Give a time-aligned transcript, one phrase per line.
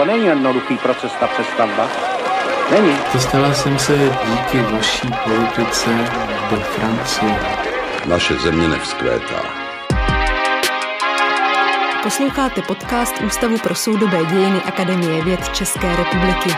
[0.00, 1.88] To není jednoduchý proces, ta přestavba.
[2.70, 2.98] Není.
[3.14, 3.92] Dostala jsem se
[4.26, 5.90] díky vaší politice
[6.50, 7.36] do Francie.
[8.06, 9.42] Naše země nevzkvétá.
[12.02, 16.50] Posloucháte podcast Ústavu pro soudobé dějiny Akademie věd České republiky.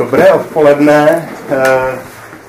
[0.00, 1.28] Dobré odpoledne.
[1.50, 1.98] Eh,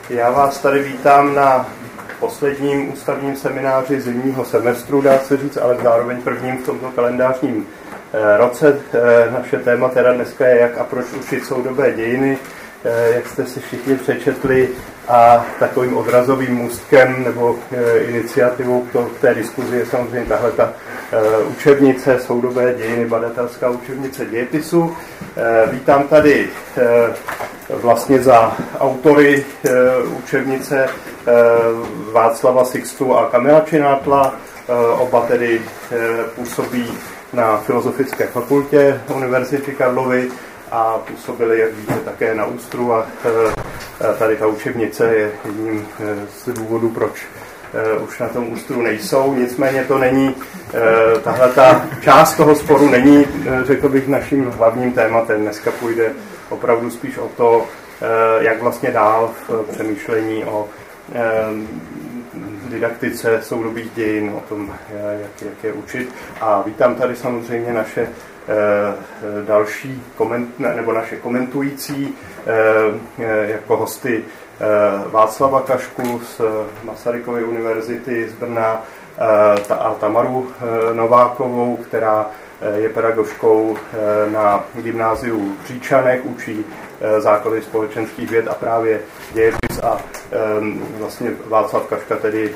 [0.09, 1.76] Já vás tady vítám na
[2.19, 7.67] posledním ústavním semináři zimního semestru, dá se říct, ale zároveň prvním v tomto kalendářním
[8.13, 8.79] eh, roce.
[8.93, 12.37] Eh, Naše téma teda dneska je, jak a proč učit soudobé dějiny,
[12.83, 14.69] Eh, jak jste si všichni přečetli
[15.07, 17.55] a takovým odrazovým můstkem nebo
[17.99, 20.73] iniciativou k té diskuzi je samozřejmě tahle ta
[21.47, 24.95] učebnice soudobé dějiny, badatelská učebnice dějepisu.
[25.71, 26.49] Vítám tady
[27.69, 29.45] vlastně za autory
[30.23, 30.89] učebnice
[32.11, 34.35] Václava Sixtu a Kamila Činátla.
[34.97, 35.61] Oba tedy
[36.35, 36.93] působí
[37.33, 40.29] na Filozofické fakultě Univerzity Karlovy
[40.71, 43.07] a působili, jak víte, také na Ústru a
[44.19, 45.87] tady ta učebnice je jedním
[46.29, 47.25] z důvodů, proč
[48.03, 49.33] už na tom ústru nejsou.
[49.33, 50.35] Nicméně to není,
[51.23, 53.25] tahle ta část toho sporu není,
[53.63, 55.41] řekl bych, naším hlavním tématem.
[55.41, 56.11] Dneska půjde
[56.49, 57.65] opravdu spíš o to,
[58.39, 60.67] jak vlastně dál v přemýšlení o
[62.69, 64.73] didaktice soudobých dějin, o tom,
[65.21, 66.13] jak, jak je učit.
[66.41, 68.07] A vítám tady samozřejmě naše
[69.45, 72.15] další koment, nebo naše komentující
[73.45, 74.23] jako hosty
[75.11, 76.41] Václava Kašku z
[76.83, 78.83] Masarykovy univerzity z Brna
[79.79, 80.51] a Tamaru
[80.93, 82.25] Novákovou, která
[82.75, 83.77] je pedagožkou
[84.31, 86.65] na gymnáziu v Říčanech, učí
[87.19, 89.01] základy společenských věd a právě
[89.33, 89.97] dějepis a
[90.99, 92.55] vlastně Václav Kaška tedy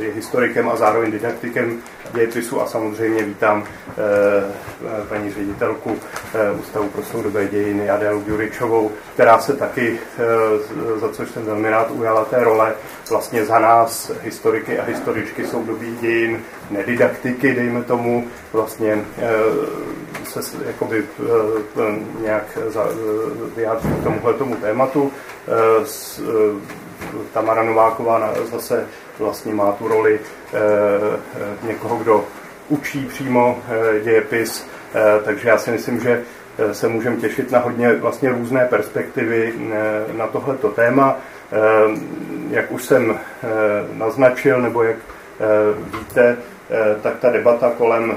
[0.00, 1.82] je historikem a zároveň didaktikem
[2.14, 3.64] dějepisu a samozřejmě vítám
[5.08, 5.98] paní ředitelku
[6.60, 9.98] Ústavu pro soudobé dějiny Adélu Juričovou, která se taky,
[10.96, 12.74] za což jsem velmi rád, ujala té role
[13.10, 19.04] vlastně za nás, historiky a historičky soudobých dějin, nedidaktiky, dejme tomu, vlastně
[20.24, 21.04] se jakoby
[22.20, 22.58] nějak
[23.56, 25.12] vyjádřit k tomuhle tomu tématu.
[27.32, 28.86] Tamara Nováková zase
[29.18, 30.20] vlastně má tu roli
[31.62, 32.24] někoho, kdo
[32.68, 33.58] učí přímo
[34.04, 34.66] dějepis,
[35.24, 36.22] takže já si myslím, že
[36.72, 39.54] se můžeme těšit na hodně vlastně různé perspektivy
[40.12, 41.16] na tohleto téma.
[42.50, 43.18] Jak už jsem
[43.92, 44.96] naznačil, nebo jak
[45.98, 46.36] víte,
[47.02, 48.16] tak ta debata kolem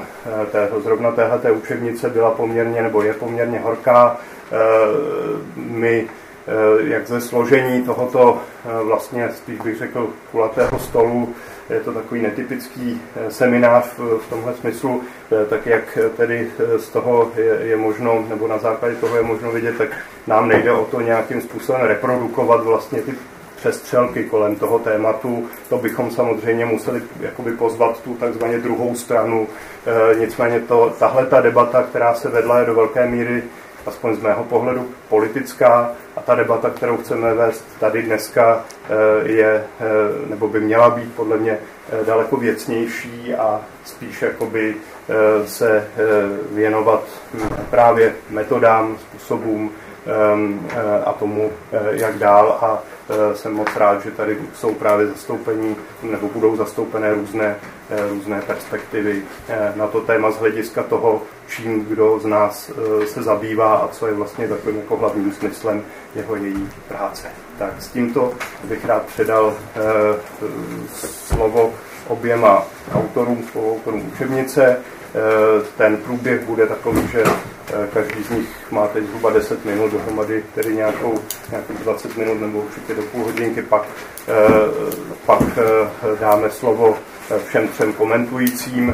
[0.52, 4.18] tého, zrovna téhleté učebnice byla poměrně, nebo je poměrně horká.
[5.56, 6.08] My,
[6.80, 8.38] jak ze složení tohoto
[8.84, 11.36] vlastně, spíš bych řekl, kulatého stolu,
[11.70, 15.02] je to takový netypický seminář v tomhle smyslu,
[15.50, 16.48] tak jak tedy
[16.78, 19.90] z toho je, je možno, nebo na základě toho je možno vidět, tak
[20.28, 23.14] nám nejde o to nějakým způsobem reprodukovat vlastně ty
[23.58, 25.46] přestřelky kolem toho tématu.
[25.70, 29.48] To bychom samozřejmě museli jakoby pozvat tu takzvaně druhou stranu.
[30.12, 33.44] E, nicméně to, tahle ta debata, která se vedla, je do velké míry,
[33.88, 35.92] aspoň z mého pohledu, politická.
[36.16, 39.64] A ta debata, kterou chceme vést tady dneska, e, je, e,
[40.30, 41.60] nebo by měla být podle mě
[42.06, 44.76] daleko věcnější a spíš jakoby
[45.46, 45.88] se
[46.52, 47.04] věnovat
[47.70, 49.72] právě metodám, způsobům
[51.06, 51.52] a tomu,
[51.90, 52.58] jak dál.
[52.62, 52.84] A
[53.34, 57.56] jsem moc rád, že tady jsou právě zastoupení nebo budou zastoupené různé,
[58.10, 59.22] různé perspektivy
[59.76, 62.72] na to téma z hlediska toho, čím kdo z nás
[63.06, 65.84] se zabývá a co je vlastně takovým jako hlavním smyslem
[66.16, 67.28] jeho její práce.
[67.60, 68.34] Tak s tímto
[68.64, 69.54] bych rád předal
[70.96, 71.74] slovo
[72.08, 74.78] oběma autorům, spoluautorům učebnice.
[75.78, 77.24] Ten průběh bude takový, že
[77.94, 81.20] každý z nich má teď zhruba 10 minut, dohromady tedy nějakou,
[81.52, 83.84] nějakou 20 minut nebo určitě do půl hodinky, pak,
[85.26, 85.42] pak
[86.20, 86.98] dáme slovo
[87.48, 88.94] všem třem komentujícím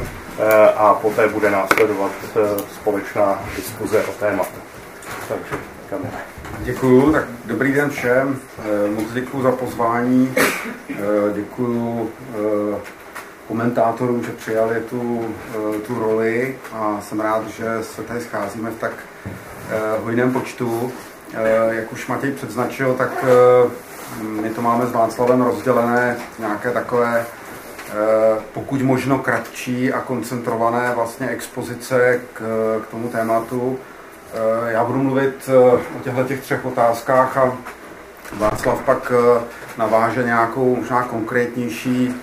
[0.76, 2.10] a poté bude následovat
[2.74, 4.58] společná diskuze o tématu.
[5.28, 5.56] Takže
[5.90, 6.18] kamera.
[6.58, 8.38] Děkuju, tak dobrý den všem,
[8.94, 10.34] moc děkuju za pozvání,
[11.34, 12.10] děkuju
[13.48, 15.34] komentátorům, že přijali tu,
[15.86, 18.92] tu roli a jsem rád, že se tady scházíme v tak
[20.02, 20.92] hojném počtu.
[21.70, 23.24] Jak už Matěj předznačil, tak
[24.20, 27.26] my to máme s Václavem rozdělené nějaké takové
[28.54, 32.40] pokud možno kratší a koncentrované vlastně expozice k,
[32.84, 33.78] k tomu tématu.
[34.66, 35.50] Já budu mluvit
[35.96, 37.56] o těchto těch třech otázkách a
[38.32, 39.12] Václav pak
[39.78, 42.14] naváže nějakou možná konkrétnější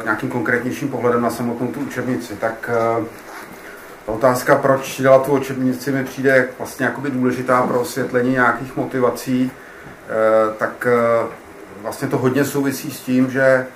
[0.00, 2.36] k nějakým konkrétnějším pohledem na samotnou tu učebnici.
[2.36, 2.70] Tak
[4.06, 9.50] ta otázka, proč dělat tu učebnici, mi přijde vlastně jakoby důležitá pro osvětlení nějakých motivací,
[10.58, 10.86] tak
[11.82, 13.66] vlastně to hodně souvisí s tím, že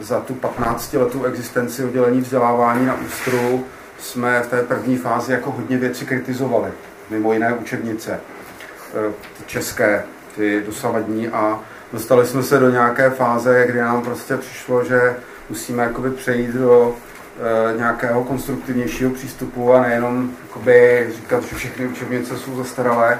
[0.00, 3.64] za tu 15 letou existenci oddělení vzdělávání na ústru
[3.98, 6.70] jsme v té první fázi jako hodně věci kritizovali.
[7.10, 8.20] Mimo jiné učebnice,
[9.38, 10.04] ty české,
[10.36, 11.60] ty dosavadní a
[11.92, 15.16] dostali jsme se do nějaké fáze, kdy nám prostě přišlo, že
[15.48, 22.38] musíme jakoby přejít do e, nějakého konstruktivnějšího přístupu a nejenom jakoby říkat, že všechny učebnice
[22.38, 23.18] jsou zastaralé.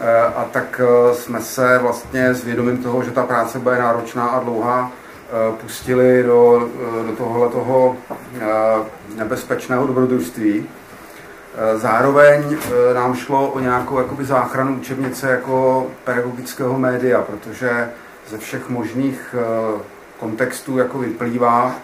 [0.00, 4.26] E, a tak e, jsme se vlastně s vědomím toho, že ta práce bude náročná
[4.26, 4.97] a dlouhá, e,
[5.60, 6.68] pustili do,
[7.02, 8.46] e, do tohle toho e,
[9.16, 10.66] nebezpečného dobrodružství.
[11.76, 12.56] Zároveň
[12.94, 17.90] nám šlo o nějakou jakoby záchranu učebnice jako pedagogického média, protože
[18.28, 19.34] ze všech možných
[20.18, 21.74] kontextů jako vyplývá,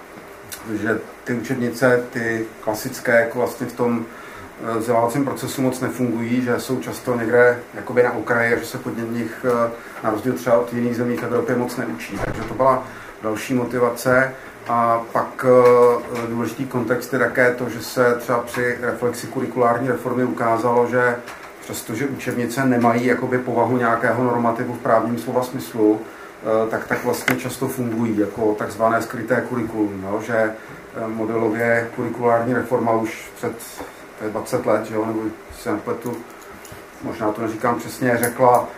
[0.73, 4.05] že ty učebnice, ty klasické, jako vlastně v tom
[4.79, 9.46] vzdělávacím procesu moc nefungují, že jsou často někde jakoby na okraji že se pod nich
[10.05, 12.19] na rozdíl třeba od jiných zemí v Evropě moc neučí.
[12.25, 12.85] Takže to byla
[13.25, 14.35] další motivace.
[14.69, 15.47] A pak
[16.29, 21.17] důležitý kontext je také to, že se třeba při reflexi kurikulární reformy ukázalo, že
[21.61, 26.00] přestože učebnice nemají jakoby povahu nějakého normativu v právním slova smyslu,
[26.71, 30.53] tak tak vlastně často fungují jako takzvané skryté kurikulum, no, že
[31.06, 33.53] modelově kurikulární reforma už před
[34.29, 35.20] 20 let, že jo, nebo
[35.59, 36.17] si nepletu,
[37.03, 38.69] možná to neříkám přesně, řekla,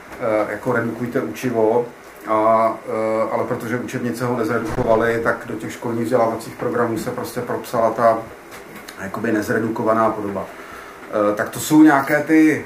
[0.48, 1.86] jako redukujte učivo,
[2.28, 2.74] a,
[3.32, 8.18] ale protože učebnice ho nezredukovaly, tak do těch školních vzdělávacích programů se prostě propsala ta
[9.02, 10.44] jakoby nezredukovaná podoba.
[11.34, 12.64] Tak to jsou nějaké ty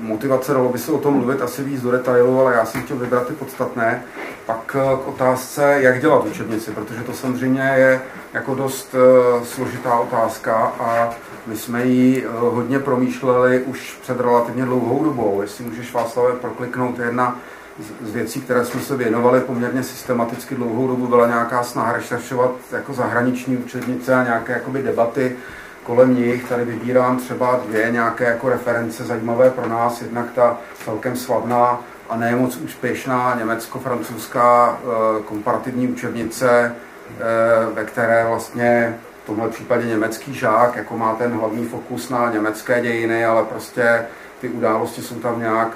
[0.00, 2.96] motivace, dalo by se o tom mluvit asi víc do detailu, ale já jsem chtěl
[2.96, 4.02] vybrat ty podstatné.
[4.46, 8.02] Pak k otázce, jak dělat učebnici, protože to samozřejmě je
[8.32, 8.94] jako dost
[9.44, 11.10] složitá otázka a
[11.46, 15.42] my jsme ji hodně promýšleli už před relativně dlouhou dobou.
[15.42, 17.38] Jestli můžeš Václave prokliknout jedna
[18.02, 22.92] z věcí, které jsme se věnovali poměrně systematicky dlouhou dobu, byla nějaká snaha rešeršovat jako
[22.92, 25.36] zahraniční učebnice a nějaké jakoby debaty
[25.84, 26.48] kolem nich.
[26.48, 30.02] Tady vybírám třeba dvě nějaké jako reference zajímavé pro nás.
[30.02, 34.78] Jednak ta celkem slavná a ne moc úspěšná německo-francouzská
[35.24, 36.74] komparativní učebnice,
[37.74, 42.80] ve které vlastně v tomhle případě německý žák jako má ten hlavní fokus na německé
[42.80, 44.06] dějiny, ale prostě
[44.40, 45.68] ty události jsou tam nějak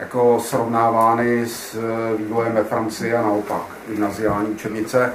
[0.00, 1.78] jako srovnávány s
[2.18, 5.12] vývojem ve Francii a naopak, gymnaziální učebnice.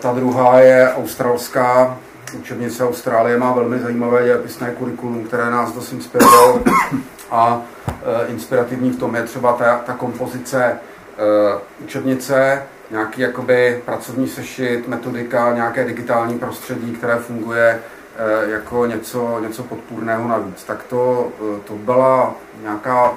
[0.00, 1.98] Ta druhá je australská
[2.38, 6.60] učebnice Austrálie, má velmi zajímavé dějepisné kurikulum, které nás dost inspirovalo
[7.30, 7.62] a
[8.28, 10.78] inspirativní v tom je třeba ta, ta kompozice
[11.84, 17.80] učebnice, nějaký jakoby pracovní sešit, metodika, nějaké digitální prostředí, které funguje
[18.46, 20.64] jako něco, něco podpůrného navíc.
[20.64, 21.28] Tak to,
[21.64, 23.12] to byla nějaká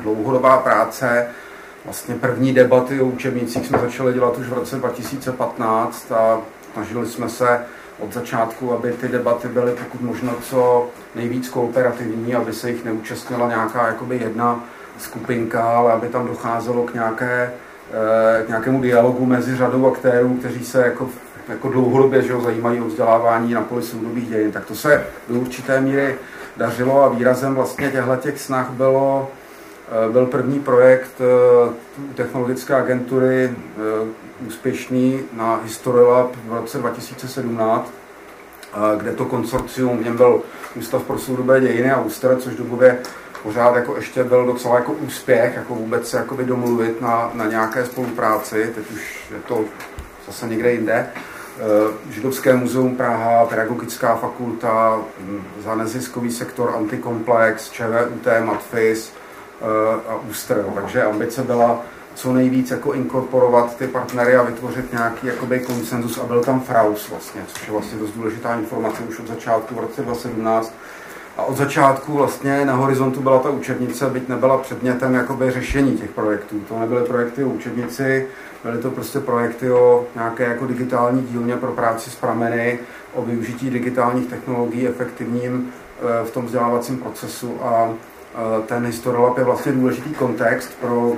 [0.00, 1.26] dlouhodobá práce.
[1.84, 6.38] Vlastně první debaty o učebnicích jsme začali dělat už v roce 2015 a
[6.72, 7.60] snažili jsme se
[7.98, 13.48] od začátku, aby ty debaty byly pokud možno co nejvíc kooperativní, aby se jich neúčastnila
[13.48, 14.64] nějaká jakoby jedna
[14.98, 17.52] skupinka, ale aby tam docházelo k, nějaké,
[18.44, 21.08] k nějakému dialogu mezi řadou aktérů, kteří se jako,
[21.48, 24.52] jako dlouhodobě že ho, zajímají o vzdělávání na poli soudobých dějin.
[24.52, 26.16] Tak to se do určité míry
[26.56, 29.30] dařilo a výrazem vlastně těchto těch snah bylo
[30.12, 31.12] byl první projekt
[32.14, 33.54] technologické agentury
[34.46, 37.92] úspěšný na History Lab v roce 2017,
[38.96, 40.42] kde to konsorcium, v něm byl
[40.76, 42.98] Ústav pro soudobé dějiny a Úster, což dobově
[43.42, 47.86] pořád jako ještě byl docela jako úspěch, jako vůbec se jakoby domluvit na, na nějaké
[47.86, 49.64] spolupráci, teď už je to
[50.26, 51.06] zase někde jinde.
[52.10, 54.98] Židovské muzeum Praha, Pedagogická fakulta,
[55.64, 59.12] za neziskový sektor Antikomplex, ČVUT, Matfis,
[60.08, 60.64] a Úster.
[60.74, 61.80] Takže ambice byla
[62.14, 67.08] co nejvíc jako inkorporovat ty partnery a vytvořit nějaký jakoby konsenzus a byl tam Fraus
[67.08, 70.74] vlastně, což je vlastně dost důležitá informace už od začátku v roce 2017.
[71.36, 76.10] A od začátku vlastně na horizontu byla ta učebnice, byť nebyla předmětem jakoby řešení těch
[76.10, 76.60] projektů.
[76.60, 78.26] To nebyly projekty o učebnici,
[78.64, 82.78] byly to prostě projekty o nějaké jako digitální dílně pro práci s prameny,
[83.14, 85.72] o využití digitálních technologií efektivním
[86.24, 87.90] v tom vzdělávacím procesu a
[88.66, 91.12] ten Historolab je vlastně důležitý kontext pro,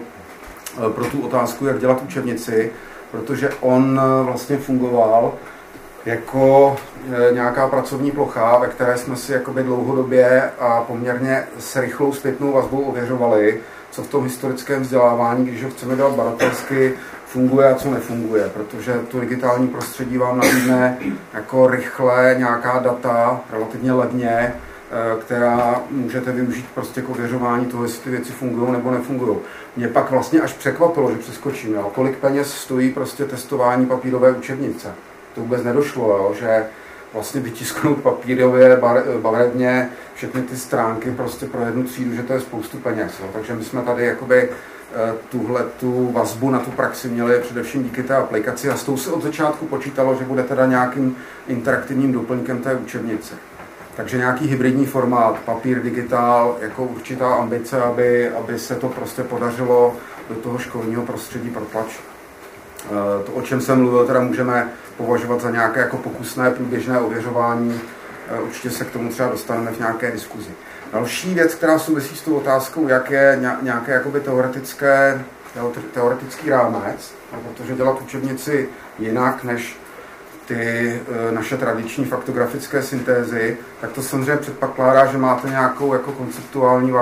[0.94, 2.72] pro tu otázku, jak dělat učebnici,
[3.10, 5.32] protože on vlastně fungoval
[6.04, 6.76] jako
[7.32, 12.80] nějaká pracovní plocha, ve které jsme si jakoby dlouhodobě a poměrně s rychlou zpětnou vazbou
[12.82, 16.94] ověřovali, co v tom historickém vzdělávání, když ho chceme dělat badatelsky,
[17.26, 20.98] funguje a co nefunguje, protože to digitální prostředí vám nabídne
[21.34, 24.52] jako rychle nějaká data, relativně levně, eh,
[25.20, 29.38] která můžete využít prostě k ověřování toho, jestli ty věci fungují nebo nefungují.
[29.76, 34.94] Mě pak vlastně až překvapilo, že přeskočím, jo, kolik peněz stojí prostě testování papírové učebnice.
[35.34, 36.66] To vůbec nedošlo, jo, že
[37.12, 38.80] vlastně vytisknout papírově,
[39.20, 43.12] barevně všechny ty stránky prostě pro jednu třídu, že to je spoustu peněz.
[43.20, 43.28] Jo.
[43.32, 48.02] Takže my jsme tady jakoby eh, tuhle tu vazbu na tu praxi měli především díky
[48.02, 51.16] té aplikaci a s tou se od začátku počítalo, že bude teda nějakým
[51.48, 53.34] interaktivním doplňkem té učebnice.
[53.96, 59.96] Takže nějaký hybridní formát, papír, digitál, jako určitá ambice, aby, aby se to prostě podařilo
[60.28, 62.00] do toho školního prostředí protlačit.
[62.86, 67.80] Eh, to, o čem jsem mluvil, teda můžeme považovat za nějaké jako pokusné průběžné ověřování.
[68.28, 70.50] Eh, určitě se k tomu třeba dostaneme v nějaké diskuzi.
[70.92, 75.24] Další věc, která souvisí s tou otázkou, jak je nějaké jakoby teoretické,
[75.92, 79.76] teoretický rámec, no, protože dělat učebnici jinak než
[80.46, 86.92] ty eh, naše tradiční faktografické syntézy, tak to samozřejmě předpokládá, že máte nějakou jako konceptuální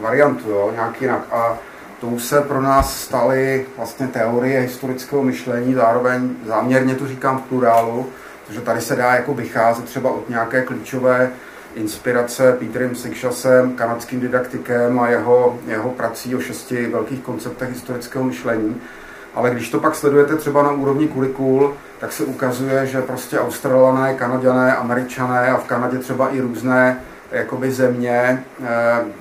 [0.00, 1.26] variantu, jo, nějak jinak.
[1.32, 1.58] A
[2.00, 8.06] tou se pro nás staly vlastně teorie historického myšlení, zároveň záměrně to říkám v plurálu,
[8.46, 11.30] protože tady se dá jako vycházet třeba od nějaké klíčové
[11.74, 18.80] inspirace Peterem Sikšasem, kanadským didaktikem a jeho, jeho prací o šesti velkých konceptech historického myšlení.
[19.34, 24.14] Ale když to pak sledujete třeba na úrovni kurikul, tak se ukazuje, že prostě Australané,
[24.14, 27.00] Kanaděné, Američané a v Kanadě třeba i různé
[27.32, 28.66] jakoby země eh,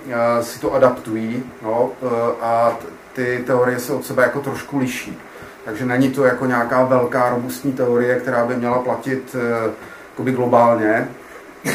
[0.09, 2.05] eh, si to adaptují no, eh,
[2.41, 2.77] a
[3.13, 5.17] ty teorie se od sebe jako trošku liší.
[5.65, 9.35] Takže není to jako nějaká velká robustní teorie, která by měla platit
[10.11, 11.07] jakoby globálně,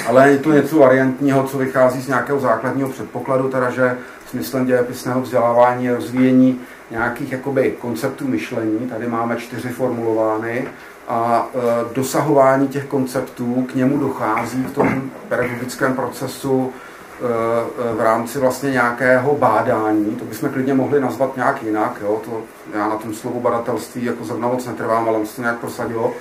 [0.08, 3.96] ale je to něco variantního, co vychází z nějakého základního předpokladu, teda že
[4.30, 8.78] smyslem dějepisného vzdělávání je rozvíjení nějakých jakoby konceptů myšlení.
[8.78, 10.68] Tady máme čtyři formulovány
[11.08, 18.00] a e, dosahování těch konceptů k němu dochází v tom pedagogickém procesu e, e, v
[18.00, 22.20] rámci vlastně nějakého bádání, to bychom klidně mohli nazvat nějak jinak, jo?
[22.24, 22.42] To,
[22.78, 26.12] já na tom slovu badatelství jako zrovna moc netrvám, ale se to nějak prosadilo.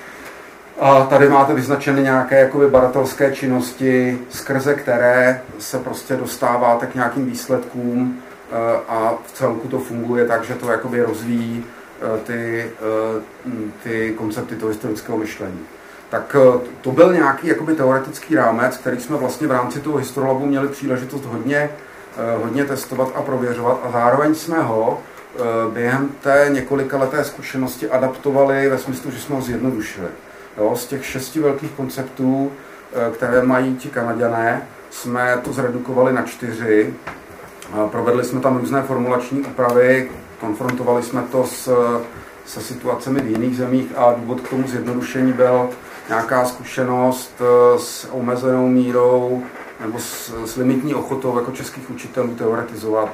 [0.79, 7.25] A tady máte vyznačeny nějaké jakoby badatelské činnosti, skrze které se prostě dostáváte k nějakým
[7.25, 8.21] výsledkům
[8.87, 11.65] a v celku to funguje tak, že to jakoby rozvíjí
[12.01, 13.21] Eh, ty, eh,
[13.83, 15.59] ty koncepty toho historického myšlení.
[16.09, 20.45] Tak eh, to byl nějaký jakoby teoretický rámec, který jsme vlastně v rámci toho Historiolabu
[20.45, 21.69] měli příležitost hodně,
[22.43, 24.99] hodně testovat a prověřovat a zároveň jsme ho
[25.73, 30.07] během té několika leté zkušenosti adaptovali ve smyslu, že jsme ho zjednodušili.
[30.57, 32.51] Jo, z těch šesti velkých konceptů,
[33.13, 36.93] které mají ti Kanaděné, jsme to zredukovali na čtyři.
[37.91, 41.69] Provedli jsme tam různé formulační úpravy, konfrontovali jsme to s,
[42.45, 45.69] se situacemi v jiných zemích a důvod k tomu zjednodušení byl
[46.09, 49.43] nějaká zkušenost eh, s omezenou mírou
[49.79, 53.09] nebo s, s limitní ochotou jako českých učitelů teoretizovat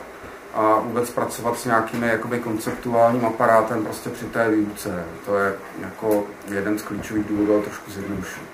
[0.53, 5.05] a vůbec pracovat s nějakými jakoby konceptuálním aparátem prostě při té výuce.
[5.25, 8.47] To je jako jeden z klíčových důvodů, trošku zjednodušení.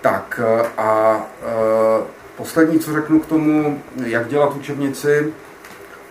[0.00, 5.32] Tak eh, a e, poslední, co řeknu k tomu, jak dělat učebnici,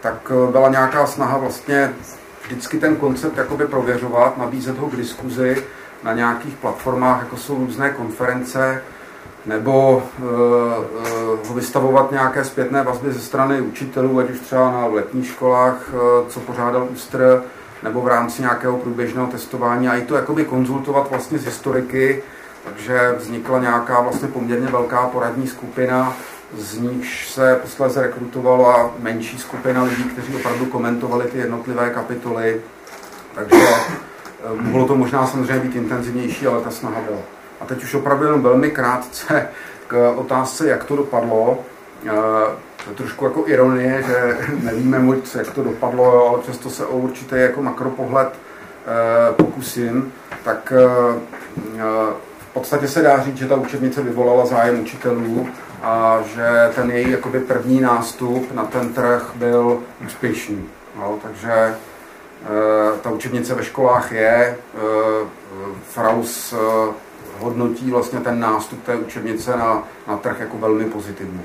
[0.02, 1.94] tak eh, byla nějaká snaha vlastně
[2.46, 5.64] vždycky ten koncept jakoby prověřovat, nabízet ho k diskuzi
[6.04, 8.82] na nějakých platformách, jako jsou různé konference,
[9.46, 10.28] nebo uh,
[11.48, 16.28] ho vystavovat nějaké zpětné vazby ze strany učitelů, ať už třeba na letních školách, uh,
[16.28, 17.44] co pořádal ústr,
[17.84, 19.88] nebo v rámci nějakého průběžného testování.
[19.88, 22.24] A i to jakoby konzultovat vlastně s historiky,
[22.64, 26.16] takže vznikla nějaká vlastně poměrně velká poradní skupina,
[26.58, 32.62] z nichž se posledně rekrutovala menší skupina lidí, kteří opravdu komentovali ty jednotlivé kapitoly.
[33.36, 37.20] Takže eh, mohlo to možná samozřejmě být intenzivnější, ale ta snaha byla.
[37.62, 39.48] A teď už opravdu jenom velmi krátce
[39.88, 41.58] k otázce, jak to dopadlo.
[42.06, 42.12] Eh,
[42.84, 46.98] to je trošku jako ironie, že nevíme moc, jak to dopadlo, ale přesto se o
[46.98, 50.14] určitý jako makropohled eh, pokusím.
[50.44, 50.74] Tak
[52.54, 55.48] v podstatě se dá říct, že ta učebnice vyvolala zájem učitelů
[55.84, 60.66] a že ten její jakoby první nástup na ten trh byl úspěšný.
[61.00, 61.76] No, takže e,
[63.02, 64.58] ta učebnice ve školách je, e,
[65.90, 66.58] Fraus e,
[67.40, 71.42] hodnotí vlastně ten nástup té učebnice na, na trh jako velmi pozitivní.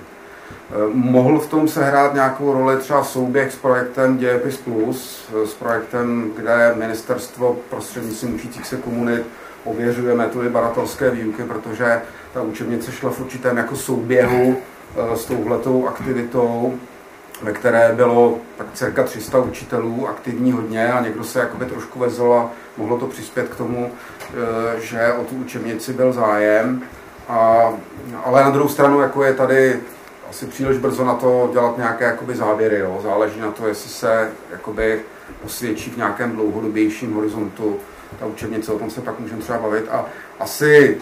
[0.93, 6.75] Mohl v tom sehrát nějakou roli třeba souběh s projektem Dějepis Plus, s projektem, kde
[6.77, 9.27] ministerstvo prostřednictvím učících se komunit
[9.65, 12.03] ověřuje metody badatelské výuky, protože
[12.35, 16.79] ta učebnice šla v určitém jako souběhu eh, s touhletou aktivitou
[17.43, 22.33] ve které bylo tak cirka 300 učitelů, aktivní hodně a někdo se jakoby trošku vezl
[22.33, 23.91] a mohlo to přispět k tomu,
[24.31, 26.83] eh, že o tu učebnici byl zájem.
[27.29, 27.73] A,
[28.25, 29.81] ale na druhou stranu jako je tady
[30.31, 32.79] asi příliš brzo na to dělat nějaké jakoby závěry.
[32.79, 33.01] Jo.
[33.03, 35.01] Záleží na to, jestli se jakoby
[35.45, 37.77] osvědčí v nějakém dlouhodobějším horizontu
[38.19, 39.85] ta učebnice, o tom se pak můžeme třeba bavit.
[39.91, 40.07] A
[40.41, 41.01] asi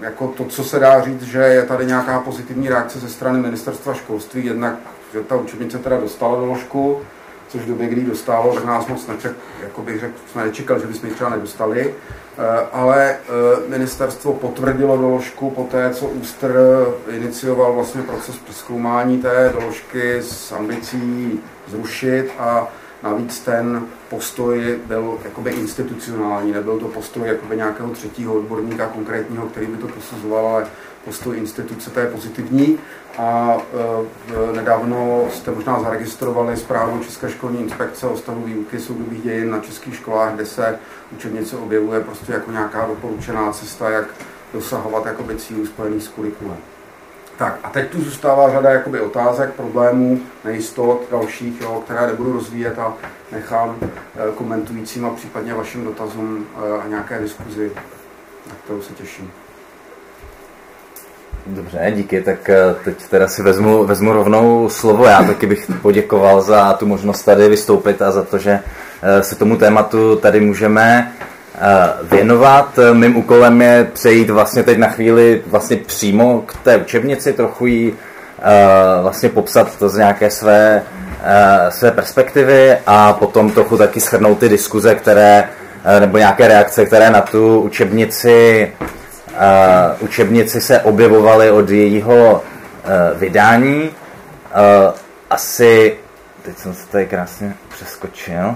[0.00, 3.94] jako to, co se dá říct, že je tady nějaká pozitivní reakce ze strany ministerstva
[3.94, 4.74] školství, jednak,
[5.12, 7.00] že ta učebnice teda dostala doložku,
[7.48, 10.86] což v době, kdy dostalo, tak nás moc neček, jako bych řekl, jsme nečekali, že
[10.86, 11.94] bychom ji třeba nedostali,
[12.38, 13.18] eh, ale eh,
[13.68, 16.56] ministerstvo potvrdilo doložku po té, co Ústr
[17.10, 22.68] inicioval vlastně proces přeskoumání té doložky s ambicí zrušit a
[23.02, 29.66] Navíc ten postoj byl jakoby institucionální, nebyl to postoj jakoby nějakého třetího odborníka konkrétního, který
[29.66, 30.66] by to posuzoval, ale
[31.04, 32.78] postoj instituce, to je pozitivní.
[33.18, 33.56] A
[34.52, 39.58] e, nedávno jste možná zaregistrovali zprávu České školní inspekce o stavu výuky soudobých dějin na
[39.58, 40.78] českých školách, kde se
[41.12, 44.06] učebnice objevuje prostě jako nějaká doporučená cesta, jak
[44.52, 46.58] dosahovat jakoby cílů spojených s kurikulem.
[47.38, 52.78] Tak a teď tu zůstává řada jakoby otázek, problémů, nejistot dalších, jo, které nebudu rozvíjet
[52.78, 52.94] a
[53.32, 53.88] nechám eh,
[54.34, 57.70] komentujícím a případně vašim dotazům eh, a nějaké diskuzi,
[58.48, 59.30] na kterou se těším.
[61.46, 65.04] Dobře, díky, tak eh, teď teda si vezmu, vezmu rovnou slovo.
[65.04, 68.60] Já taky bych poděkoval za tu možnost tady vystoupit a za to, že
[69.20, 71.12] se tomu tématu tady můžeme
[72.02, 72.78] věnovat.
[72.92, 77.94] Mým úkolem je přejít vlastně teď na chvíli vlastně přímo k té učebnici, trochu ji
[78.42, 80.82] eh, vlastně popsat to z nějaké své,
[81.24, 85.44] eh, své perspektivy a potom trochu taky shrnout ty diskuze, které,
[86.00, 88.72] nebo nějaké reakce, které na tu učebnici,
[90.00, 92.42] učebnici se objevovaly od jejího
[93.14, 93.90] vydání.
[95.30, 95.96] Asi,
[96.42, 98.54] teď jsem se tady krásně přeskočil.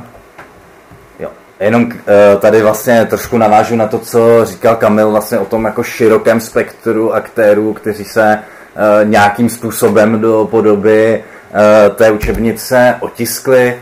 [1.61, 5.83] Jenom eh, tady vlastně trošku navážu na to, co říkal Kamil vlastně o tom jako
[5.83, 13.77] širokém spektru aktérů, kteří se eh, nějakým způsobem do podoby eh, té učebnice otiskli.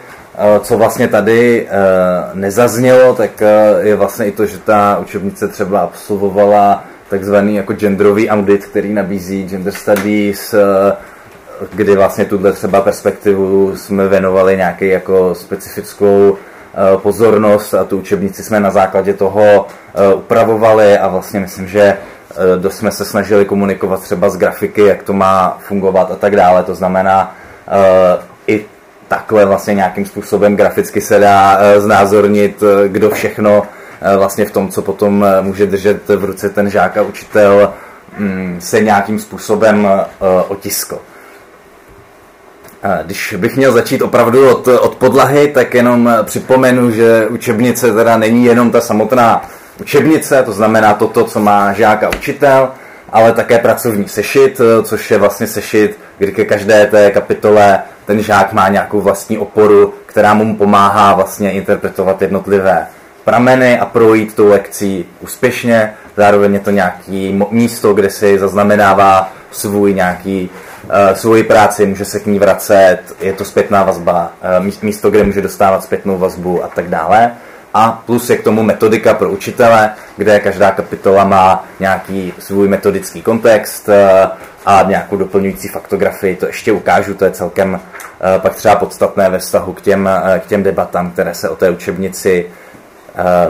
[0.61, 1.69] Co vlastně tady
[2.35, 3.43] nezaznělo, tak
[3.81, 9.49] je vlastně i to, že ta učebnice třeba absolvovala takzvaný jako genderový audit, který nabízí
[9.49, 10.55] Gender Studies,
[11.73, 16.37] kdy vlastně tuhle třeba perspektivu jsme věnovali nějaký jako specifickou
[16.97, 21.97] pozornost a tu učebnici jsme na základě toho eh, upravovali a vlastně myslím, že eh,
[22.59, 26.63] dost jsme se snažili komunikovat třeba z grafiky, jak to má fungovat a tak dále.
[26.63, 27.35] To znamená,
[28.47, 28.65] i
[29.09, 33.63] takhle vlastně nějakým způsobem graficky se dá znázornit, kdo všechno
[34.17, 37.73] vlastně v tom, co potom může držet v ruce ten žák a učitel,
[38.19, 39.89] mm, se nějakým způsobem
[40.49, 40.99] otiskl.
[43.07, 48.45] Když bych měl začít opravdu od, od podlahy, tak jenom připomenu, že učebnice teda není
[48.45, 49.43] jenom ta samotná
[49.81, 52.69] učebnice, to znamená toto, co má žák a učitel,
[53.13, 58.53] ale také pracovní sešit, což je vlastně sešit, kdy ke každé té kapitole ten žák
[58.53, 62.87] má nějakou vlastní oporu, která mu pomáhá vlastně interpretovat jednotlivé
[63.25, 65.95] prameny a projít tou lekcí úspěšně.
[66.21, 70.51] Zároveň je to nějaký místo, kde si zaznamenává svůj nějaký
[70.85, 75.25] uh, svoji práci, může se k ní vracet, je to zpětná vazba, uh, místo, kde
[75.25, 77.33] může dostávat zpětnou vazbu a tak dále.
[77.75, 83.23] A plus je k tomu metodika pro učitele, kde každá kapitola má nějaký svůj metodický
[83.23, 83.95] kontext uh,
[84.67, 86.37] a nějakou doplňující faktografii.
[86.37, 87.81] To ještě ukážu, to je celkem
[88.39, 92.47] pak třeba podstatné ve vztahu k těm, k těm debatám, které se o té učebnici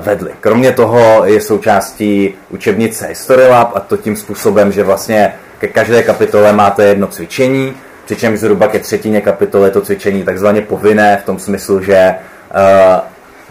[0.01, 0.31] vedly.
[0.41, 6.03] Kromě toho je součástí učebnice History Lab a to tím způsobem, že vlastně ke každé
[6.03, 11.27] kapitole máte jedno cvičení, přičemž zhruba ke třetině kapitoly je to cvičení takzvaně povinné v
[11.27, 13.01] tom smyslu, že uh,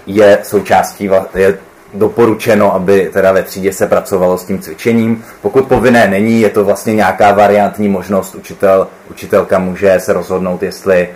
[0.05, 1.57] je součástí, je
[1.93, 5.23] doporučeno, aby teda ve třídě se pracovalo s tím cvičením.
[5.41, 11.09] Pokud povinné není, je to vlastně nějaká variantní možnost, učitel, učitelka může se rozhodnout, jestli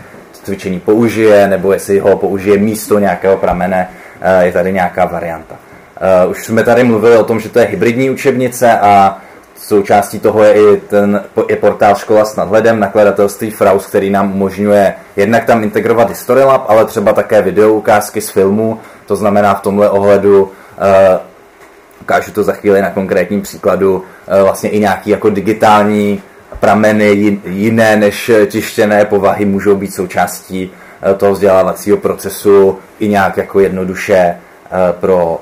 [0.44, 3.90] cvičení použije, nebo jestli ho použije místo nějakého pramene,
[4.42, 5.56] je tady nějaká varianta.
[6.26, 9.18] Uh, už jsme tady mluvili o tom, že to je hybridní učebnice a
[9.58, 14.94] Součástí toho je i ten je portál Škola s nadhledem nakladatelství Fraus, který nám umožňuje
[15.16, 18.80] jednak tam integrovat History Lab, ale třeba také video ukázky z filmu.
[19.06, 20.50] To znamená v tomhle ohledu, uh,
[22.02, 24.04] ukážu to za chvíli na konkrétním příkladu,
[24.44, 26.22] vlastně i nějaký jako digitální
[26.60, 30.72] prameny jiné než tištěné povahy můžou být součástí
[31.18, 34.36] toho vzdělávacího procesu i nějak jako jednoduše
[35.00, 35.42] pro,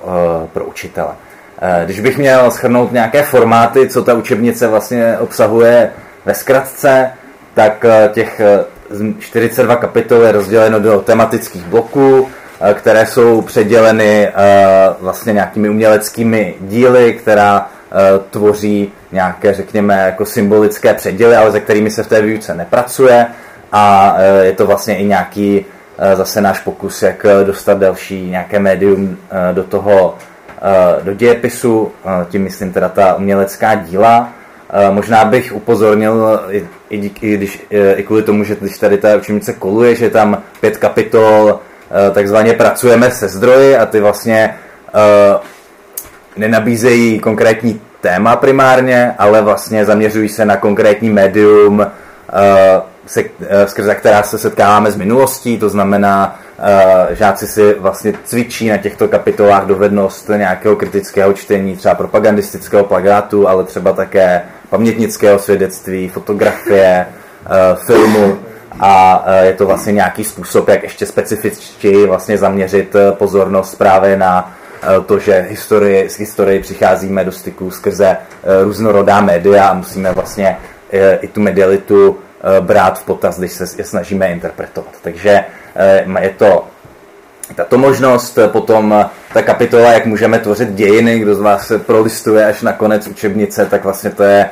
[0.53, 1.11] pro učitele.
[1.63, 5.91] Eh, když bych měl schrnout nějaké formáty, co ta učebnice vlastně obsahuje
[6.25, 7.11] ve zkratce,
[7.53, 8.65] tak eh, těch eh,
[9.19, 12.27] 42 kapitol je rozděleno do tematických bloků,
[12.73, 14.31] které jsou předěleny
[14.99, 17.69] vlastně nějakými uměleckými díly, která
[18.29, 23.27] tvoří nějaké, řekněme, jako symbolické předěly, ale se kterými se v té výuce nepracuje
[23.71, 25.65] a je to vlastně i nějaký
[26.13, 29.17] zase náš pokus, jak dostat další nějaké médium
[29.53, 30.15] do toho,
[31.03, 31.91] do dějepisu,
[32.29, 34.29] tím myslím teda ta umělecká díla.
[34.91, 36.39] Možná bych upozornil,
[36.89, 40.77] i, díky, když, i kvůli tomu, že když tady ta učebnice koluje, že tam pět
[40.77, 41.59] kapitol
[42.13, 44.55] takzvaně pracujeme se zdroji a ty vlastně
[46.37, 51.87] nenabízejí konkrétní téma primárně, ale vlastně zaměřují se na konkrétní médium,
[53.05, 53.23] se,
[53.65, 56.39] skrze která se setkáváme z minulostí, to znamená,
[57.11, 63.63] žáci si vlastně cvičí na těchto kapitolách dovednost nějakého kritického čtení, třeba propagandistického plagátu, ale
[63.63, 67.05] třeba také pamětnického svědectví, fotografie,
[67.75, 68.37] filmu.
[68.79, 74.53] A je to vlastně nějaký způsob, jak ještě specifičtěji vlastně zaměřit pozornost právě na
[75.05, 78.17] to, že historii, s historií přicházíme do styku skrze
[78.63, 80.57] různorodá média a musíme vlastně
[81.21, 82.17] i tu medialitu
[82.59, 84.91] brát v potaz, když se je snažíme interpretovat.
[85.01, 85.45] Takže
[86.19, 86.67] je to
[87.55, 92.61] tato možnost, potom ta kapitola, jak můžeme tvořit dějiny, kdo z vás se prolistuje až
[92.61, 94.49] na konec učebnice, tak vlastně to je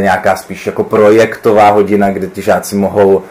[0.00, 3.22] nějaká spíš jako projektová hodina, kde ti žáci mohou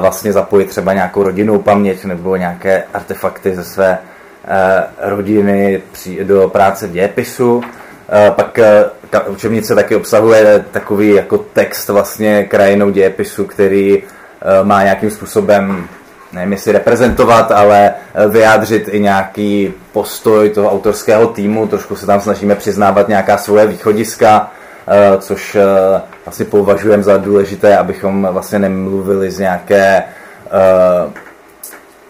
[0.00, 3.98] vlastně zapojit třeba nějakou rodinnou paměť nebo nějaké artefakty ze své
[5.00, 5.82] rodiny
[6.22, 7.62] do práce v dějepisu.
[8.30, 8.58] Pak
[9.10, 14.02] ta učebnice taky obsahuje takový jako text vlastně krajinou dějepisu, který
[14.62, 15.88] má nějakým způsobem
[16.32, 17.92] nevím jestli reprezentovat, ale
[18.28, 24.50] vyjádřit i nějaký postoj toho autorského týmu, trošku se tam snažíme přiznávat nějaká svoje východiska,
[25.18, 25.56] což
[26.24, 30.02] vlastně považujeme za důležité, abychom vlastně nemluvili z nějaké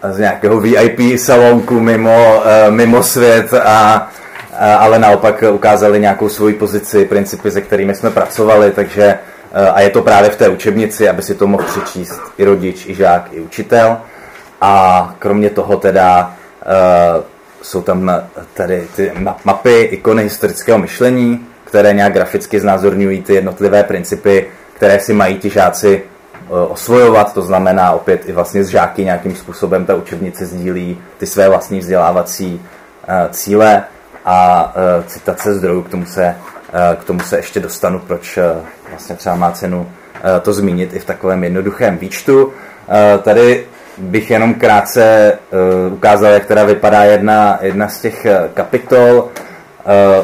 [0.09, 4.07] z nějakého VIP salonku mimo, mimo svět a
[4.79, 9.19] ale naopak ukázali nějakou svoji pozici, principy, se kterými jsme pracovali, takže
[9.73, 12.95] a je to právě v té učebnici, aby si to mohl přečíst i rodič, i
[12.95, 13.97] žák, i učitel.
[14.61, 17.23] A kromě toho teda uh,
[17.61, 18.11] jsou tam
[18.53, 19.11] tady ty
[19.45, 25.49] mapy, ikony historického myšlení, které nějak graficky znázorňují ty jednotlivé principy, které si mají ti
[25.49, 26.03] žáci
[26.49, 31.49] osvojovat, to znamená opět i vlastně z žáky nějakým způsobem ta učebnice sdílí ty své
[31.49, 32.61] vlastní vzdělávací
[33.31, 33.83] cíle
[34.31, 36.35] a uh, citace zdrojů, k tomu se,
[36.73, 38.43] uh, k tomu se ještě dostanu, proč uh,
[38.89, 39.85] vlastně třeba má cenu uh,
[40.41, 42.45] to zmínit i v takovém jednoduchém výčtu.
[42.45, 42.51] Uh,
[43.21, 43.65] tady
[43.97, 45.33] bych jenom krátce
[45.87, 49.29] uh, ukázal, jak teda vypadá jedna, jedna z těch kapitol uh,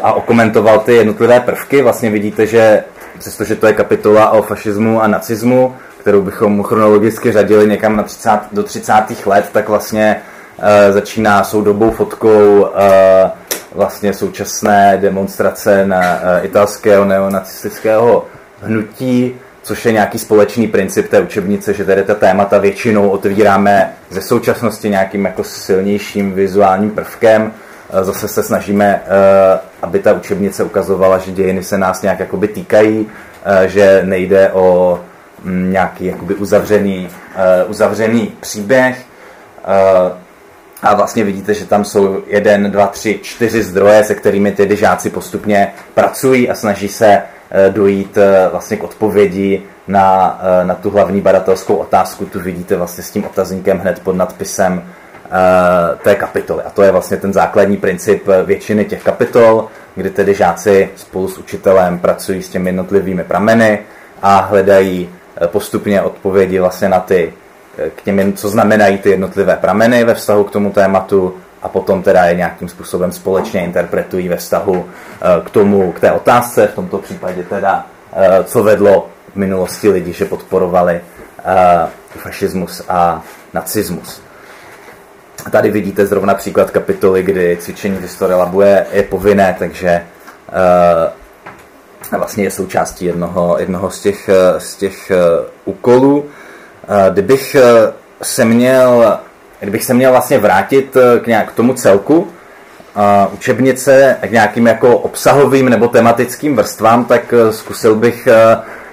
[0.04, 1.82] a okomentoval ty jednotlivé prvky.
[1.82, 2.84] Vlastně vidíte, že
[3.20, 8.40] přestože to je kapitola o fašismu a nacismu, kterou bychom chronologicky řadili někam na 30,
[8.52, 8.94] do 30.
[9.26, 10.35] let, tak vlastně uh,
[10.92, 12.70] začíná soudobou fotkou uh,
[13.72, 18.26] vlastně současné demonstrace na uh, italského neonacistického
[18.62, 24.22] hnutí, což je nějaký společný princip té učebnice, že tady ta témata většinou otvíráme ze
[24.22, 27.52] současnosti nějakým jako silnějším vizuálním prvkem.
[28.02, 29.02] Zase se snažíme,
[29.82, 33.08] aby ta učebnice ukazovala, že dějiny se nás nějak jakoby týkají,
[33.66, 35.00] že nejde o
[35.44, 37.10] mm, nějaký jakoby uzavřený,
[37.68, 39.06] uzavřený příběh.
[40.86, 45.10] A vlastně vidíte, že tam jsou jeden, dva, tři, čtyři zdroje, se kterými tedy žáci
[45.10, 47.22] postupně pracují a snaží se
[47.70, 48.18] dojít
[48.52, 52.26] vlastně k odpovědi na, na tu hlavní badatelskou otázku.
[52.26, 54.84] Tu vidíte vlastně s tím otazníkem hned pod nadpisem
[56.04, 56.64] té kapitoly.
[56.64, 61.38] A to je vlastně ten základní princip většiny těch kapitol, kdy tedy žáci spolu s
[61.38, 63.80] učitelem pracují s těmi jednotlivými prameny
[64.22, 65.10] a hledají
[65.46, 67.34] postupně odpovědi vlastně na ty,
[67.96, 72.26] k těm, co znamenají ty jednotlivé prameny ve vztahu k tomu tématu a potom teda
[72.26, 74.86] je nějakým způsobem společně interpretují ve vztahu
[75.46, 77.86] k tomu, k té otázce, v tomto případě teda,
[78.44, 81.02] co vedlo v minulosti lidi, že podporovali
[82.10, 83.22] fašismus a
[83.54, 84.22] nacismus.
[85.52, 90.06] Tady vidíte zrovna příklad kapitoly, kdy cvičení v historii labu je, je povinné, takže
[92.18, 95.12] vlastně je součástí jednoho, jednoho z těch, z těch
[95.66, 96.26] úkolů.
[97.10, 97.56] Kdybych
[98.22, 99.20] se měl
[99.60, 102.28] kdybych se měl vlastně vrátit eh, k, nějak, tomu celku
[103.34, 108.28] učebnice k nějakým jako obsahovým nebo tematickým vrstvám, tak zkusil bych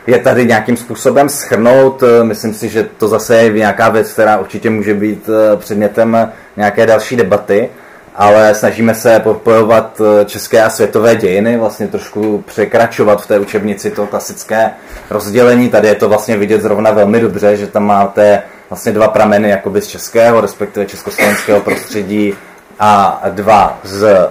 [0.07, 2.03] je tady nějakým způsobem schrnout.
[2.23, 7.17] Myslím si, že to zase je nějaká věc, která určitě může být předmětem nějaké další
[7.17, 7.71] debaty,
[8.15, 14.07] ale snažíme se propojovat české a světové dějiny, vlastně trošku překračovat v té učebnici to
[14.07, 14.71] klasické
[15.11, 15.69] rozdělení.
[15.69, 19.81] Tady je to vlastně vidět zrovna velmi dobře, že tam máte vlastně dva prameny jakoby
[19.81, 22.35] z českého, respektive československého prostředí
[22.79, 24.31] a dva z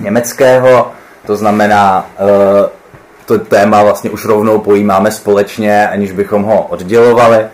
[0.00, 0.92] německého.
[1.26, 2.68] To znamená, eh,
[3.26, 7.46] to téma vlastně už rovnou pojímáme společně, aniž bychom ho oddělovali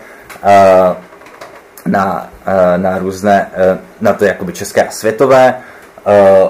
[0.43, 0.95] eh,
[1.85, 2.38] na, eh,
[2.77, 3.47] na různé,
[4.01, 5.53] na to jakoby české a světové.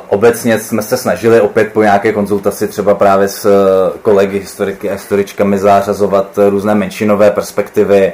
[0.08, 3.50] Obecně jsme se snažili opět po nějaké konzultaci třeba právě s
[4.02, 8.14] kolegy historiky a historičkami zařazovat různé menšinové perspektivy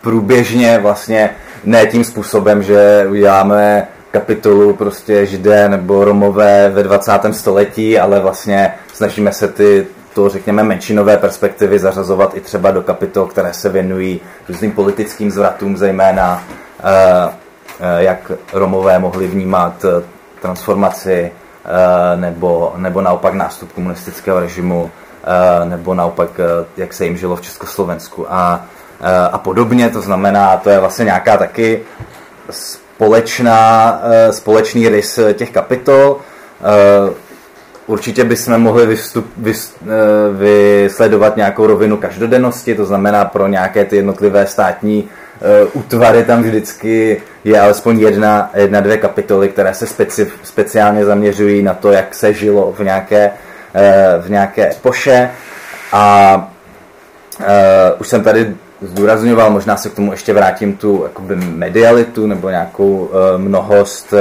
[0.00, 1.30] průběžně vlastně
[1.64, 7.12] ne tím způsobem, že uděláme kapitolu prostě židé nebo romové ve 20.
[7.30, 13.26] století, ale vlastně snažíme se ty to, řekněme, menšinové perspektivy zařazovat i třeba do kapitol,
[13.26, 16.71] které se věnují různým politickým zvratům, zejména eh, eh,
[17.98, 20.04] jak Romové mohli vnímat eh,
[20.40, 21.32] transformaci
[22.16, 24.90] nebo, nebo naopak nástup komunistického režimu,
[25.64, 26.30] nebo naopak,
[26.76, 28.66] jak se jim žilo v Československu a,
[29.32, 29.90] a podobně.
[29.90, 31.80] To znamená, to je vlastně nějaká taky
[33.02, 36.16] společná, eh, společný rys eh, těch kapitol.
[36.62, 37.14] Eh,
[37.86, 39.74] určitě bychom mohli vystup, vys,
[40.32, 45.08] vysledovat nějakou rovinu každodennosti, to znamená pro nějaké ty jednotlivé státní
[45.72, 51.74] útvary tam vždycky je alespoň jedna, jedna dvě kapitoly, které se speci, speciálně zaměřují na
[51.74, 53.30] to, jak se žilo v nějaké,
[54.20, 55.30] v nějaké epoše.
[55.92, 56.34] A
[57.40, 57.46] uh,
[57.98, 63.10] už jsem tady zdůrazňoval, možná se k tomu ještě vrátím tu jakoby medialitu nebo nějakou
[63.36, 64.14] mnohost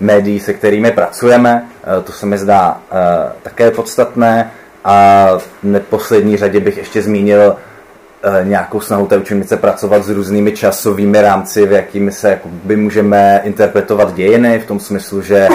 [0.00, 1.66] médií, se kterými pracujeme.
[2.04, 2.80] To se mi zdá
[3.42, 4.50] také podstatné.
[4.88, 7.56] A v neposlední řadě bych ještě zmínil
[8.42, 14.14] nějakou snahu té učenice pracovat s různými časovými rámci, v jakými se jakoby, můžeme interpretovat
[14.14, 15.48] dějiny, v tom smyslu, že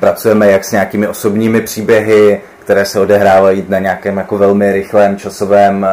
[0.00, 5.86] pracujeme jak s nějakými osobními příběhy, které se odehrávají na nějakém jako velmi rychlém časovém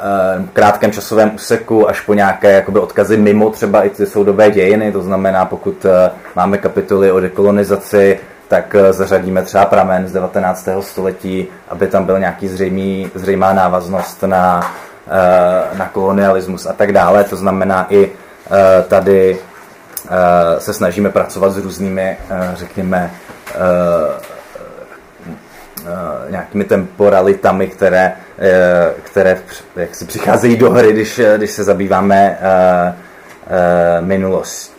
[0.00, 4.92] Eh, krátkém časovém úseku až po nějaké jakoby, odkazy mimo třeba i ty soudové dějiny,
[4.92, 8.18] to znamená, pokud eh, máme kapitoly o dekolonizaci,
[8.48, 10.68] tak eh, zařadíme třeba pramen z 19.
[10.80, 14.72] století, aby tam byl nějaký zřejmý, zřejmá návaznost na,
[15.72, 17.24] na kolonialismus a tak dále.
[17.24, 18.12] To znamená i
[18.88, 19.38] tady
[20.58, 22.18] se snažíme pracovat s různými,
[22.54, 23.10] řekněme,
[26.30, 29.38] nějakými temporalitami, které Eh, které
[29.76, 32.38] jak si přicházejí do hry, když, eh, když se zabýváme
[34.00, 34.74] minulostí.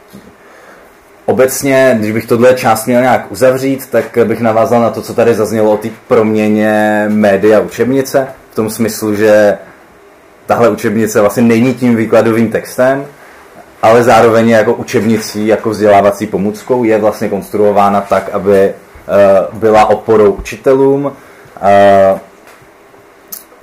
[1.26, 5.36] Obecně, když bych tohle část měl nějak uzavřít, tak bych navázal na to, co tady
[5.36, 9.58] zaznělo o té proměně média učebnice, v tom smyslu, že
[10.50, 13.06] tahle učebnice vlastně není tím výkladovým textem,
[13.82, 18.74] ale zároveň jako učebnicí, jako vzdělávací pomůckou, je vlastně konstruována tak, aby
[19.54, 21.12] byla oporou učitelům,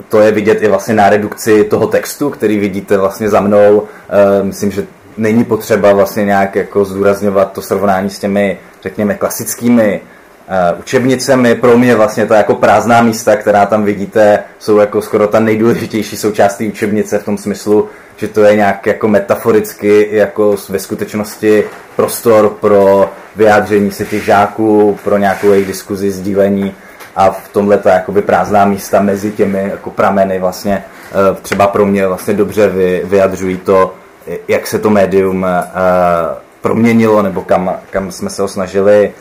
[0.08, 3.82] to je vidět i vlastně na redukci toho textu, který vidíte vlastně za mnou.
[3.82, 10.00] Eh, myslím, že není potřeba vlastně nějak jako zdůrazňovat to srovnání s těmi, řekněme, klasickými
[10.78, 11.54] učebnicemi.
[11.54, 16.16] Pro mě vlastně to jako prázdná místa, která tam vidíte, jsou jako skoro ta nejdůležitější
[16.16, 21.64] součástí učebnice v tom smyslu, že to je nějak jako metaforicky jako ve skutečnosti
[21.96, 26.74] prostor pro vyjádření se těch žáků, pro nějakou jejich diskuzi, sdílení
[27.16, 31.86] a v tomhle ta jakoby prázdná místa mezi těmi jako prameny vlastně eh, třeba pro
[31.86, 33.94] mě vlastně dobře vy, vyjadřují to,
[34.48, 35.48] jak se to médium uh,
[36.60, 39.12] proměnilo nebo kam, kam jsme se ho snažili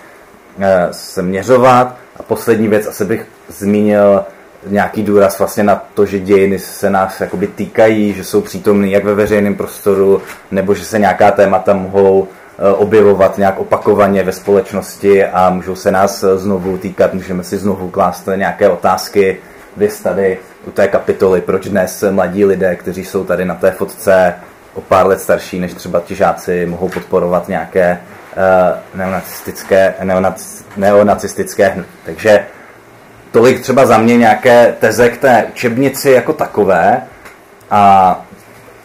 [0.57, 1.95] uh, se měřovat.
[2.17, 4.25] A poslední věc, asi bych zmínil
[4.67, 9.03] nějaký důraz vlastně na to, že dějiny se nás jakoby týkají, že jsou přítomný jak
[9.03, 15.25] ve veřejném prostoru, nebo že se nějaká témata mohou Eh, objevovat nějak opakovaně ve společnosti
[15.25, 19.37] a můžou se nás eh, znovu týkat, můžeme si znovu klást nějaké otázky.
[19.77, 20.37] Vy tady
[20.67, 24.33] u té kapitoly, proč dnes mladí lidé, kteří jsou tady na té fotce
[24.73, 27.99] o pár let starší než třeba ti žáci, mohou podporovat nějaké
[28.37, 31.89] uh, neonacistické, neonac, neonacistické hnutí.
[32.05, 32.45] Takže
[33.35, 37.01] tolik třeba za mě nějaké teze k té učebnici jako takové.
[37.71, 38.21] A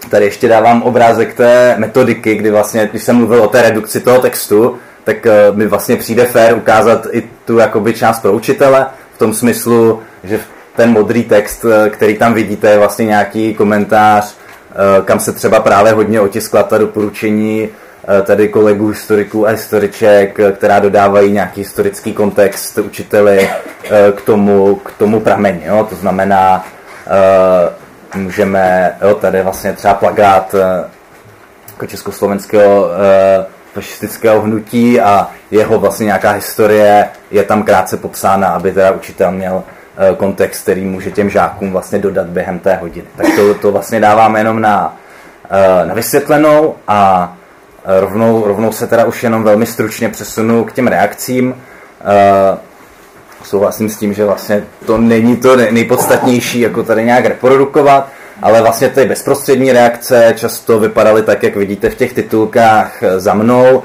[0.09, 4.19] Tady ještě dávám obrázek té metodiky, kdy vlastně, když jsem mluvil o té redukci toho
[4.19, 9.19] textu, tak eh, mi vlastně přijde fér ukázat i tu jakoby část pro učitele, v
[9.19, 10.41] tom smyslu, že
[10.77, 14.35] ten modrý text, eh, který tam vidíte, je vlastně nějaký komentář,
[14.71, 17.69] eh, kam se třeba právě hodně otiskla ta doporučení
[18.23, 23.51] tady kolegů historiků a historiček, která dodávají nějaký historický kontext učiteli
[24.17, 25.63] k tomu, k tomu prameni.
[25.67, 25.87] Jo?
[25.91, 26.65] To znamená,
[28.15, 30.85] můžeme, jo, tady vlastně třeba plagát eh,
[31.69, 38.73] jako československého eh, fašistického hnutí a jeho vlastně nějaká historie je tam krátce popsána, aby
[38.73, 39.63] teda učitel měl
[39.97, 43.07] eh, kontext, který může těm žákům vlastně dodat během té hodiny.
[43.17, 44.97] Tak to, to vlastně dáváme jenom na,
[45.85, 47.33] na vysvětlenou a
[47.85, 51.55] rovnou, rovnou se teda už jenom velmi stručně přesunu k těm reakcím.
[53.45, 58.09] Souhlasím s tím, že vlastně to není to nejpodstatnější, jako tady nějak reprodukovat,
[58.43, 63.83] ale vlastně ty bezprostřední reakce často vypadaly tak, jak vidíte v těch titulkách za mnou.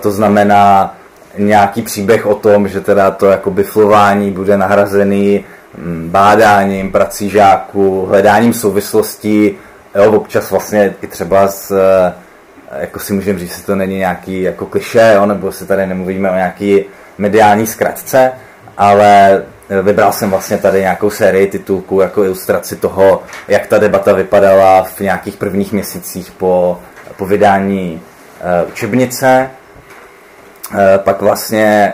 [0.00, 0.94] To znamená
[1.38, 5.44] nějaký příběh o tom, že teda to jako biflování bude nahrazený
[5.78, 9.54] mm, bádáním, prací žáků, hledáním souvislostí,
[9.94, 12.12] jo, občas vlastně i třeba s, eh,
[12.80, 16.30] jako si můžeme říct, že to není nějaký jako kliše, jo, nebo si tady nemluvíme
[16.30, 16.84] o nějaký
[17.18, 18.32] mediální zkratce,
[18.76, 24.12] ale eh, vybral jsem vlastně tady nějakou sérii titulků jako ilustraci toho, jak ta debata
[24.12, 26.80] vypadala v nějakých prvních měsících po,
[27.16, 28.02] po vydání
[28.62, 29.50] uh, učebnice.
[30.74, 31.92] Eh, pak vlastně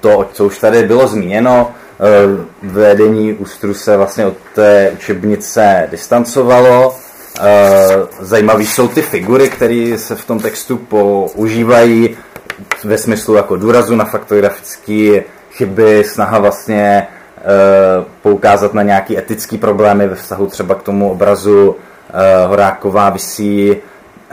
[0.00, 6.96] to, co už tady bylo zmíněno, eh, vedení ústru se vlastně od té učebnice distancovalo.
[7.40, 12.16] Eh, zajímavé jsou ty figury, které se v tom textu používají
[12.84, 17.06] ve smyslu jako důrazu na faktografické chyby, snaha vlastně
[18.22, 21.76] poukázat na nějaké etické problémy ve vztahu třeba k tomu obrazu
[22.46, 23.76] Horáková visí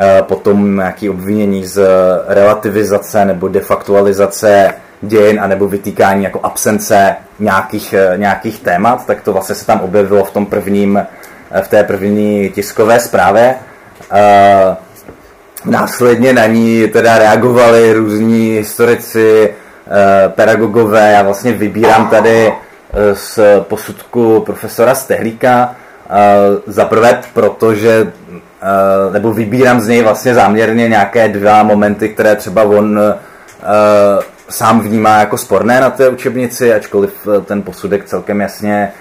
[0.04, 1.88] Eh, potom nějaké obvinění z
[2.28, 9.56] relativizace nebo defaktualizace dějin anebo vytýkání jako absence nějakých, eh, nějakých témat, tak to vlastně
[9.56, 11.08] se tam objevilo v tom prvním, eh,
[11.62, 13.56] v té první tiskové zprávě.
[15.66, 19.54] Následně na ní teda reagovali různí historici,
[20.28, 21.12] pedagogové.
[21.12, 22.54] Já vlastně vybírám tady
[23.14, 25.76] z posudku profesora Stehlíka.
[26.68, 28.12] Za prvé, protože
[29.12, 33.00] nebo vybírám z něj vlastně záměrně nějaké dva momenty, které třeba on
[34.50, 38.92] sám vnímá jako sporné na té učebnici, ačkoliv ten posudek celkem jasně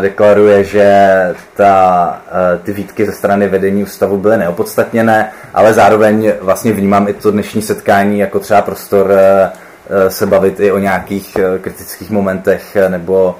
[0.00, 1.08] deklaruje, že
[1.56, 7.12] ta, uh, ty výtky ze strany vedení ústavu byly neopodstatněné, ale zároveň vlastně vnímám i
[7.12, 13.36] to dnešní setkání jako třeba prostor uh, se bavit i o nějakých kritických momentech, nebo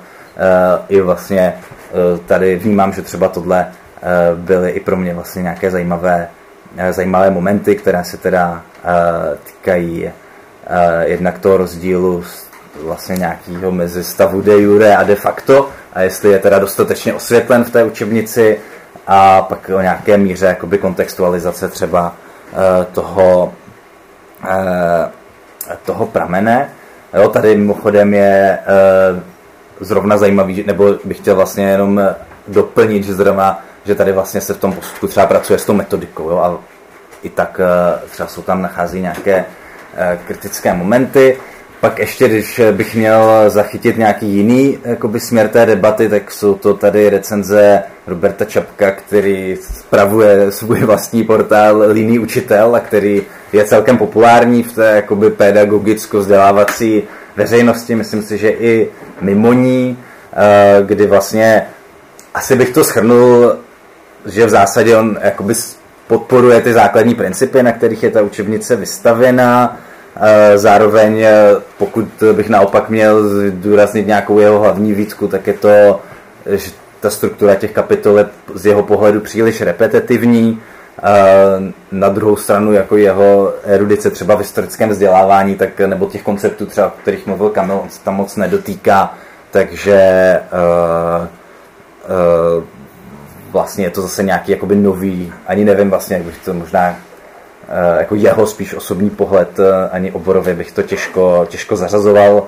[0.88, 1.54] i vlastně
[2.26, 3.66] tady vnímám, že třeba tohle
[4.02, 6.28] Eh, byly i pro mě vlastně nějaké zajímavé,
[6.76, 10.12] eh, zajímavé momenty, které se teda eh, týkají
[11.02, 12.24] jednak toho rozdílu
[12.82, 17.64] vlastně nějakého mezi stavu de jure a de facto a jestli je teda dostatečně osvětlen
[17.64, 18.58] v té učebnici
[19.06, 22.14] a pak o nějaké míře jakoby kontextualizace třeba
[22.92, 23.52] toho,
[25.84, 26.70] toho pramene.
[27.14, 28.58] Jo, tady mimochodem je
[29.80, 32.00] zrovna zajímavý, nebo bych chtěl vlastně jenom
[32.48, 36.30] doplnit, že zrovna že tady vlastně se v tom posudku třeba pracuje s tou metodikou
[36.30, 36.58] jo, a
[37.22, 39.44] i tak eh, třeba jsou tam nachází nějaké
[39.96, 41.38] eh, kritické momenty.
[41.80, 46.74] Pak ještě, když bych měl zachytit nějaký jiný jakoby, směr té debaty, tak jsou to
[46.74, 53.98] tady recenze Roberta Čapka, který spravuje svůj vlastní portál Líný učitel a který je celkem
[53.98, 57.02] populární v té jakoby, pedagogicko-vzdělávací
[57.36, 57.94] veřejnosti.
[57.94, 58.88] Myslím si, že i
[59.20, 59.98] mimo ní,
[60.32, 61.66] eh, kdy vlastně
[62.34, 63.56] asi bych to schrnul
[64.26, 65.54] že v zásadě on jakoby
[66.06, 69.80] podporuje ty základní principy, na kterých je ta učebnice vystavěna.
[70.54, 71.32] Zároveň, e,
[71.78, 76.00] pokud bych naopak měl důraznit nějakou jeho hlavní výtku, tak je to,
[76.46, 76.70] že
[77.00, 80.60] ta struktura těch kapitol je z jeho pohledu příliš repetitivní.
[81.92, 86.86] Na druhou stranu, jako jeho erudice třeba v historickém vzdělávání, tak nebo těch konceptů třeba,
[86.86, 89.14] o kterých mluvil Kamil, on se tam moc nedotýká,
[89.50, 91.26] takže uh,
[92.58, 92.64] uh,
[93.52, 97.09] vlastně je to zase nějaký jakoby nový, ani nevím vlastně, jak bych to možná eh,
[97.98, 102.42] jako jeho spíš osobní pohled, eh, ani oborově bych to těžko, těžko zařazoval.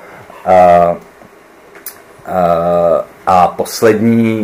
[0.45, 0.97] A, a,
[3.27, 4.43] a poslední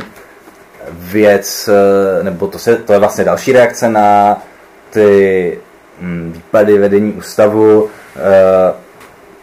[0.91, 4.39] věc, eh, nebo to, se, to je vlastně další reakce na
[4.91, 5.59] ty
[6.01, 7.89] hm, výpady vedení ústavu.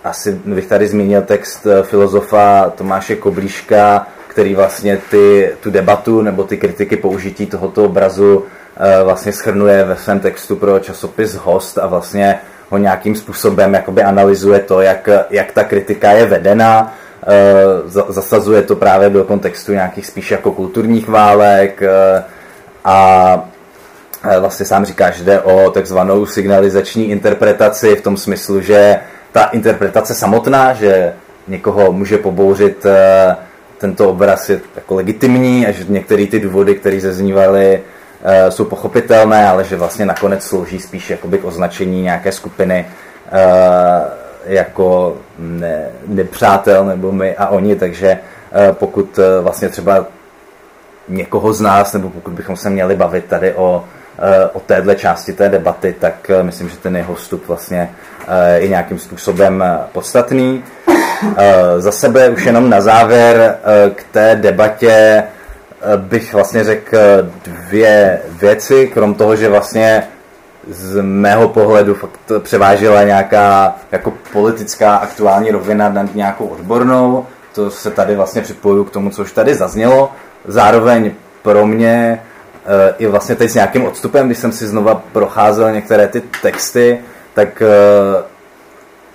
[0.04, 6.58] Asi bych tady zmínil text filozofa Tomáše Koblíška, který vlastně ty, tu debatu nebo ty
[6.58, 8.65] kritiky použití tohoto obrazu eh,
[9.04, 14.60] vlastně schrnuje ve svém textu pro časopis Host a vlastně ho nějakým způsobem jakoby analyzuje
[14.60, 20.32] to, jak, jak ta kritika je vedena, eh, zasazuje to právě do kontextu nějakých spíš
[20.32, 22.24] jako kulturních válek eh,
[22.86, 23.50] a
[24.40, 29.00] vlastně sám říká, že jde o takzvanou signalizační interpretaci v tom smyslu, že
[29.32, 31.14] ta interpretace samotná, že
[31.48, 32.86] někoho může pobouřit
[33.78, 37.82] tento obraz je jako legitimní a že některé ty důvody, které zaznívaly,
[38.50, 42.86] jsou pochopitelné, ale že vlastně nakonec slouží spíš jakoby k označení nějaké skupiny
[43.32, 43.40] uh,
[44.46, 48.18] jako ne, nepřátel nebo my a oni, takže
[48.68, 50.06] uh, pokud vlastně třeba
[51.08, 53.84] někoho z nás, nebo pokud bychom se měli bavit tady o
[54.54, 57.90] o téhle části té debaty, tak myslím, že ten jeho vstup vlastně
[58.56, 60.64] je nějakým způsobem podstatný.
[61.78, 63.58] Za sebe už jenom na závěr
[63.96, 65.24] k té debatě
[65.98, 66.98] bych vlastně řekl
[67.44, 70.08] dvě věci, krom toho, že vlastně
[70.68, 77.26] z mého pohledu fakt převážila nějaká jako politická aktuální rovina nad nějakou odbornou.
[77.54, 80.12] To se tady vlastně připojuju k tomu, co už tady zaznělo.
[80.46, 81.12] Zároveň
[81.42, 82.22] pro mě
[82.66, 87.00] e, i vlastně teď s nějakým odstupem, když jsem si znova procházel některé ty texty,
[87.34, 87.66] tak e,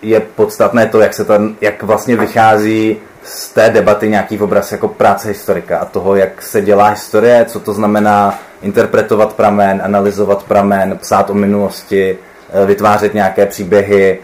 [0.02, 4.88] je podstatné to, jak, se tam, jak vlastně vychází z té debaty nějaký obraz jako
[4.88, 10.98] práce historika a toho, jak se dělá historie, co to znamená interpretovat pramen, analyzovat pramen,
[10.98, 12.18] psát o minulosti,
[12.52, 14.18] eh, vytvářet nějaké příběhy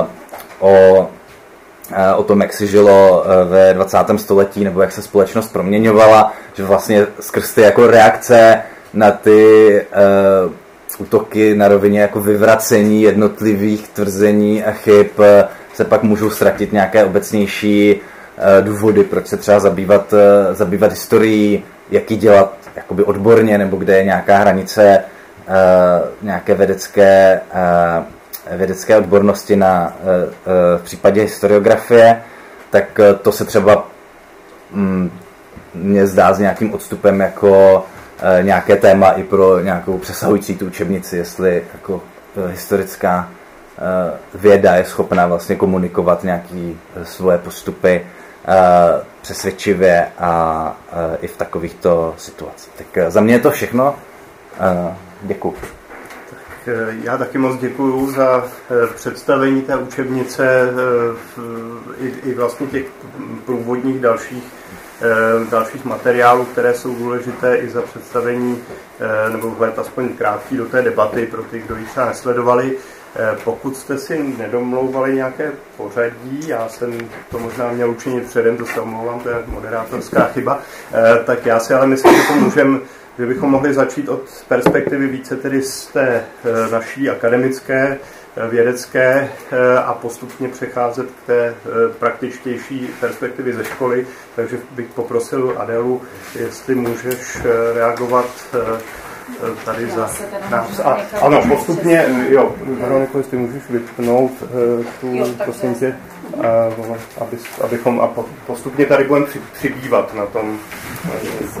[0.00, 0.06] uh,
[0.58, 1.08] o, uh,
[2.16, 3.98] o tom, jak si žilo ve 20.
[4.16, 8.62] století nebo jak se společnost proměňovala, že vlastně skrz ty jako reakce
[8.94, 9.80] na ty
[11.00, 15.06] útoky na rovině jako vyvracení jednotlivých tvrzení a chyb
[15.74, 18.00] se pak můžou ztratit nějaké obecnější
[18.60, 20.14] důvody, proč se třeba zabývat,
[20.52, 25.04] zabývat historií, jak ji dělat jakoby odborně, nebo kde je nějaká hranice
[26.22, 27.40] nějaké vědecké,
[28.50, 29.96] vědecké odbornosti na,
[30.76, 32.22] v případě historiografie,
[32.70, 33.88] tak to se třeba
[34.74, 35.10] um,
[35.74, 37.84] mně zdá s nějakým odstupem jako
[38.42, 44.84] nějaké téma i pro nějakou přesahující tu učebnici, jestli jako uh, historická uh, věda je
[44.84, 48.06] schopná vlastně komunikovat nějaké svoje postupy
[49.22, 50.76] přesvědčivě a
[51.20, 52.72] i v takovýchto situacích.
[52.76, 53.94] Tak za mě je to všechno.
[55.22, 55.56] Děkuji.
[57.02, 58.44] Já taky moc děkuji za
[58.94, 60.68] představení té učebnice
[62.24, 62.84] i vlastně těch
[63.46, 64.44] průvodních dalších
[65.50, 68.62] dalších materiálů, které jsou důležité i za představení
[69.32, 72.76] nebo vhled aspoň krátký do té debaty pro ty, kdo ji třeba nesledovali.
[73.16, 78.66] Eh, pokud jste si nedomlouvali nějaké pořadí, já jsem to možná měl učinit předem, to
[78.66, 80.58] se omlouvám, to je moderátorská chyba,
[80.92, 82.78] eh, tak já si ale myslím, že to můžeme
[83.18, 87.98] že bychom mohli začít od perspektivy více tedy z té eh, naší akademické,
[88.50, 89.28] vědecké
[89.84, 91.54] a postupně přecházet k té
[91.98, 94.06] praktičtější perspektivy ze školy.
[94.36, 96.02] Takže bych poprosil Adelu,
[96.34, 97.38] jestli můžeš
[97.74, 98.26] reagovat
[99.64, 100.10] tady za
[100.50, 100.80] nás.
[100.80, 104.32] A, ano, postupně, jo, Veroniko, jestli můžeš vypnout
[105.00, 105.96] tu, jo, prosím tě,
[107.20, 108.08] aby, abychom, a
[108.46, 110.58] postupně tady budeme při, přibývat na tom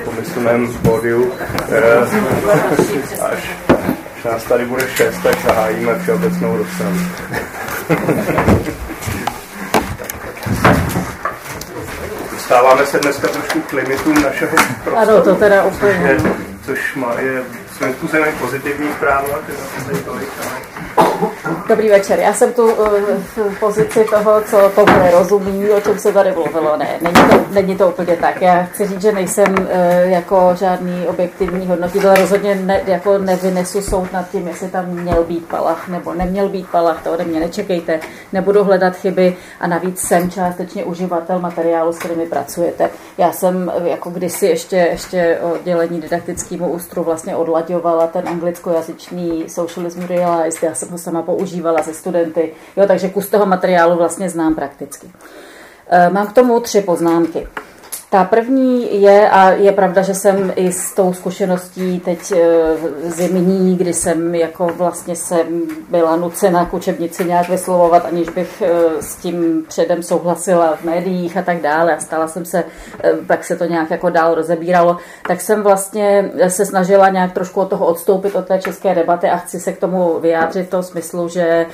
[0.04, 1.32] pomyslném pódiu.
[3.22, 3.50] Až,
[4.20, 6.98] až nás tady bude šest, tak zahájíme všeobecnou rozpravu.
[12.30, 14.96] Dostáváme se dneska trošku k limitům našeho prostoru.
[14.96, 16.16] Ano, to teda úplně
[16.66, 17.42] což má, je
[18.40, 18.88] pozitivní
[20.04, 20.28] tolik,
[21.68, 22.18] Dobrý večer.
[22.18, 22.88] Já jsem tu uh,
[23.26, 26.76] v pozici toho, co tomu nerozumí, o čem se tady mluvilo.
[26.76, 28.42] Ne, není to, není to úplně tak.
[28.42, 29.66] Já chci říct, že nejsem uh,
[30.04, 32.14] jako žádný objektivní hodnotitel.
[32.14, 36.68] Rozhodně ne, jako nevynesu soud nad tím, jestli tam měl být palach nebo neměl být
[36.70, 37.02] palach.
[37.02, 38.00] To ode mě nečekejte.
[38.32, 42.90] Nebudu hledat chyby a navíc jsem částečně uživatel materiálu, s kterými pracujete.
[43.20, 50.02] Já jsem uh, jako kdysi ještě, ještě oddělení didaktickému ústru vlastně odlaďovala ten anglickojazyčný socialism
[50.02, 50.62] realized.
[50.62, 55.10] Já jsem ho sama používala se studenty, jo, takže kus toho materiálu vlastně znám prakticky.
[55.88, 57.48] Eh, mám k tomu tři poznámky.
[58.10, 62.40] Ta první je, a je pravda, že jsem i s tou zkušeností teď eh,
[63.04, 69.02] zimní, kdy jsem jako vlastně jsem byla nucena k učebnici nějak vyslovovat, aniž bych eh,
[69.02, 72.64] s tím předem souhlasila v médiích a tak dále a stala jsem se,
[73.04, 74.96] eh, tak se to nějak jako dál rozebíralo,
[75.28, 79.36] tak jsem vlastně se snažila nějak trošku od toho odstoupit od té české debaty a
[79.36, 81.66] chci se k tomu vyjádřit v tom smyslu, že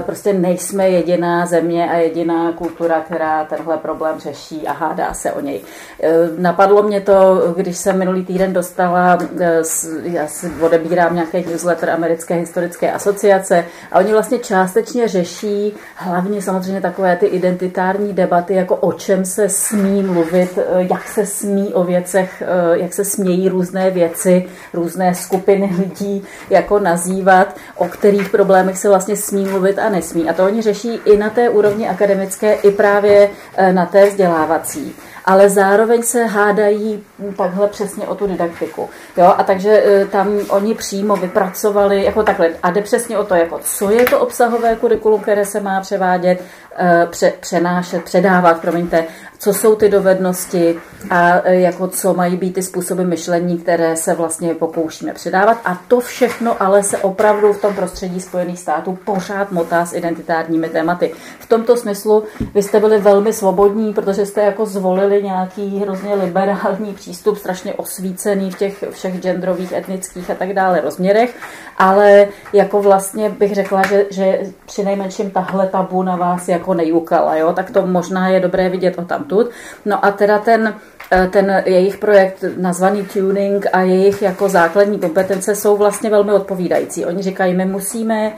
[0.00, 5.40] prostě nejsme jediná země a jediná kultura, která tenhle problém řeší a hádá se o
[5.40, 5.60] něj.
[6.00, 9.62] Eh, napadlo mě to, když jsem minulý týden dostala, eh,
[10.02, 16.80] já si odebírám nějaký newsletter Americké historické asociace a oni vlastně částečně řeší hlavně samozřejmě
[16.80, 21.84] takové ty identitární debaty, jako o čem se smí mluvit, eh, jak se smí o
[21.84, 28.88] věcech, jak se smějí různé věci, různé skupiny lidí jako nazývat, o kterých problémech se
[28.88, 30.28] vlastně smí mluvit a nesmí.
[30.28, 33.30] A to oni řeší i na té úrovni akademické, i právě
[33.72, 34.94] na té vzdělávací
[35.24, 37.04] ale zároveň se hádají
[37.36, 38.90] takhle přesně o tu didaktiku.
[39.16, 39.34] Jo?
[39.38, 43.60] A takže e, tam oni přímo vypracovali, jako takhle, a jde přesně o to, jako
[43.62, 46.42] co je to obsahové kurikulum, které se má převádět,
[46.76, 49.04] e, pře, přenášet, předávat, promiňte,
[49.44, 50.76] co jsou ty dovednosti
[51.10, 55.60] a e, jako co mají být ty způsoby myšlení, které se vlastně pokoušíme předávat.
[55.64, 60.68] A to všechno ale se opravdu v tom prostředí Spojených států pořád motá s identitárními
[60.68, 61.12] tématy.
[61.40, 62.24] V tomto smyslu
[62.54, 68.50] vy jste byli velmi svobodní, protože jste jako zvolili nějaký hrozně liberální přístup, strašně osvícený
[68.50, 71.36] v těch všech genderových, etnických a tak dále rozměrech,
[71.78, 77.36] ale jako vlastně bych řekla, že, že při nejmenším tahle tabu na vás jako nejukala,
[77.36, 77.52] jo?
[77.52, 79.04] tak to možná je dobré vidět o
[79.34, 79.50] tamtud.
[79.84, 80.74] No a teda ten,
[81.10, 87.04] eh, ten jejich projekt nazvaný Tuning a jejich jako základní kompetence jsou vlastně velmi odpovídající.
[87.04, 88.32] Oni říkají, my musíme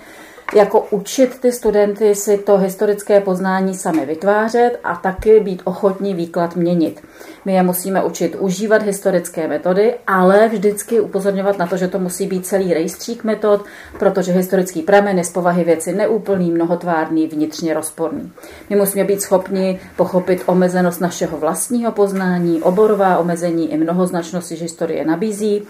[0.54, 6.56] jako učit ty studenty si to historické poznání sami vytvářet a taky být ochotní výklad
[6.56, 7.02] měnit.
[7.44, 12.26] My je musíme učit užívat historické metody, ale vždycky upozorňovat na to, že to musí
[12.26, 13.64] být celý rejstřík metod,
[13.98, 18.32] protože historický pramen je z povahy věci neúplný, mnohotvárný, vnitřně rozporný.
[18.70, 25.04] My musíme být schopni pochopit omezenost našeho vlastního poznání, oborová omezení i mnohoznačnosti, že historie
[25.04, 25.62] nabízí.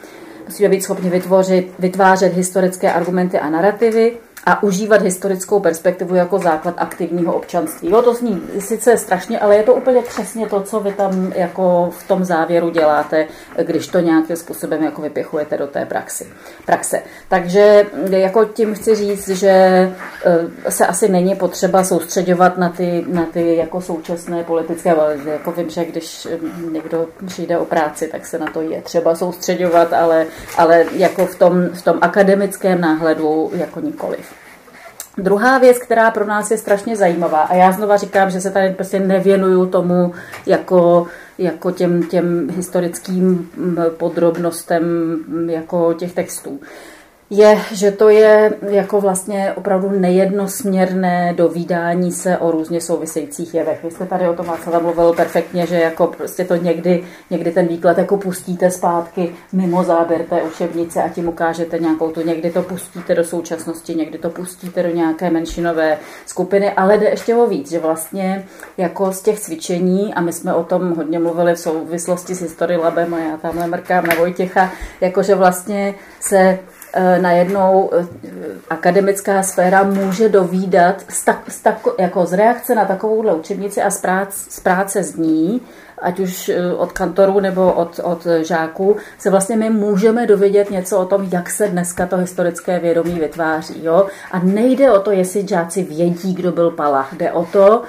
[0.45, 4.17] Musíme být schopni vytvořit, vytvářet historické argumenty a narrativy,
[4.47, 7.91] a užívat historickou perspektivu jako základ aktivního občanství.
[7.91, 11.91] Jo, to zní sice strašně, ale je to úplně přesně to, co vy tam jako
[11.99, 13.27] v tom závěru děláte,
[13.63, 16.27] když to nějakým způsobem jako vypěchujete do té praxi,
[16.67, 17.03] praxe.
[17.29, 23.27] Takže jako tím chci říct, že eh, se asi není potřeba soustředovat na ty, na
[23.27, 24.95] ty jako současné politické,
[25.27, 26.29] jako vím, že když
[26.73, 30.27] někdo přijde o práci, tak se na to je třeba soustředovat, ale,
[30.57, 34.36] ale jako v tom, v tom akademickém náhledu jako nikoliv.
[35.19, 38.75] Druhá věc, která pro nás je strašně zajímavá, a já znova říkám, že se tady
[38.75, 40.13] prostě nevěnuju tomu
[40.47, 41.07] jako,
[41.39, 43.51] jako těm, těm historickým
[43.97, 44.85] podrobnostem
[45.49, 46.61] jako těch textů
[47.31, 53.85] je, že to je jako vlastně opravdu nejednosměrné dovídání se o různě souvisejících jevech.
[53.85, 57.67] Vy jste tady o tom Václava mluvil perfektně, že jako prostě to někdy, někdy ten
[57.67, 62.63] výklad jako pustíte zpátky mimo záběr té učebnice a tím ukážete nějakou tu, někdy to
[62.63, 67.71] pustíte do současnosti, někdy to pustíte do nějaké menšinové skupiny, ale jde ještě o víc,
[67.71, 68.45] že vlastně
[68.77, 72.77] jako z těch cvičení, a my jsme o tom hodně mluvili v souvislosti s History
[72.77, 76.59] Labem a já tamhle mrkám na Vojtěcha, jakože vlastně se
[77.21, 78.07] najednou eh,
[78.71, 83.91] akademická sféra může dovídat z, tak, z, tak, jako z reakce na takovouhle učebnici a
[83.91, 85.61] z práce, z práce z ní,
[85.99, 90.99] ať už eh, od kantorů nebo od, od žáků, se vlastně my můžeme dovědět něco
[90.99, 93.85] o tom, jak se dneska to historické vědomí vytváří.
[93.85, 94.07] Jo?
[94.33, 97.15] A nejde o to, jestli žáci vědí, kdo byl Palach.
[97.15, 97.83] Jde o to,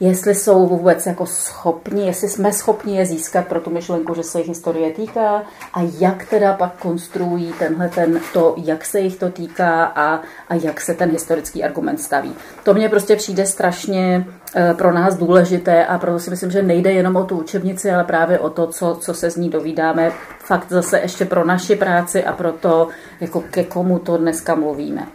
[0.00, 4.38] jestli jsou vůbec jako schopni, jestli jsme schopni je získat pro tu myšlenku, že se
[4.38, 5.42] jich historie týká
[5.74, 10.54] a jak teda pak konstruují tenhle ten, to, jak se jich to týká a, a
[10.54, 12.34] jak se ten historický argument staví.
[12.64, 16.92] To mně prostě přijde strašně eh, pro nás důležité a proto si myslím, že nejde
[16.92, 20.66] jenom o tu učebnici, ale právě o to, co, co se z ní dovídáme, fakt
[20.68, 22.88] zase ještě pro naši práci a pro to,
[23.20, 25.06] jako ke komu to dneska mluvíme.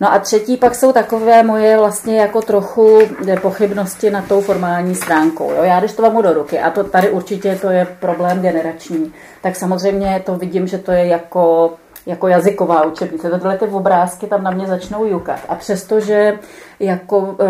[0.00, 2.98] No a třetí pak jsou takové moje vlastně jako trochu
[3.42, 5.52] pochybnosti nad tou formální stránkou.
[5.52, 5.62] Jo?
[5.62, 9.56] Já když to vám do ruky, a to tady určitě to je problém generační, tak
[9.56, 11.72] samozřejmě to vidím, že to je jako
[12.06, 13.30] jako jazyková učebnice.
[13.30, 15.38] Tyhle ty obrázky tam na mě začnou jukat.
[15.48, 16.38] A přestože
[16.80, 17.46] jako e,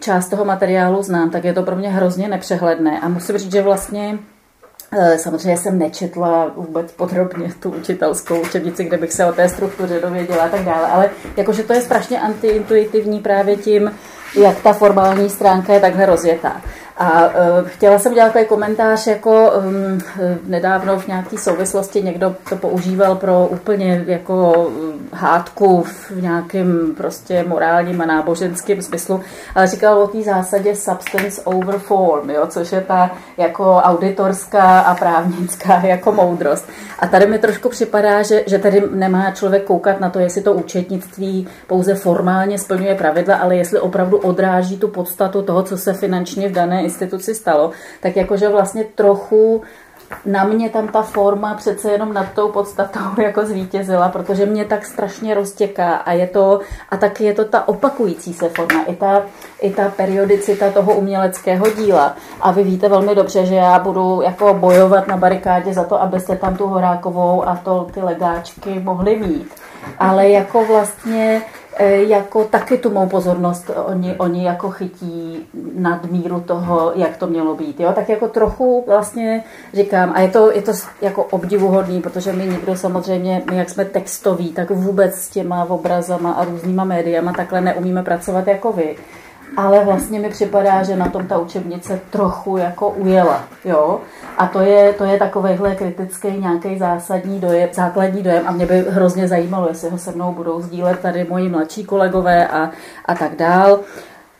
[0.00, 3.00] část toho materiálu znám, tak je to pro mě hrozně nepřehledné.
[3.00, 4.31] A musím říct, že vlastně Eh,
[5.16, 10.44] samozřejmě jsem nečetla vůbec podrobně tu učitelskou učebnici, kde bych se o té struktuře dověděla
[10.44, 13.90] a tak dále, ale jakože to je strašně antiintuitivní právě tím,
[14.40, 16.62] jak ta formální stránka je takhle rozjetá.
[17.02, 19.98] A uh, chtěla jsem dělat takový komentář, jako um,
[20.46, 24.66] nedávno v nějaké souvislosti někdo to používal pro úplně jako
[25.12, 29.20] hádku v nějakém prostě morálním a náboženském smyslu,
[29.54, 34.94] ale říkal o té zásadě substance over form, jo, což je ta jako auditorská a
[34.94, 36.68] právnická jako moudrost.
[36.98, 40.52] A tady mi trošku připadá, že, že tady nemá člověk koukat na to, jestli to
[40.52, 46.48] účetnictví pouze formálně splňuje pravidla, ale jestli opravdu odráží tu podstatu toho, co se finančně
[46.48, 47.70] v dané instituci stalo,
[48.00, 49.62] tak jakože vlastně trochu
[50.26, 54.84] na mě tam ta forma přece jenom nad tou podstatou jako zvítězila, protože mě tak
[54.84, 59.22] strašně roztěká a je to, a taky je to ta opakující se forma, i ta,
[59.60, 62.16] i ta periodicita toho uměleckého díla.
[62.40, 66.36] A vy víte velmi dobře, že já budu jako bojovat na barikádě za to, abyste
[66.36, 69.54] tam tu Horákovou a to, ty legáčky mohli mít.
[69.98, 71.42] Ale jako vlastně
[71.80, 77.54] jako taky tu mou pozornost oni, oni jako chytí nad míru toho, jak to mělo
[77.54, 77.80] být.
[77.80, 77.92] Jo?
[77.94, 79.44] Tak jako trochu vlastně
[79.74, 83.84] říkám, a je to, je to jako obdivuhodný, protože my nikdo samozřejmě, my jak jsme
[83.84, 88.96] textoví, tak vůbec s těma obrazama a různýma médiama takhle neumíme pracovat jako vy.
[89.56, 94.00] Ale vlastně mi připadá, že na tom ta učebnice trochu jako ujela, jo.
[94.38, 98.84] A to je, to je takovýhle kritický nějaký zásadní dojem, základní dojem a mě by
[98.88, 102.70] hrozně zajímalo, jestli ho se mnou budou sdílet tady moji mladší kolegové a,
[103.04, 103.80] a tak dál.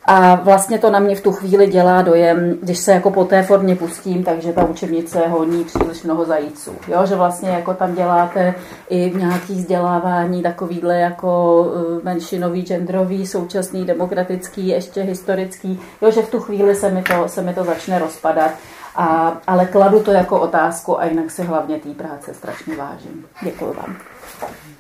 [0.05, 3.43] A vlastně to na mě v tu chvíli dělá dojem, když se jako po té
[3.43, 6.71] formě pustím, takže ta učebnice honí příliš mnoho zajíců.
[6.89, 7.07] Jo?
[7.07, 8.55] Že vlastně jako tam děláte
[8.89, 15.81] i nějaký vzdělávání takovýhle jako eh, menšinový, genderový, současný, demokratický, ještě historický.
[16.03, 16.11] Jo?
[16.11, 18.51] Že v tu chvíli se mi to, se mi to začne rozpadat.
[18.97, 23.27] A, ale kladu to jako otázku a jinak si hlavně té práce strašně vážím.
[23.43, 23.97] Děkuji vám.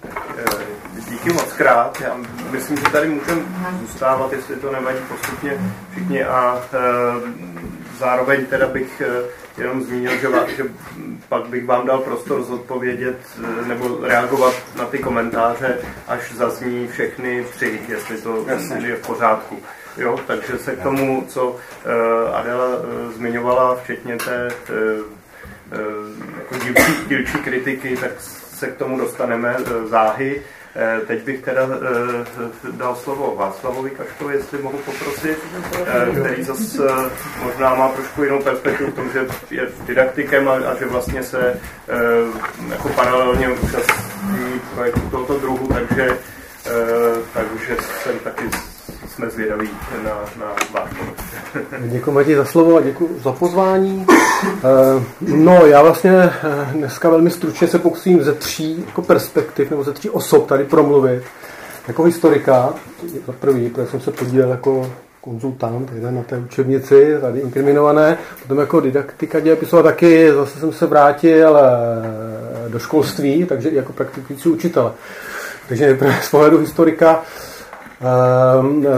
[0.04, 0.72] Eh,
[1.10, 2.00] díky moc krát.
[2.00, 2.16] Já
[2.50, 3.42] myslím, že tady můžeme
[3.80, 5.58] zůstávat, jestli to nevadí postupně
[5.90, 6.78] všichni a e,
[7.98, 9.06] zároveň teda bych e,
[9.62, 10.64] jenom zmínil, že, vám, že
[11.28, 13.18] pak bych vám dal prostor zodpovědět
[13.66, 15.78] nebo reagovat na ty komentáře,
[16.08, 18.86] až zazní všechny tři, jestli to Jasně.
[18.86, 19.58] je v pořádku.
[19.96, 21.56] Jo, takže se k tomu, co
[22.34, 22.68] Adela
[23.16, 24.48] zmiňovala, včetně té
[26.38, 28.10] jako dílčí, dílčí kritiky, tak
[28.62, 30.42] se k tomu dostaneme e, záhy.
[30.76, 35.38] E, teď bych teda e, dal slovo Václavovi Kaškovi, jestli mohu poprosit,
[36.20, 36.82] který zase
[37.44, 41.60] možná má trošku jinou perspektivu v tom, že je didaktikem a, že vlastně se
[42.70, 46.18] jako paralelně účastní projektu tohoto druhu, takže,
[47.34, 48.44] takže jsem taky
[49.08, 49.70] jsme zvědaví
[50.04, 51.21] na, na vás.
[51.80, 54.06] Děkuji Matěj za slovo a děkuji za pozvání.
[54.08, 56.32] Eh, no, já vlastně eh,
[56.72, 61.22] dneska velmi stručně se pokusím ze tří jako perspektiv nebo ze tří osob tady promluvit.
[61.88, 62.74] Jako historika,
[63.26, 68.80] za prvý, protože jsem se podílel jako konzultant na té učebnici, tady inkriminované, potom jako
[68.80, 74.94] didaktika dějepisu taky zase jsem se vrátil eh, do školství, takže jako praktikující učitel.
[75.68, 77.22] Takže z pohledu historika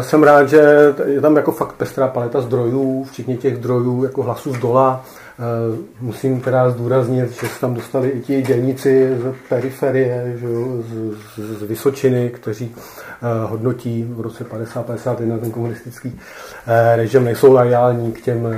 [0.00, 4.54] jsem rád, že je tam jako fakt pestrá paleta zdrojů, včetně těch zdrojů jako hlasů
[4.54, 5.04] z dola.
[5.38, 10.66] Uh, musím teda zdůraznit, že se tam dostali i ti dělníci z periferie, že jo,
[10.82, 16.18] z, z, z Vysočiny, kteří uh, hodnotí v roce 50-51 ten komunistický uh,
[16.96, 18.52] režim, nejsou lojální k těm uh,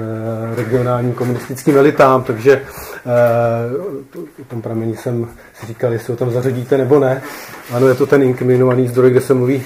[0.56, 2.62] regionálním komunistickým elitám, takže
[4.40, 5.28] o tom pramení jsem
[5.60, 7.22] si říkal, jestli ho tam zařadíte nebo ne.
[7.72, 9.62] Ano, je to ten inkriminovaný zdroj, kde se mluví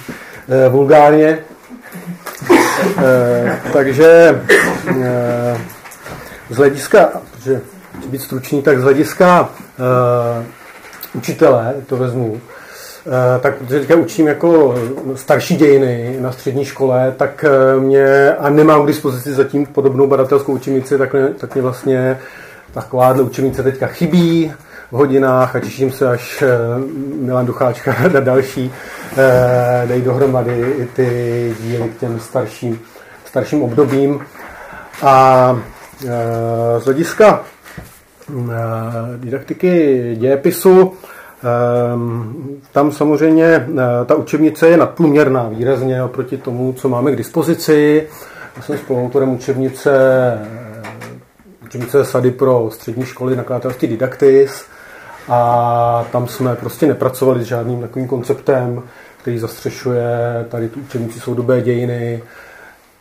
[0.51, 1.39] Eh, vulgárně.
[2.99, 4.41] Eh, takže
[5.03, 5.59] eh,
[6.51, 7.61] z hlediska, protože
[8.07, 9.49] být stručný, tak z hlediska
[11.15, 12.41] učitele, to vezmu,
[13.41, 14.75] tak protože teďka učím jako
[15.15, 17.45] starší dějiny na střední škole, tak
[17.79, 22.19] mě, a nemám k dispozici zatím podobnou badatelskou učebnici, tak tak mě vlastně
[22.75, 24.53] takováhle učebnice teďka chybí
[24.91, 26.45] v hodinách a těším se, až
[27.21, 29.00] Milan Ducháčka a další Eh,
[29.87, 32.81] dají dohromady i ty díly k těm starším,
[33.25, 34.21] starším obdobím.
[35.03, 35.59] A
[36.05, 37.45] eh, z hlediska
[38.31, 38.53] eh,
[39.17, 40.93] didaktiky dějepisu,
[42.73, 43.67] tam samozřejmě
[44.07, 48.07] ta učebnice je nadprůměrná výrazně oproti tomu, co máme k dispozici.
[48.57, 49.91] Já jsem spoluautorem učebnice,
[51.65, 54.65] učebnice Sady pro střední školy nakladatelství Didaktis
[55.31, 58.83] a tam jsme prostě nepracovali s žádným takovým konceptem,
[59.23, 62.23] který zastřešuje tady tu učebnici soudobé dějiny,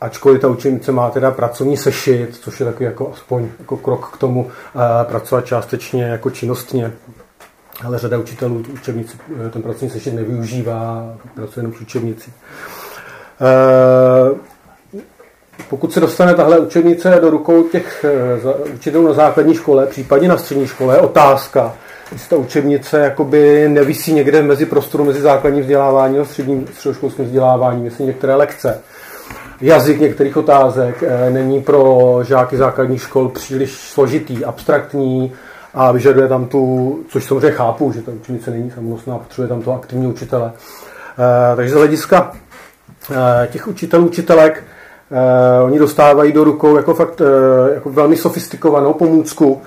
[0.01, 4.17] ačkoliv ta učebnice má teda pracovní sešit, což je takový jako aspoň jako krok k
[4.17, 6.91] tomu uh, pracovat částečně jako činnostně.
[7.86, 12.34] Ale řada učitelů tu učebnici, eh, ten pracovní sešit nevyužívá, pracuje jenom s učebnicí.
[14.32, 14.38] Uh,
[15.69, 18.05] pokud se dostane tahle učebnice do rukou těch
[18.73, 21.73] učitelů na základní škole, případně na střední škole, otázka,
[22.12, 27.86] jestli ta učebnice jakoby nevisí někde mezi prostoru mezi základním vzděláváním a středním středoškolským vzděláváním,
[27.86, 28.82] jestli některé lekce.
[29.62, 35.34] Jazyk některých otázek eh, není pro žáky základních škol příliš složitý, abstraktní
[35.74, 39.74] a vyžaduje tam tu, což samozřejmě chápu, že ta učebnice není samonosná, potřebuje tam to
[39.74, 40.51] aktivní učitele.
[40.53, 42.32] Eh, takže z hlediska
[43.12, 44.64] eh, těch učitelů, učitelek,
[45.64, 47.22] oni dostávají do rukou jako fakt
[47.74, 49.62] jako velmi sofistikovanou pomůcku,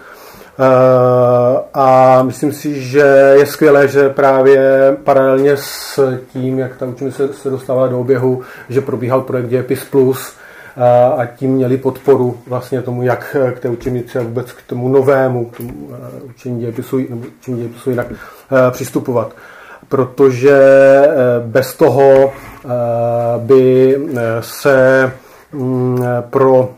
[1.75, 7.51] a myslím si, že je skvělé, že právě paralelně s tím, jak ta učení se
[7.51, 10.33] dostávala do oběhu, že probíhal projekt Dějepis Plus
[10.77, 14.89] eh, a tím měli podporu vlastně tomu, jak k té učenici a vůbec k tomu
[14.89, 18.07] novému k tomu eh, učení dějepisu, nebo učení dějepisu jinak
[18.71, 19.33] přistupovat.
[19.89, 20.61] Protože
[21.47, 22.33] bez toho
[23.39, 23.97] by
[24.41, 25.13] se
[26.31, 26.71] pro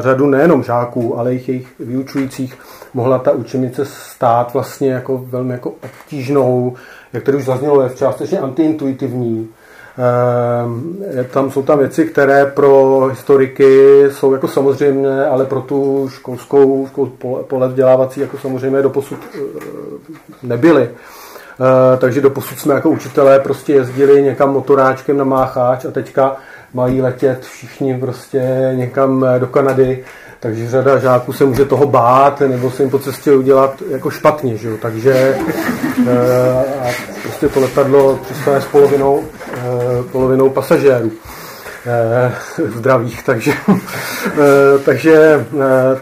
[0.00, 2.58] řadu nejenom žáků, ale i jejich vyučujících
[2.94, 6.74] mohla ta učenice stát vlastně jako velmi jako obtížnou,
[7.12, 9.48] jak tady už zaznělo, je částečně antiintuitivní
[9.98, 16.86] Eh, tam jsou tam věci, které pro historiky jsou jako samozřejmé, ale pro tu školskou,
[16.86, 19.38] školskou pole vzdělávací jako samozřejmě doposud eh,
[20.42, 20.90] nebyly.
[21.98, 26.36] Takže doposud jsme jako učitelé prostě jezdili někam motoráčkem na Mácháč a teďka
[26.74, 30.04] mají letět všichni prostě někam do Kanady
[30.42, 34.56] takže řada žáků se může toho bát, nebo se jim po cestě udělat jako špatně,
[34.56, 34.76] že jo?
[34.82, 35.36] takže e,
[36.80, 36.90] a
[37.22, 39.24] prostě to letadlo přistane s polovinou,
[40.12, 41.12] polovinou pasažérů
[42.76, 43.52] zdravých, takže,
[44.84, 45.46] takže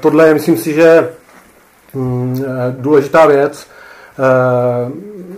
[0.00, 1.08] tohle je, myslím si, že
[1.94, 3.66] mm, důležitá věc,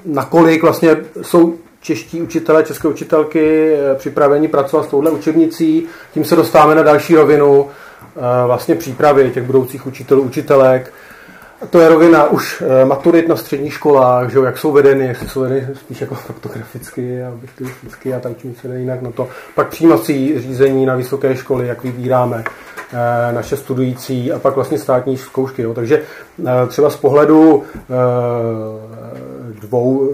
[0.05, 6.75] nakolik vlastně jsou čeští učitelé, české učitelky připraveni pracovat s touhle učebnicí, tím se dostáváme
[6.75, 7.67] na další rovinu,
[8.47, 10.93] vlastně přípravy těch budoucích učitelů, učitelek.
[11.71, 15.41] To je rovina už e, maturit na středních školách, že jak jsou vedeny, jestli jsou
[15.41, 19.29] vedeny spíš jako faktograficky a objektivisticky a tak čím se jinak na to.
[19.55, 22.45] Pak přijímací řízení na vysoké školy, jak vybíráme
[23.31, 25.63] naše studující a pak vlastně státní zkoušky.
[25.63, 25.75] Jo.
[25.75, 26.03] Takže
[26.69, 27.65] třeba z pohledu
[29.63, 30.11] dvou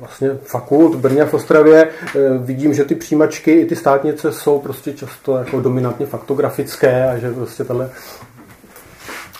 [0.00, 1.88] vlastně fakult Brně a v Ostravě.
[2.06, 7.18] Eh, vidím, že ty přijímačky i ty státnice jsou prostě často jako dominantně faktografické a
[7.18, 7.90] že prostě tohle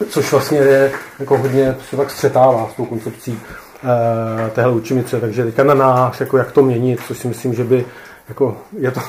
[0.09, 3.41] což vlastně je jako hodně se tak střetává s tou koncepcí
[3.85, 7.65] eh, téhle učenice, takže teďka na nás, jako jak to měnit, což si myslím, že
[7.65, 7.85] by
[8.29, 9.01] jako, je to,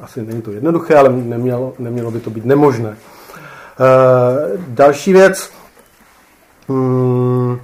[0.00, 2.96] asi není to jednoduché, ale nemělo, nemělo by to být nemožné.
[2.96, 5.50] Eh, další věc,
[6.68, 7.60] hmm,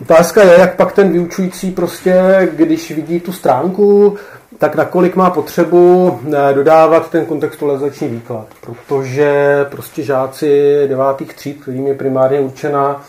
[0.00, 4.16] Otázka je, jak pak ten vyučující prostě, když vidí tu stránku,
[4.58, 8.46] tak nakolik má potřebu eh, dodávat ten kontextualizační výklad.
[8.60, 13.02] Protože prostě žáci devátých tříd, kterým je primárně určena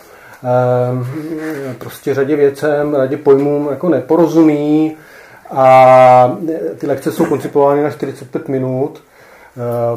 [0.43, 4.95] eh, prostě řadě věcem, řadě pojmům jako neporozumí
[5.51, 6.37] a
[6.77, 9.01] ty lekce jsou koncipovány na 45 minut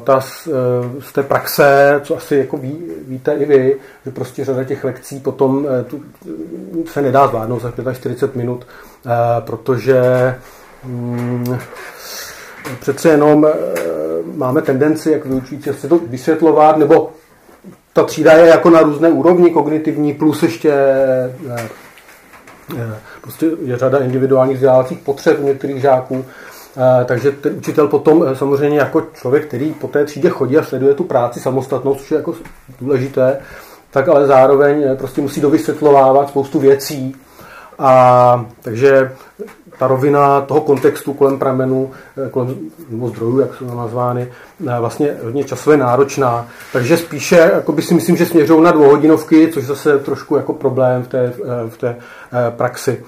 [0.04, 2.78] ta z, eh, z té praxe, co asi jako ví,
[3.08, 6.02] víte i vy, že prostě řada těch lekcí potom eh, tu,
[6.86, 8.66] se nedá zvládnout za 45 minut,
[9.40, 10.00] protože
[10.84, 11.58] hmm,
[12.80, 13.46] přece jenom
[14.34, 17.10] máme tendenci, jak vyučující, si to vysvětlovat, nebo
[17.92, 20.72] ta třída je jako na různé úrovni kognitivní, plus ještě
[23.20, 26.51] prostě je řada individuálních vzdělávacích potřeb některých žáků, Eh,
[27.04, 30.94] takže ten učitel potom eh, samozřejmě jako člověk, který po té třídě chodí a sleduje
[30.94, 32.34] tu práci samostatnou, což je jako
[32.80, 33.38] důležité,
[33.90, 37.16] tak ale zároveň eh, prostě musí dovysvětlovávat spoustu věcí.
[37.78, 39.12] A takže
[39.78, 41.90] ta rovina toho kontextu kolem pramenu,
[42.30, 42.56] kolem
[42.90, 44.28] nebo zdrojů, jak jsou nazvány,
[44.80, 46.48] vlastně hodně časově náročná.
[46.72, 50.52] Takže spíše jako by si myslím, že směřují na dvouhodinovky, což zase je trošku jako
[50.52, 51.32] problém v té,
[51.68, 51.96] v té
[52.50, 53.04] praxi.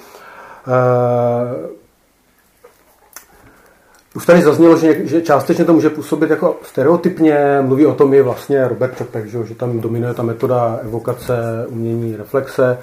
[4.14, 7.58] Už tady zaznělo, že, že částečně to může působit jako stereotypně.
[7.62, 12.16] Mluví o tom i vlastně Robert Čepek, že, že tam dominuje ta metoda evokace, umění,
[12.16, 12.78] reflexe.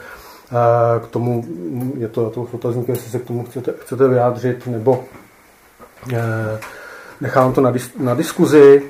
[1.03, 1.45] K tomu
[1.97, 5.03] je to to otazník, jestli se k tomu chcete, chcete vyjádřit, nebo
[6.13, 6.59] eh,
[7.21, 8.84] nechám to na, dis, na diskuzi.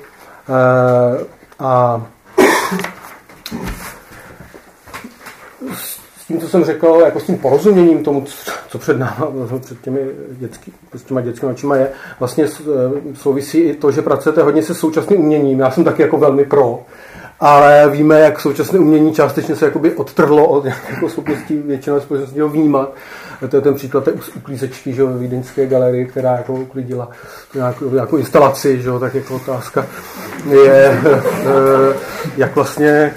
[0.48, 1.24] Eh,
[1.58, 2.02] a
[6.32, 8.24] tím, co jsem řekl, jako s tím porozuměním tomu,
[8.68, 9.28] co před náma,
[9.60, 11.88] před těmi dětský, s těma dětskými očima je,
[12.20, 15.60] vlastně eh, souvisí i to, že pracujete hodně se současným uměním.
[15.60, 16.80] Já jsem taky jako velmi pro,
[17.40, 22.48] ale víme, jak současné umění částečně se jakoby odtrhlo od jako schopností většinou společnosti ho
[22.48, 22.94] vnímat.
[23.50, 27.08] To je ten příklad té uklízečky že, ve Vídeňské galerii, která jako uklidila
[27.54, 29.86] nějakou, nějakou instalaci, že, tak jako otázka
[30.50, 31.96] je, eh,
[32.36, 33.14] jak vlastně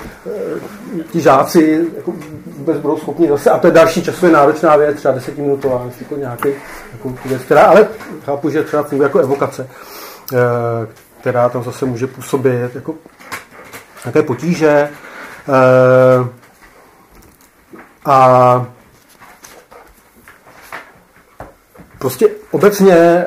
[1.03, 2.13] ti žáci jako
[2.45, 6.49] vůbec budou schopni zase, a to je další časově náročná věc, třeba desetiminutová, jako nějaký
[6.91, 7.87] jako věc, která, ale
[8.25, 9.67] chápu, že třeba funguje jako evokace,
[10.33, 10.37] eh,
[11.21, 12.95] která tam zase může působit jako
[14.05, 14.89] nějaké potíže.
[15.49, 16.29] Eh,
[18.05, 18.65] a
[21.99, 23.25] prostě obecně,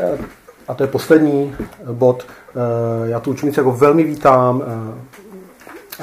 [0.68, 1.56] a to je poslední
[1.92, 4.62] bod, eh, já tu učenici jako velmi vítám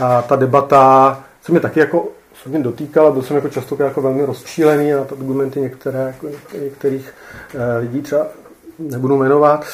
[0.02, 2.08] a ta debata se mi taky jako
[2.44, 6.28] se mě dotýkala, byl jsem jako často jako velmi rozčílený na argumenty některé, jako
[6.64, 7.14] některých
[7.56, 8.26] eh, lidí třeba
[8.80, 9.66] nebudu jmenovat.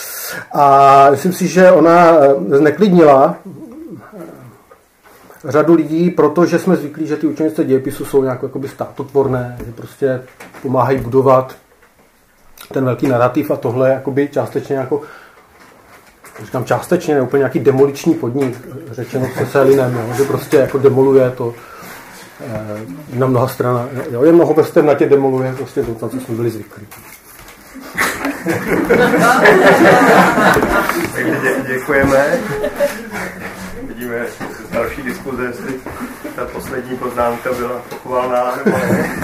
[0.51, 4.19] A myslím si, že ona eh, zneklidnila eh,
[5.51, 10.24] řadu lidí, protože jsme zvyklí, že ty učenice dějepisu jsou nějak jakoby státotvorné, že prostě
[10.61, 11.55] pomáhají budovat
[12.74, 15.01] ten velký narrativ a tohle je jakoby částečně jako
[16.43, 18.57] říkám částečně, ne úplně nějaký demoliční podnik,
[18.91, 21.53] řečeno se Selinem, že prostě jako demoluje to,
[22.47, 23.88] Eh, na mnoha stranách.
[24.11, 26.88] Jo, je mnoho vrstev na tě demoluje prostě to, co jsme byli zvyklí.
[31.13, 32.39] Takže dě, děkujeme.
[33.88, 34.25] Vidíme
[34.72, 35.74] další diskuze, jestli
[36.36, 39.15] ta poslední poznámka byla pochvalná nebo ne.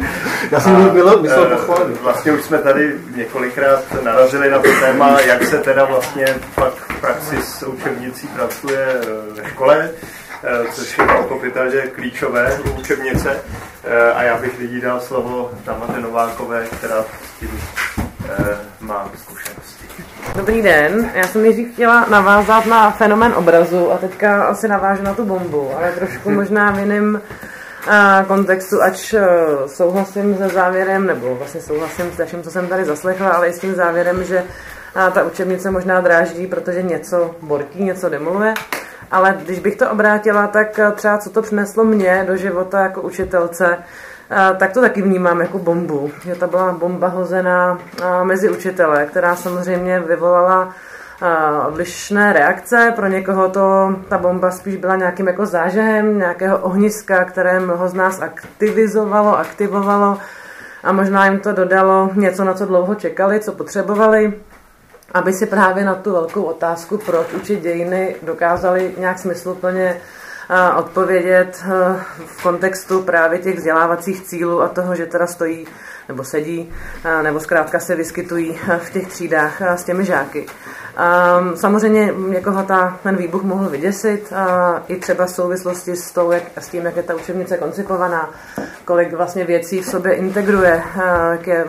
[0.50, 2.00] Já jsem byl, myslel eh, pochválit.
[2.00, 7.00] Vlastně už jsme tady několikrát narazili na to téma, jak se teda vlastně pak v
[7.00, 9.90] praxi s učebnicí pracuje eh, ve škole,
[10.44, 13.40] eh, což je pochopitelně klíčové u učebnice.
[14.14, 17.60] A já bych lidí dal slovo Tamate Novákové, která s tím
[18.86, 19.84] má zkušenosti.
[20.36, 25.14] Dobrý den, já jsem nejdřív chtěla navázat na fenomen obrazu a teďka asi navážu na
[25.14, 27.20] tu bombu, ale trošku možná v jiném
[27.88, 29.26] a kontextu, ač eh,
[29.66, 33.58] souhlasím se závěrem, nebo vlastně souhlasím s vším, co jsem tady zaslechla, ale i s
[33.58, 34.44] tím závěrem, že
[34.94, 38.54] ta učebnice možná dráždí, protože něco bortí, něco demoluje.
[39.10, 43.02] Ale když bych to obrátila, tak eh, třeba co to přineslo mě do života jako
[43.02, 43.84] učitelce, eh,
[44.58, 46.10] tak to taky vnímám jako bombu.
[46.24, 47.78] Že to byla bomba hozená
[48.22, 50.74] mezi učitele, která samozřejmě vyvolala
[51.68, 52.92] odlišné reakce.
[52.96, 57.94] Pro někoho to, ta bomba spíš byla nějakým jako zážehem, nějakého ohniska, které mnoho z
[57.94, 60.18] nás aktivizovalo, aktivovalo
[60.84, 64.32] a možná jim to dodalo něco, na co dlouho čekali, co potřebovali,
[65.14, 69.96] aby si právě na tu velkou otázku, proč učit dějiny, dokázali nějak smysluplně
[70.76, 71.64] odpovědět
[72.26, 75.66] v kontextu právě těch vzdělávacích cílů a toho, že teda stojí
[76.08, 76.72] nebo sedí,
[77.22, 80.46] nebo zkrátka se vyskytují v těch třídách s těmi žáky.
[81.54, 84.32] Samozřejmě někoho ta, ten výbuch mohl vyděsit,
[84.88, 88.30] i třeba v souvislosti s, tou, jak, s tím, jak je ta učebnice koncipovaná,
[88.84, 90.82] kolik vlastně věcí v sobě integruje,
[91.30, 91.66] jak je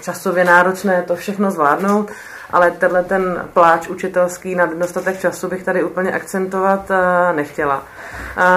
[0.00, 2.10] časově náročné to všechno zvládnout
[2.50, 6.90] ale tenhle ten pláč učitelský na dostatek času bych tady úplně akcentovat
[7.34, 7.82] nechtěla.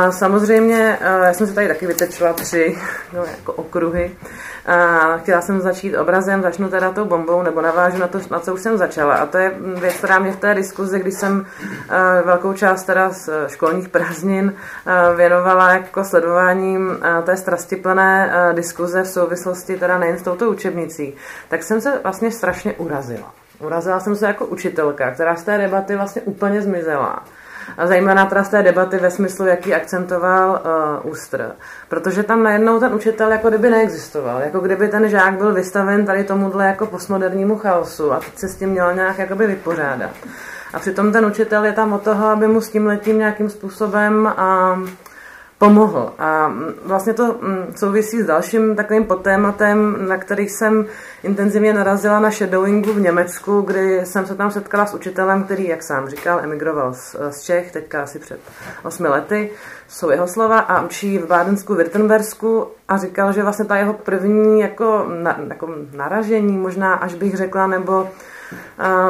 [0.09, 2.77] Samozřejmě, já jsem se tady taky vytečila tři
[3.13, 4.11] no, jako okruhy.
[5.17, 8.61] Chtěla jsem začít obrazem, začnu teda tou bombou, nebo navážu na to, na co už
[8.61, 9.15] jsem začala.
[9.15, 11.45] A to je věc, která mě v té diskuzi, když jsem
[12.25, 14.53] velkou část teda z školních prázdnin
[15.15, 21.15] věnovala jako sledováním té strastiplné diskuze v souvislosti teda nejen s touto učebnicí,
[21.49, 23.38] tak jsem se vlastně strašně urazila.
[23.59, 27.23] Urazila jsem se jako učitelka, která z té debaty vlastně úplně zmizela.
[27.77, 30.61] A zejména teda z té debaty ve smyslu, jaký akcentoval
[31.03, 31.51] uh, Ústr.
[31.89, 34.41] Protože tam najednou ten učitel jako kdyby neexistoval.
[34.41, 38.55] Jako kdyby ten žák byl vystaven tady tomuhle jako postmodernímu chaosu a teď se s
[38.55, 40.09] tím měl nějak jakoby vypořádat.
[40.73, 44.33] A přitom ten učitel je tam od toho, aby mu s tím letím nějakým způsobem
[44.37, 44.89] uh,
[45.59, 46.13] pomohl.
[46.19, 46.53] A
[46.85, 50.85] vlastně to mm, souvisí s dalším takovým podtématem, na který jsem
[51.23, 55.83] intenzivně narazila na shadowingu v Německu, kdy jsem se tam setkala s učitelem, který, jak
[55.83, 58.39] sám říkal, emigroval z, z Čech, teďka asi před
[58.83, 59.51] osmi lety,
[59.87, 64.59] jsou jeho slova, a učí v Bádensku, Württembersku a říkal, že vlastně ta jeho první
[64.59, 68.09] jako, na, jako naražení, možná až bych řekla, nebo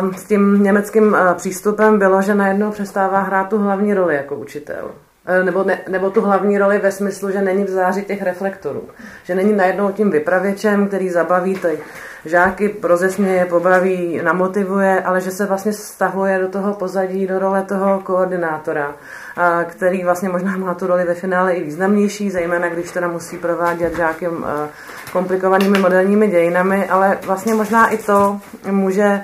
[0.02, 4.36] um, s tím německým uh, přístupem bylo, že najednou přestává hrát tu hlavní roli jako
[4.36, 4.92] učitel.
[5.32, 8.84] Eh, nebo, ne, nebo tu hlavní roli ve smyslu, že není v záři těch reflektorů.
[9.24, 11.80] Že není najednou tím vypravěčem, který zabaví ty
[12.26, 18.00] žáky, rozesměje, pobaví, namotivuje, ale že se vlastně stahuje do toho pozadí, do role toho
[18.00, 18.96] koordinátora,
[19.38, 23.38] a který vlastně možná má tu roli ve finále i významnější, zejména když teda musí
[23.38, 24.68] provádět žáky eh,
[25.12, 28.40] komplikovanými moderními dějinami, ale vlastně možná i to
[28.72, 29.22] může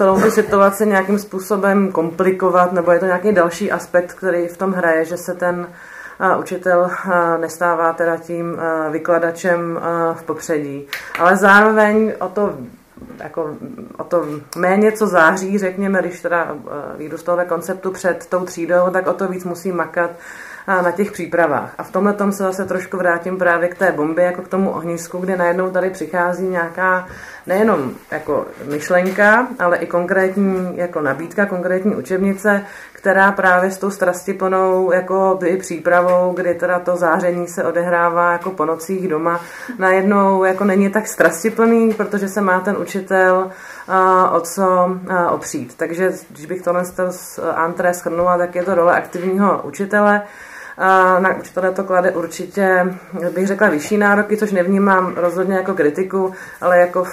[0.00, 4.72] celou tu situaci nějakým způsobem komplikovat, nebo je to nějaký další aspekt, který v tom
[4.72, 5.68] hraje, že se ten
[6.38, 6.90] učitel
[7.40, 8.56] nestává teda tím
[8.90, 9.80] vykladačem
[10.12, 10.86] v popředí.
[11.18, 12.54] Ale zároveň o to
[13.22, 13.56] jako
[13.98, 14.24] o to
[14.56, 16.56] méně, co září, řekněme, když teda
[16.98, 20.10] výjdu z tohohle konceptu před tou třídou, tak o to víc musí makat
[20.66, 21.74] na těch přípravách.
[21.78, 24.70] A v tomhle tom se zase trošku vrátím právě k té bombě, jako k tomu
[24.70, 27.06] ohnisku, kde najednou tady přichází nějaká
[27.46, 32.64] nejenom jako myšlenka, ale i konkrétní jako nabídka, konkrétní učebnice,
[33.00, 38.50] která právě s tou strastiplnou jako by přípravou, kdy teda to záření se odehrává jako
[38.50, 39.40] po nocích doma,
[39.78, 43.50] najednou jako není tak strastiplný, protože se má ten učitel
[43.88, 45.74] uh, o co uh, opřít.
[45.76, 50.22] Takže když bych tohle z Antré schrnula, tak je to role aktivního učitele,
[51.18, 52.94] na učitele to klade určitě,
[53.34, 57.04] bych řekla, vyšší nároky, což nevnímám rozhodně jako kritiku, ale jako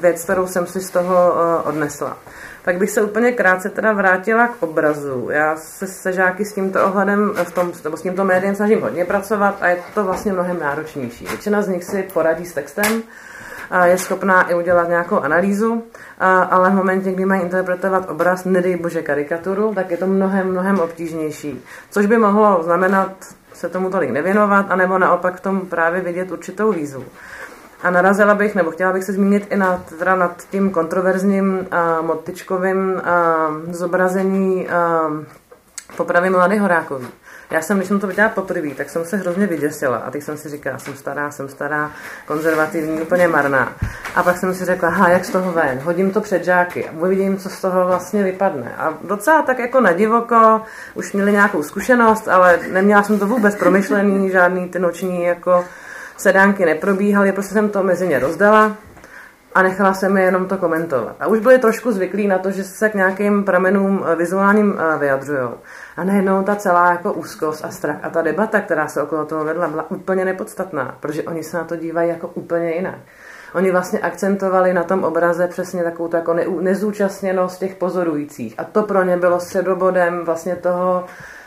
[0.00, 1.34] věc, kterou jsem si z toho
[1.64, 2.16] odnesla.
[2.64, 5.28] Tak bych se úplně krátce teda vrátila k obrazu.
[5.30, 9.04] Já se se žáky s tímto ohledem, v tom, nebo s tímto médiem snažím hodně
[9.04, 11.26] pracovat a je to vlastně mnohem náročnější.
[11.26, 13.02] Většina z nich si poradí s textem,
[13.84, 15.82] je schopná i udělat nějakou analýzu,
[16.50, 20.80] ale v momentě, kdy mají interpretovat obraz, nedej bože karikaturu, tak je to mnohem, mnohem
[20.80, 21.64] obtížnější.
[21.90, 23.12] Což by mohlo znamenat
[23.52, 27.04] se tomu tolik nevěnovat, anebo naopak v tom právě vidět určitou výzvu.
[27.82, 32.06] A narazila bych, nebo chtěla bych se zmínit i nad, teda nad tím kontroverzním uh,
[32.06, 35.24] motičkovým uh, zobrazení uh,
[35.96, 37.08] popravy Mladé Horákový.
[37.50, 40.36] Já jsem, když jsem to viděla poprvé, tak jsem se hrozně vyděsila a teď jsem
[40.36, 41.90] si říkala, jsem stará, jsem stará,
[42.26, 43.72] konzervativní, úplně marná.
[44.14, 46.92] A pak jsem si řekla, ha, jak z toho ven, hodím to před žáky a
[46.92, 48.74] uvidím, co z toho vlastně vypadne.
[48.78, 50.62] A docela tak jako na divoko,
[50.94, 55.64] už měli nějakou zkušenost, ale neměla jsem to vůbec promyšlený, žádný ty noční jako
[56.22, 58.76] sedánky neprobíhaly, prostě jsem to mezi ně rozdala
[59.54, 61.16] a nechala jsem je jenom to komentovat.
[61.20, 64.98] A už byli trošku zvyklí na to, že se k nějakým pramenům eh, vizuálním eh,
[64.98, 65.48] vyjadřují.
[65.96, 69.44] A najednou ta celá jako úzkost a strach a ta debata, která se okolo toho
[69.44, 72.98] vedla, byla úplně nepodstatná, protože oni se na to dívají jako úplně jinak.
[73.54, 78.54] Oni vlastně akcentovali na tom obraze přesně takovou jako nezúčastněnost těch pozorujících.
[78.58, 81.04] A to pro ně bylo středobodem vlastně toho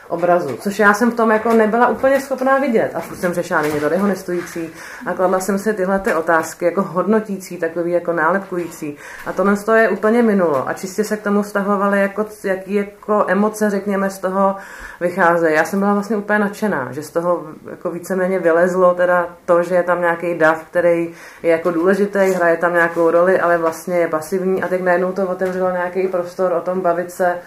[0.08, 2.90] obrazu, což já jsem v tom jako nebyla úplně schopná vidět.
[2.94, 4.70] A jsem řešila, není to dehonestující.
[5.06, 8.96] A kladla jsem si tyhle ty otázky jako hodnotící, takový jako nálepkující.
[9.26, 10.68] A tohle to je úplně minulo.
[10.68, 14.56] A čistě se k tomu vztahovaly jako, jaký jako emoce, řekněme, z toho
[15.00, 15.54] vycházejí.
[15.54, 19.74] Já jsem byla vlastně úplně nadšená, že z toho jako víceméně vylezlo teda to, že
[19.74, 24.08] je tam nějaký dav, který je jako důležitý, hraje tam nějakou roli, ale vlastně je
[24.08, 27.38] pasivní a teď najednou to otevřelo nějaký prostor o tom bavit se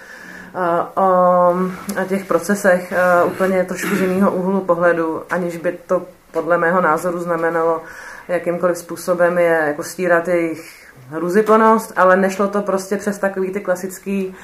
[0.95, 2.93] o těch procesech
[3.26, 7.82] úplně trošku z jiného úhlu pohledu, aniž by to podle mého názoru znamenalo
[8.28, 14.36] jakýmkoliv způsobem je jako stírat jejich hruziplnost, ale nešlo to prostě přes takový ty klasický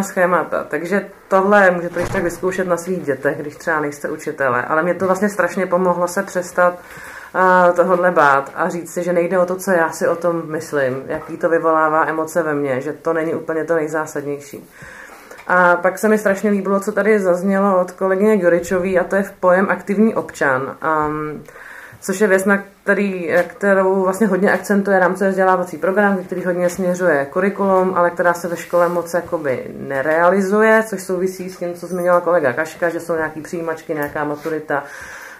[0.00, 0.64] schémata.
[0.64, 4.62] Takže tohle můžete ještě tak vyzkoušet na svých dětech, když třeba nejste učitele.
[4.62, 6.78] Ale mě to vlastně strašně pomohlo se přestat
[7.76, 11.02] tohodle bát a říct si, že nejde o to, co já si o tom myslím,
[11.06, 14.68] jaký to vyvolává emoce ve mně, že to není úplně to nejzásadnější.
[15.46, 19.22] A pak se mi strašně líbilo, co tady zaznělo od kolegyně Goričový, a to je
[19.22, 20.76] v pojem aktivní občan.
[21.06, 21.42] Um,
[22.00, 27.26] což je věc, na který, kterou vlastně hodně akcentuje rámcový vzdělávací program, který hodně směřuje
[27.30, 32.20] kurikulum, ale která se ve škole moc jakoby nerealizuje, což souvisí s tím, co zmiňoval
[32.20, 34.84] kolega Kaška, že jsou nějaký přijímačky, nějaká maturita,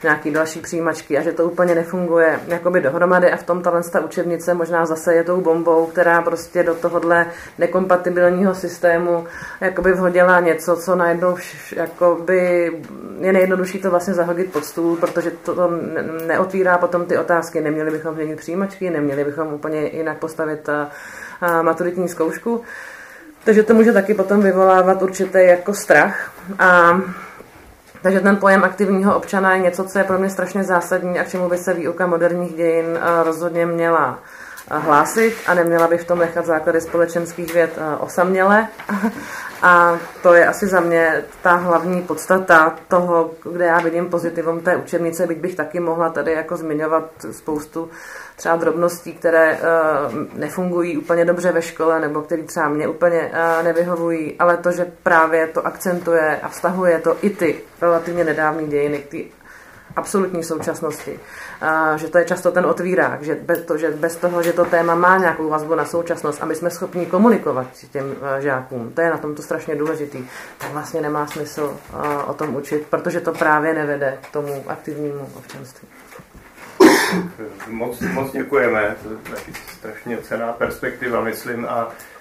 [0.03, 4.01] nějaký další přijímačky a že to úplně nefunguje jakoby dohromady a v tom tahle ta
[4.01, 7.27] učebnice možná zase je tou bombou, která prostě do tohohle
[7.59, 9.27] nekompatibilního systému
[9.61, 11.37] jakoby vhodila něco, co najednou
[11.77, 12.73] jakoby
[13.21, 15.71] je nejjednodušší to vlastně zahodit pod stůl, protože to, to
[16.27, 17.61] neotvírá potom ty otázky.
[17.61, 20.91] Neměli bychom změnit přijímačky, neměli bychom úplně jinak postavit a,
[21.41, 22.63] a maturitní zkoušku.
[23.45, 26.33] Takže to může taky potom vyvolávat určitý jako strach.
[26.59, 27.01] A
[28.07, 31.29] takže ten pojem aktivního občana je něco, co je pro mě strašně zásadní a k
[31.29, 34.19] čemu by se výuka moderních dějin eh, rozhodně měla
[34.71, 38.69] eh, hlásit a neměla bych v tom nechat základy společenských věd eh, osaměle.
[39.63, 44.77] A to je asi za mě ta hlavní podstata toho, kde já vidím pozitivum té
[44.77, 47.91] učebnice, byť bych taky mohla tady jako zmiňovat spoustu
[48.37, 53.65] třeba drobností, které uh, nefungují úplně dobře ve škole, nebo které třeba mě úplně uh,
[53.65, 58.99] nevyhovují, ale to, že právě to akcentuje a vztahuje to i ty relativně nedávné dějiny
[58.99, 59.19] k té
[59.97, 61.21] absolutní současnosti.
[61.97, 64.95] Že to je často ten otvírák, že bez, to, že bez toho, že to téma
[64.95, 69.11] má nějakou vazbu na současnost a my jsme schopni komunikovat těm uh, žákům, to je
[69.11, 70.25] na tomto strašně důležitý,
[70.59, 75.29] tak vlastně nemá smysl uh, o tom učit, protože to právě nevede k tomu aktivnímu
[75.37, 75.89] občanství.
[77.69, 79.39] Moc, moc děkujeme, to je
[79.79, 82.16] strašně cená perspektiva, myslím, a e,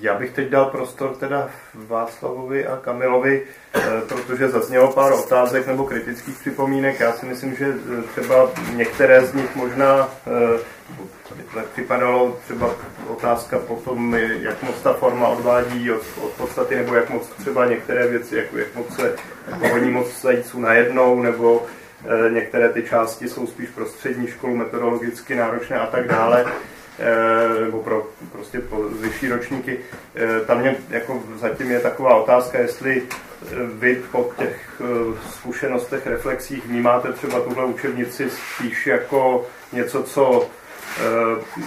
[0.00, 3.42] já bych teď dal prostor teda Václavovi a Kamilovi,
[3.74, 7.00] e, protože zaznělo pár otázek nebo kritických připomínek.
[7.00, 10.08] Já si myslím, že e, třeba některé z nich možná
[11.72, 12.70] připadalo třeba
[13.08, 17.66] otázka po tom, jak moc ta forma odvádí od, od podstaty, nebo jak moc třeba
[17.66, 19.16] některé věci, jak, jak moc se
[19.58, 21.66] pohodní moc zajíců najednou, nebo
[22.04, 26.50] Eh, některé ty části jsou spíš pro střední školu, metodologicky náročné a tak dále, eh,
[27.60, 29.78] nebo pro prostě po vyšší ročníky.
[30.14, 33.02] Eh, tam mě jako zatím je taková otázka, jestli
[33.74, 34.82] vy po těch
[35.30, 40.48] zkušenostech, reflexích vnímáte třeba tuhle učebnici spíš jako něco, co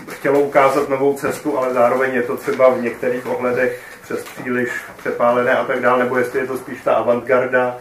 [0.09, 5.51] chtělo ukázat novou cestu, ale zároveň je to třeba v některých ohledech přes příliš přepálené
[5.51, 7.77] a tak dále, nebo jestli je to spíš ta avantgarda,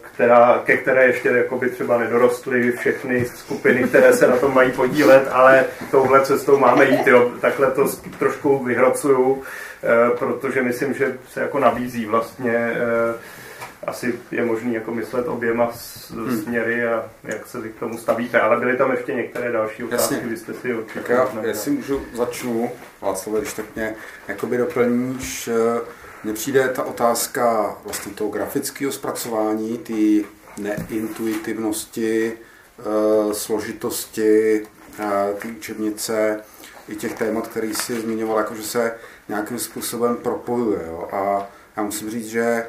[0.00, 5.28] která, ke které ještě jakoby třeba nedorostly všechny skupiny, které se na tom mají podílet,
[5.32, 7.06] ale touhle cestou máme jít.
[7.06, 7.32] Jo.
[7.40, 7.88] Takhle to
[8.18, 9.42] trošku vyhrocuju,
[9.82, 13.14] eh, protože myslím, že se jako nabízí vlastně eh,
[13.86, 15.72] asi je možný jako myslet oběma
[16.10, 16.42] hmm.
[16.42, 20.28] směry a jak se k tomu stavíte, ale byly tam ještě některé další otázky, Jasně.
[20.28, 21.00] vy jste si určitě...
[21.00, 22.70] Tak já, jestli můžu začnu,
[23.02, 23.94] Václav, když tak mě
[24.28, 25.80] jakoby doplníš, eh,
[26.24, 30.24] mně přijde ta otázka vlastně toho grafického zpracování, ty
[30.58, 34.66] neintuitivnosti, e, složitosti
[35.38, 36.40] ty učebnice
[36.88, 38.94] i těch témat, který si zmiňoval, jakože se
[39.28, 40.86] nějakým způsobem propojuje.
[40.86, 41.08] Jo?
[41.12, 41.46] A
[41.76, 42.66] já musím říct, že e,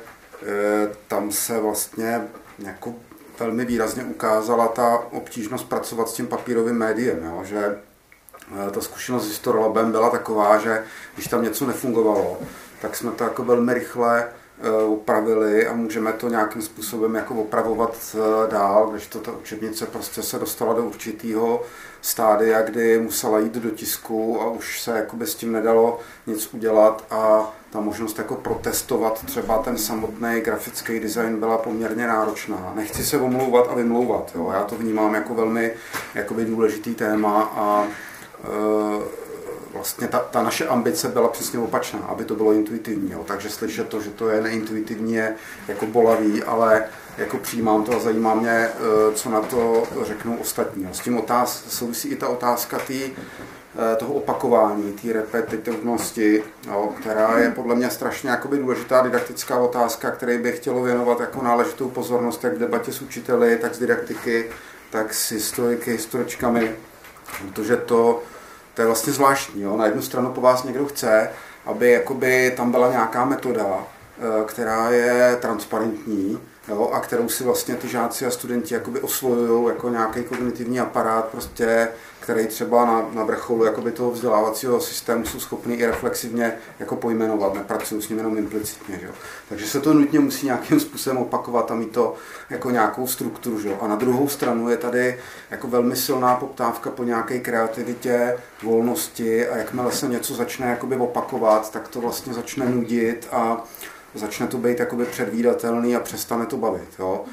[1.07, 2.21] tam se vlastně
[2.59, 2.93] jako
[3.39, 7.41] velmi výrazně ukázala ta obtížnost pracovat s tím papírovým médiem, jo?
[7.43, 7.77] že
[8.71, 10.83] ta zkušenost s Historolabem byla taková, že
[11.15, 12.39] když tam něco nefungovalo,
[12.81, 14.27] tak jsme to jako velmi rychle
[14.61, 19.85] Eh, upravili a můžeme to nějakým způsobem jako opravovat eh, dál, když to ta učebnice
[19.85, 21.63] prostě se dostala do určitého
[22.01, 27.05] stádia, kdy musela jít do tisku a už se jakoby s tím nedalo nic udělat
[27.11, 32.73] a ta možnost jako protestovat třeba ten samotný grafický design byla poměrně náročná.
[32.75, 34.51] Nechci se omlouvat a vymlouvat, jo.
[34.53, 35.73] já to vnímám jako velmi
[36.45, 37.87] důležitý téma a
[38.43, 39.24] e,
[39.75, 43.11] vlastně ta, ta naše ambice byla přesně opačná, aby to bylo intuitivní.
[43.11, 43.23] Jo.
[43.27, 45.35] Takže slyšet to, že to je neintuitivní, je
[45.67, 46.83] jako bolavý, ale
[47.17, 48.71] jako přijímám to a zajímá mě, eh,
[49.13, 50.87] co na to řeknou ostatní.
[50.91, 57.39] S tím otáz, souvisí i ta otázka tý, eh, toho opakování, té repetitivnosti, jo, která
[57.39, 62.43] je podle mě strašně jakoby důležitá didaktická otázka, které bych chtělo věnovat jako náležitou pozornost,
[62.43, 64.49] jak v debatě s učiteli, tak z didaktiky,
[64.89, 66.75] tak s historiky, historičkami,
[67.39, 68.23] protože to
[68.75, 69.61] to je vlastně zvláštní.
[69.61, 69.77] Jo?
[69.77, 71.29] Na jednu stranu po vás někdo chce,
[71.65, 73.65] aby jakoby tam byla nějaká metoda,
[74.17, 76.89] eh, která je transparentní jo?
[76.93, 81.87] a kterou si vlastně ty žáci a studenti jakoby osvojují jako nějaký kognitivní aparát, prostě
[82.25, 87.53] který třeba na, na vrcholu jakoby toho vzdělávacího systému jsou schopni i reflexivně jako pojmenovat,
[87.53, 88.99] nepracují s ním jenom implicitně.
[89.01, 89.07] Že?
[89.49, 92.15] Takže se to nutně musí nějakým způsobem opakovat a mít to
[92.49, 93.59] jako nějakou strukturu.
[93.59, 93.75] Že?
[93.81, 95.19] A na druhou stranu je tady
[95.51, 101.71] jako velmi silná poptávka po nějaké kreativitě, volnosti a jakmile se něco začne jakoby opakovat,
[101.71, 103.63] tak to vlastně začne nudit a
[104.15, 106.89] začne to být jakoby předvídatelný a přestane to bavit.
[106.99, 107.25] Jo.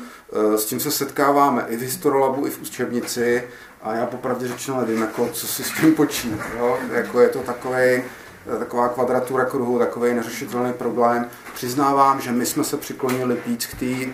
[0.55, 3.45] E, s tím se setkáváme i v Historolabu, i v učebnici
[3.83, 6.41] a já popravdě řečeno nevím, jako, co si s tím počít.
[6.59, 6.79] Jo?
[6.93, 8.03] Jako je to takový
[8.59, 11.29] taková kvadratura kruhu, takový neřešitelný problém.
[11.55, 14.13] Přiznávám, že my jsme se přiklonili víc k, tý,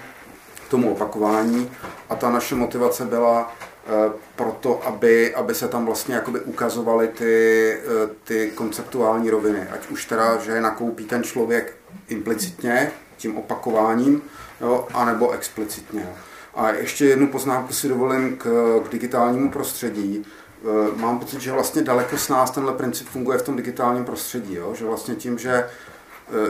[0.67, 1.71] k tomu opakování
[2.09, 3.57] a ta naše motivace byla
[3.87, 9.69] e, proto, aby, aby se tam vlastně jakoby ukazovaly ty, e, ty konceptuální roviny.
[9.71, 11.77] Ať už teda, že nakoupí ten člověk
[12.09, 14.23] implicitně, tím opakováním,
[14.61, 16.01] jo, anebo explicitně.
[16.01, 16.17] Jo.
[16.59, 18.45] A ještě jednu poznámku si dovolím k,
[18.85, 20.27] k digitálnímu prostředí.
[20.63, 24.55] E, mám pocit, že vlastně daleko s nás tenhle princip funguje v tom digitálním prostředí.
[24.55, 24.75] Jo?
[24.75, 25.67] Že vlastně tím, že e,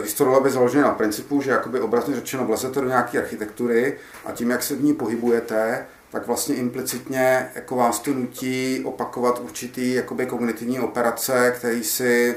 [0.03, 4.49] Historiolab je založený na principu, že jakoby obrazně řečeno vlezete do nějaké architektury a tím,
[4.49, 10.25] jak se v ní pohybujete, tak vlastně implicitně jako vás to nutí opakovat určitý jakoby
[10.25, 12.35] kognitivní operace, který si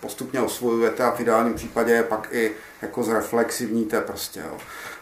[0.00, 2.52] postupně osvojujete a v ideálním případě pak i
[2.82, 4.40] jako zreflexivníte prostě.
[4.40, 4.56] Jo.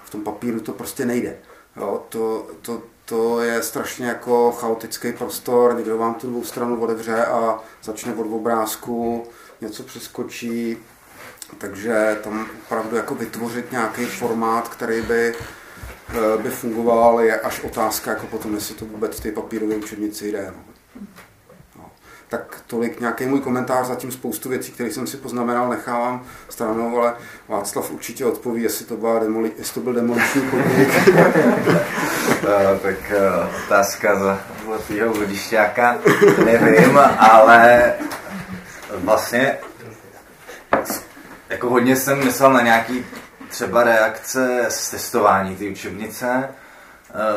[0.04, 1.36] V tom papíru to prostě nejde.
[1.80, 7.24] Jo, to, to, to je strašně jako chaotický prostor, někdo vám tu dvou stranu otevře
[7.26, 9.26] a začne od obrázku,
[9.60, 10.76] něco přeskočí,
[11.58, 15.34] takže tam opravdu jako vytvořit nějaký formát, který by,
[16.08, 20.52] eh, by fungoval, je až otázka, jako potom, jestli to vůbec ty papírové učebnici jde.
[20.56, 20.62] No
[22.30, 27.14] tak tolik nějaký můj komentář, zatím spoustu věcí, které jsem si poznamenal, nechávám stranou, ale
[27.48, 30.88] Václav určitě odpoví, jestli to, byla demoli, jestli to byl demoliční podnik.
[32.48, 35.98] Eh, tak uh, otázka za zlatýho vodišťáka,
[36.44, 37.92] nevím, ale
[38.94, 39.58] vlastně
[41.48, 43.06] jako hodně jsem myslel na nějaký
[43.48, 46.52] třeba reakce z testování té učebnice, Eh,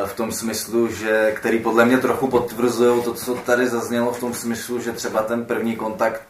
[0.05, 4.33] v tom smyslu, že, který podle mě trochu potvrzují to, co tady zaznělo v tom
[4.33, 6.21] smyslu, že třeba ten první kontakt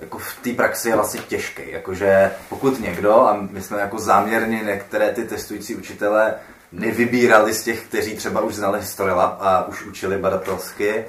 [0.00, 1.62] jako v té praxi je vlastně těžký.
[1.66, 6.34] Jakože pokud někdo, a my jsme jako záměrně některé ty testující učitele
[6.72, 11.04] nevybírali z těch, kteří třeba už znali Storylab a už učili badatelsky, eh,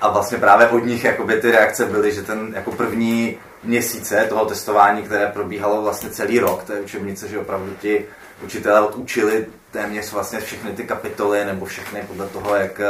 [0.00, 4.44] a vlastně právě od nich jakoby ty reakce byly, že ten jako první měsíce toho
[4.46, 8.04] testování, které probíhalo vlastně celý rok té učebnice, že opravdu ti
[8.44, 12.80] učitelé odučili téměř vlastně všechny ty kapitoly nebo všechny podle toho, jak,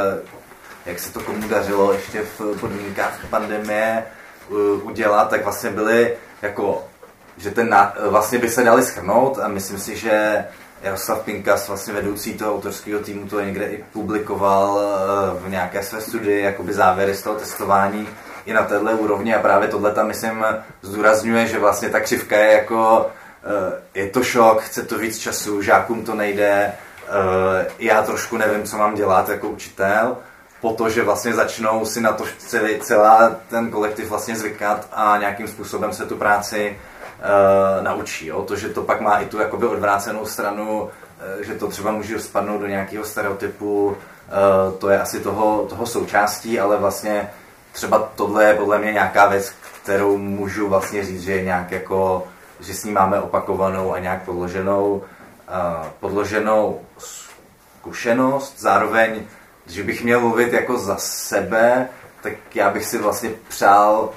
[0.86, 4.04] jak se to komu dařilo ještě v podmínkách pandemie
[4.82, 6.84] udělat, tak vlastně byly jako,
[7.36, 7.76] že ten
[8.08, 10.44] vlastně by se dali schrnout a myslím si, že
[10.82, 16.00] Jaroslav Pinkas, vlastně vedoucí toho autorského týmu, to někde i publikoval eh, v nějaké své
[16.00, 18.08] studii, jakoby závěry z toho testování
[18.46, 19.34] i na téhle úrovni.
[19.34, 20.44] A právě tohle tam, myslím,
[20.82, 23.23] zdůrazňuje, že vlastně ta křivka je jako Eh,
[23.94, 26.72] je to šok, chce to víc času, žákům to nejde,
[27.08, 30.16] eh, já trošku nevím, co mám dělat jako učitel,
[30.60, 35.16] po to, že vlastně začnou si na to celý, celá ten kolektiv vlastně zvykat a
[35.16, 36.78] nějakým způsobem se tu práci
[37.18, 38.26] uh, naučí.
[38.26, 38.42] Jo?
[38.42, 40.90] To, že to pak má i tu jakoby odvrácenou stranu,
[41.20, 45.86] eh, že to třeba může spadnout do nějakého stereotypu, eh, to je asi toho, toho
[45.86, 47.30] součástí, ale vlastně
[47.72, 49.52] třeba tohle je podle mě nějaká věc,
[49.82, 52.28] kterou můžu vlastně říct, že je nějak jako,
[52.64, 55.02] že s ní máme opakovanou a nějak podloženou,
[56.00, 59.22] podloženou zkušenost, zároveň,
[59.66, 61.88] že bych měl mluvit jako za sebe,
[62.22, 64.10] tak já bych si vlastně přál,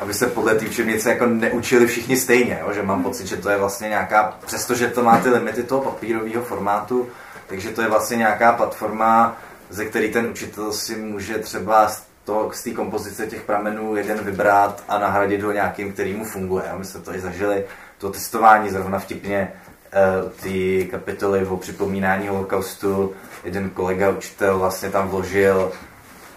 [0.00, 2.72] aby se podle té učebnice jako neučili všichni stejně, jo?
[2.72, 6.42] že mám pocit, že to je vlastně nějaká, přestože to má ty limity toho papírového
[6.42, 7.08] formátu,
[7.46, 9.36] takže to je vlastně nějaká platforma,
[9.70, 14.18] ze který ten učitel si může třeba z, toho, z té kompozice těch pramenů jeden
[14.18, 16.64] vybrat a nahradit ho nějakým, který mu funguje.
[16.76, 17.64] My jsme to i zažili,
[17.98, 19.52] to testování zrovna vtipně,
[19.92, 23.14] eh, ty kapitoly o připomínání holokaustu,
[23.44, 25.72] jeden kolega učitel vlastně tam vložil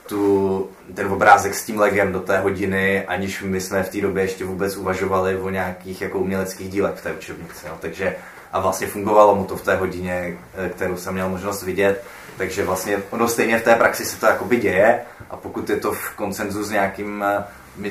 [0.07, 4.23] tu, ten obrázek s tím legem do té hodiny, aniž my jsme v té době
[4.23, 7.65] ještě vůbec uvažovali o nějakých jako uměleckých dílech v té učebnici.
[7.67, 7.77] No.
[7.79, 8.15] Takže,
[8.51, 12.03] a vlastně fungovalo mu to v té hodině, eh, kterou jsem měl možnost vidět.
[12.37, 15.91] Takže vlastně ono stejně v té praxi se to jakoby děje a pokud je to
[15.91, 17.43] v koncenzu s nějakými eh,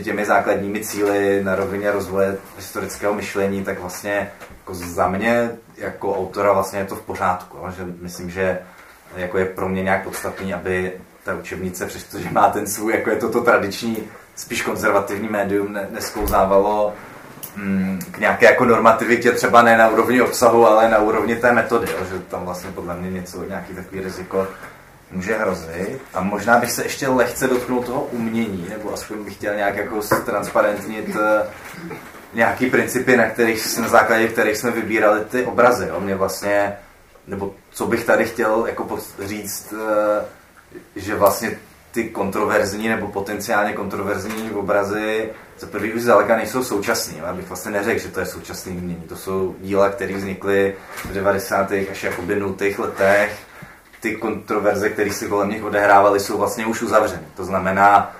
[0.04, 6.52] těmi základními cíly na rovině rozvoje historického myšlení, tak vlastně jako za mě jako autora
[6.52, 7.58] vlastně je to v pořádku.
[7.76, 8.58] Že myslím, že
[9.16, 10.92] jako je pro mě nějak podstatný, aby
[11.24, 13.98] ta učebnice, přestože má ten svůj, jako je to to tradiční,
[14.34, 15.88] spíš konzervativní médium, ne,
[17.56, 21.86] mm, k nějaké jako normativitě, třeba ne na úrovni obsahu, ale na úrovni té metody,
[21.92, 24.46] jo, že tam vlastně podle mě něco, nějaký takový riziko
[25.10, 26.00] může hrozit.
[26.14, 30.00] A možná bych se ještě lehce dotknul toho umění, nebo aspoň bych chtěl nějak jako
[30.24, 31.46] transparentnit eh,
[32.34, 35.86] nějaký principy, na, kterých, na základě kterých jsme vybírali ty obrazy.
[35.88, 36.00] Jo.
[36.00, 36.76] Mě vlastně,
[37.26, 40.24] nebo co bych tady chtěl jako říct, eh,
[40.96, 41.58] že vlastně
[41.96, 47.16] ty kontroverzní nebo potenciálně kontroverzní obrazy za prvý už zdaleka nejsou současný.
[47.18, 49.02] Já bych vlastně neřekl, že to je současný umění.
[49.08, 50.74] To jsou díla, které vznikly
[51.04, 51.72] v 90.
[51.90, 53.38] až jakoby nutých letech.
[54.06, 57.22] Ty kontroverze, které se kolem nich odehrávaly, jsou vlastně už uzavřeny.
[57.36, 58.16] To znamená,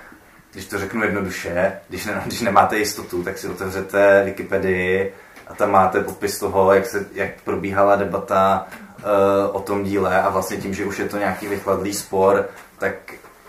[0.51, 5.13] když to řeknu jednoduše, když, ne, když nemáte jistotu, tak si otevřete Wikipedii
[5.47, 10.29] a tam máte popis toho, jak, se, jak probíhala debata uh, o tom díle a
[10.29, 12.93] vlastně tím, že už je to nějaký vychladlý spor, tak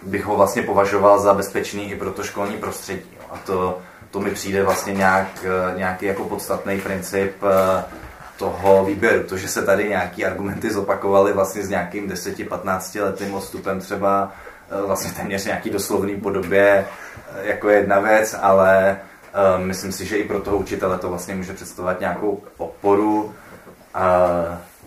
[0.03, 3.11] bych ho vlastně považoval za bezpečný i pro to školní prostředí.
[3.17, 3.27] Jo.
[3.31, 3.79] A to,
[4.11, 7.49] to mi přijde vlastně nějak, uh, nějaký jako podstatný princip uh,
[8.39, 9.23] toho výběru.
[9.23, 14.33] To, že se tady nějaký argumenty zopakovaly vlastně s nějakým 10-15 letým odstupem třeba
[14.87, 16.87] vlastně téměř nějaký doslovný podobě
[17.43, 19.01] jako jedna věc, ale
[19.57, 23.35] uh, myslím si, že i pro toho učitele to vlastně může představovat nějakou oporu.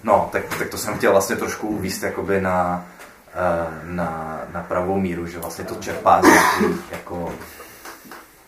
[0.03, 2.85] No, tak, tak to jsem chtěl vlastně trošku uvíst jakoby na,
[3.83, 7.33] na, na pravou míru, že vlastně to čerpá z nějakých jako,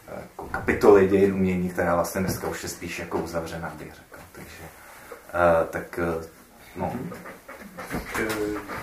[0.07, 4.21] jako kapitoly dějin umění, která vlastně dneska už je spíš jako uzavřená, bych řekl.
[4.31, 4.62] Takže,
[5.33, 6.23] uh, tak uh,
[6.75, 6.93] no,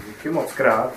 [0.06, 0.92] Díky moc krát.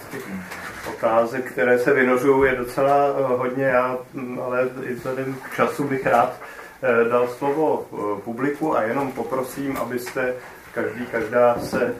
[0.89, 5.83] Otázek, které se vynořují, je docela eh, hodně, já, mm, ale i vzhledem k času
[5.83, 6.39] bych rád
[6.81, 10.33] eh, dal slovo eh, publiku a jenom poprosím, abyste
[10.73, 11.93] každý, každá se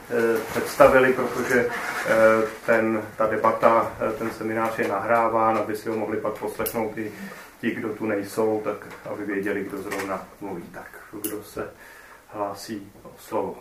[0.50, 1.70] představili, protože
[2.66, 7.12] ten, ta debata, ten seminář je nahráván, aby si ho mohli pak poslechnout i
[7.62, 10.64] ti, kdo tu nejsou, tak aby věděli, kdo zrovna mluví.
[10.64, 10.88] Tak
[11.22, 11.70] kdo se
[12.28, 12.92] hlásí
[13.28, 13.56] slovo?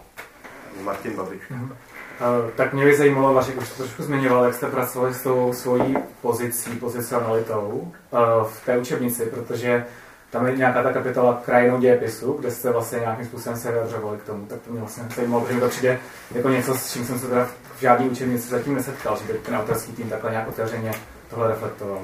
[0.82, 1.55] Martin Babiška.
[1.55, 1.76] Mm-hmm.
[2.20, 5.52] Eh, tak mě by zajímalo, Vašek už to trošku zmiňoval, jak jste pracovali s tou
[5.52, 9.86] svojí pozicí, pozicionalitou eh, v té učebnici, protože
[10.30, 14.22] tam je nějaká ta kapitola krajinou dějepisu, kde jste vlastně nějakým způsobem se vyjadřovali k
[14.22, 15.98] tomu, tak to mě vlastně zajímalo, protože mi to přijde
[16.34, 19.56] jako něco, s čím jsem se teda v žádný učebnici zatím nesetkal, že by ten
[19.56, 20.93] autorský tým takhle nějak otevřeně
[21.30, 22.01] tohle reflektoval.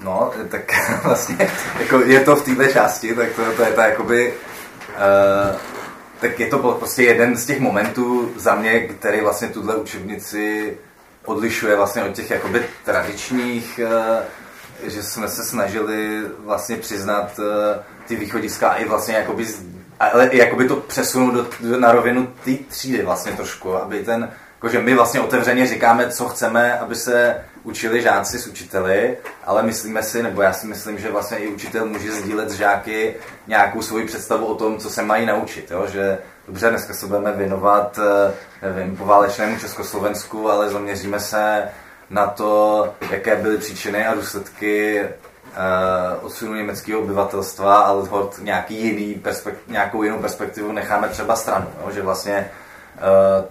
[0.00, 0.62] No, tak
[1.04, 4.34] vlastně jako je to v této části, tak to, to je ta jakoby
[4.96, 5.56] uh,
[6.20, 10.76] tak je to prostě jeden z těch momentů za mě, který vlastně tuhle učebnici
[11.24, 18.16] odlišuje vlastně od těch jakoby tradičních, eh, že jsme se snažili vlastně přiznat eh, ty
[18.16, 19.46] východiska i vlastně jakoby,
[20.00, 24.32] ale jakoby to přesunout do, na rovinu té třídy vlastně trošku, aby ten,
[24.66, 30.02] jakože my vlastně otevřeně říkáme, co chceme, aby se učili žáci s učiteli, ale myslíme
[30.02, 33.14] si, nebo já si myslím, že vlastně i učitel může sdílet s žáky
[33.46, 35.70] nějakou svoji představu o tom, co se mají naučit.
[35.70, 35.86] Jo?
[35.86, 38.32] Že dobře, dneska se budeme věnovat, eh,
[38.62, 41.68] nevím, poválečnému Československu, ale zaměříme se
[42.10, 49.14] na to, jaké byly příčiny a důsledky uh, odsunu německého obyvatelstva, ale hod nějaký jiný
[49.14, 51.66] perspekt, nějakou jinou perspektivu necháme třeba stranu.
[51.84, 51.90] Jo?
[51.90, 52.50] Že vlastně,
[52.96, 53.44] uh,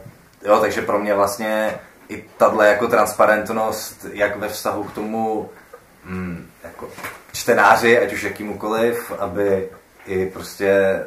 [0.45, 5.49] jo, takže pro mě vlastně i tato jako transparentnost, jak ve vztahu k tomu
[6.05, 6.89] mm, jako
[7.31, 9.69] čtenáři, ať už jakýmukoliv, aby
[10.05, 11.01] i prostě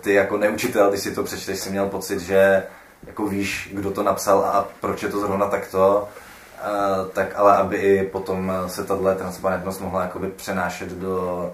[0.00, 2.62] ty jako neučitel, když si to přečteš, si měl pocit, že
[3.06, 7.76] jako víš, kdo to napsal a proč je to zrovna takto, uh, tak ale aby
[7.76, 11.52] i potom se tahle transparentnost mohla jakoby přenášet do,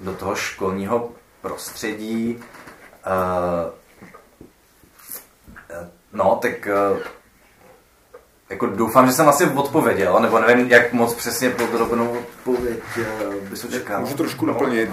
[0.00, 1.10] do toho školního
[1.42, 2.38] prostředí.
[6.12, 6.98] No, tak uh,
[8.50, 12.78] jako doufám, že jsem asi odpověděl, nebo nevím, jak moc přesně podrobnou odpověď
[13.50, 14.00] bys očekával.
[14.00, 14.90] Můžu trošku naplnit.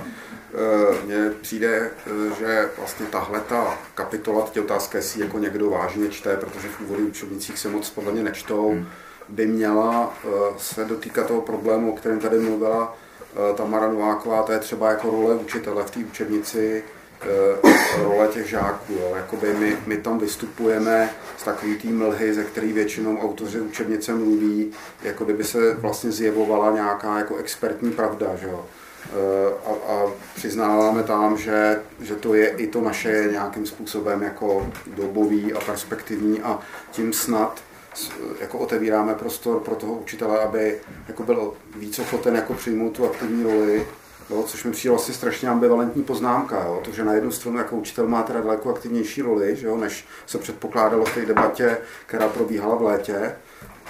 [1.06, 1.92] Mně přijde,
[2.40, 7.08] že vlastně tahle ta kapitola, ty otázky, jestli jako někdo vážně čte, protože v úvodu
[7.08, 8.88] učebnicích se moc podle mě nečtou, hmm.
[9.30, 10.14] by měla
[10.58, 12.98] se dotýkat toho problému, o kterém tady mluvila
[13.56, 16.84] Tamara Nováková, to je třeba jako role učitele v té učebnici,
[18.04, 18.94] role těch žáků.
[18.94, 19.14] Jo.
[19.16, 24.72] Jakoby my, my tam vystupujeme z takový tý mlhy, ze který většinou autoři učebnice mluví,
[25.04, 28.36] jako kdyby se vlastně zjevovala nějaká jako expertní pravda.
[28.36, 28.66] Že jo.
[29.66, 35.54] A, a přiznáváme tam, že, že to je i to naše nějakým způsobem jako dobový
[35.54, 36.60] a perspektivní a
[36.92, 37.64] tím snad
[38.40, 43.44] jako otevíráme prostor pro toho učitele, aby jako byl víc ochoten jako přijmout tu aktivní
[43.44, 43.88] roli
[44.30, 47.76] Jo, což mi přijde vlastně strašně ambivalentní poznámka, jo, to, že na jednu stranu jako
[47.76, 52.28] učitel má teda daleko aktivnější roli, že jo, než se předpokládalo v té debatě, která
[52.28, 53.36] probíhala v létě,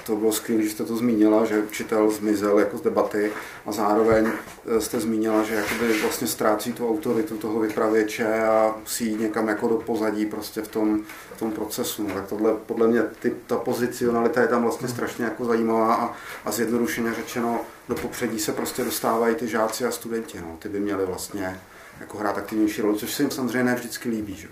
[0.06, 3.32] to bylo skvělé, že jste to zmínila, že učitel zmizel jako z debaty
[3.66, 4.32] a zároveň
[4.78, 9.48] eh, jste zmínila, že jakoby vlastně ztrácí tu autoritu toho vypravěče a musí jít někam
[9.48, 11.02] jako do pozadí prostě v tom,
[11.36, 12.08] v tom procesu.
[12.08, 16.16] No, tak tohle, podle mě ty, ta pozicionalita je tam vlastně strašně jako zajímavá a,
[16.46, 20.42] a zjednodušeně řečeno do popředí se prostě dostávají ty žáci a studenti.
[20.42, 20.58] No.
[20.60, 21.62] Ty by měli vlastně
[22.00, 24.36] jako hrát aktivnější roli, což se jim samozřejmě ne vždycky líbí.
[24.36, 24.48] Že?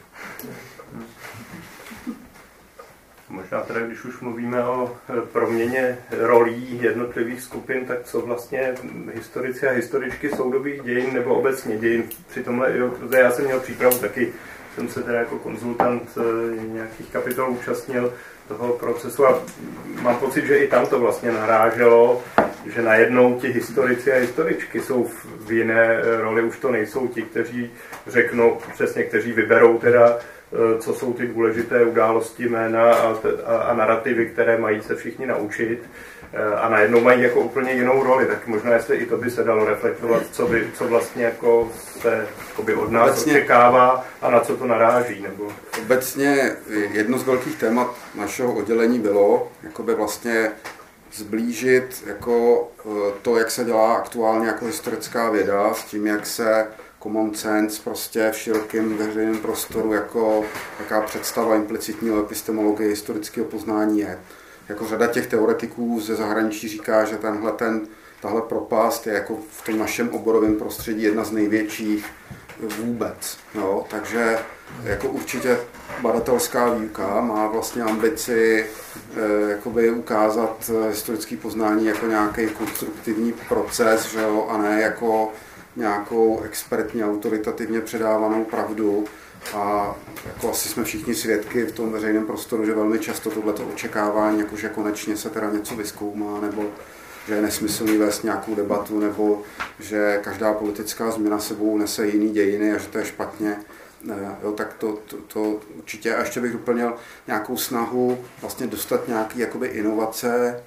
[3.32, 8.74] Možná teda, když už mluvíme o e, proměně rolí jednotlivých skupin, tak co vlastně
[9.14, 12.74] historici a historičky soudobých dějin nebo obecně dějin při tomhle,
[13.18, 14.34] já jsem měl přípravu taky,
[14.76, 18.14] jsem se teda jako konzultant e, nějakých kapitol účastnil
[18.48, 19.42] toho procesu a
[20.02, 22.24] mám pocit, že i tam to vlastně naráželo,
[22.66, 25.10] že najednou ti historici a historičky jsou
[25.46, 27.72] v jiné roli, už to nejsou ti, kteří
[28.08, 30.20] řeknou, přesně kteří vyberou teda
[30.80, 33.16] co jsou ty důležité události, jména a,
[33.46, 35.80] a, a narrativy, které mají se všichni naučit
[36.34, 39.44] eh, a najednou mají jako úplně jinou roli, tak možná jestli i to by se
[39.44, 41.70] dalo reflektovat, co, by, co vlastně jako
[42.02, 42.28] se
[42.64, 45.22] by od nás Obecně, očekává a na co to naráží.
[45.22, 45.52] Nebo...
[45.82, 46.56] Obecně
[46.92, 50.52] jedno z velkých témat našeho oddělení bylo jakoby vlastně
[51.14, 56.68] zblížit jako eh, to, jak se dělá aktuálně jako historická věda s tím, jak se
[57.04, 60.46] common sense prostě v širokém veřejném prostoru jako
[60.80, 64.20] jaká představa implicitního epistemologie historického poznání je.
[64.70, 67.88] Jako řada těch teoretiků ze zahraničí říká, že tenhle ten,
[68.22, 72.06] tahle propast je jako v tom našem oborovém prostředí jedna z největších
[72.78, 73.38] vůbec.
[73.56, 73.86] Jo?
[73.90, 74.40] Takže
[74.84, 75.58] jako určitě
[76.02, 78.66] badatelská výuka má vlastně ambici
[79.16, 84.48] eh, jakoby ukázat historické poznání jako nějaký konstruktivní proces, že jo?
[84.50, 85.32] a ne jako
[85.76, 89.06] nějakou expertně, autoritativně předávanou pravdu
[89.54, 89.96] a
[90.26, 94.56] jako asi jsme všichni svědky v tom veřejném prostoru, že velmi často tohleto očekávání, jako
[94.56, 96.66] že konečně se teda něco vyskoumá, nebo
[97.28, 99.42] že je nesmyslný vést nějakou debatu, nebo
[99.80, 103.58] že každá politická změna sebou nese jiný dějiny a že to je špatně,
[104.44, 106.16] jo, tak to, to, to určitě.
[106.16, 106.94] A ještě bych doplnil
[107.28, 110.64] nějakou snahu vlastně dostat nějaké jakoby inovace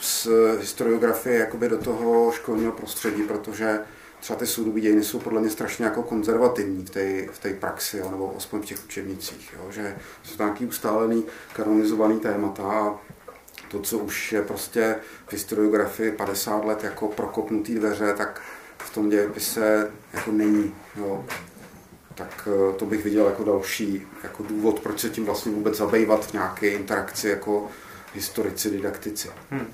[0.00, 0.28] z
[0.58, 3.80] historiografie jakoby do toho školního prostředí, protože
[4.20, 7.98] třeba ty soudobí dějiny jsou podle mě strašně jako konzervativní v té v tej praxi,
[7.98, 12.98] jo, nebo aspoň v těch učebnicích, jo, že jsou to nějaký ustálený, kanonizovaný témata a
[13.70, 18.42] to, co už je prostě v historiografii 50 let jako prokopnutý dveře, tak
[18.78, 20.74] v tom dějepise jako není.
[20.96, 21.24] Jo.
[22.14, 26.26] Tak eh, to bych viděl jako další jako důvod, proč se tím vlastně vůbec zabývat
[26.26, 27.68] v nějaké interakci jako
[28.14, 29.28] historici, didaktici.
[29.50, 29.66] Hmm.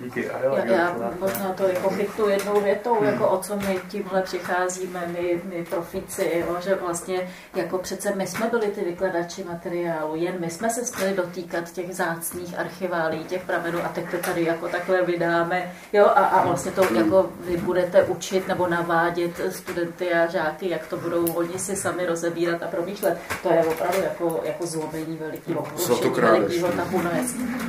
[0.00, 0.30] Díky.
[0.42, 3.06] já, já možná to jako chytnu jednou větou, hmm.
[3.06, 8.26] jako o co my tímhle přicházíme, my, my profici, jo, že vlastně jako přece my
[8.26, 13.44] jsme byli ty vykladači materiálu, jen my jsme se chtěli dotýkat těch zácných archiválí, těch
[13.44, 16.96] pramenů a teď to tady jako takhle vydáme, jo, a, a vlastně to hmm.
[16.96, 22.06] jako vy budete učit nebo navádět studenty a žáky, jak to budou oni si sami
[22.06, 23.18] rozebírat a promýšlet.
[23.42, 26.84] To je opravdu jako, jako zlomení veliký obrušení, velikýho na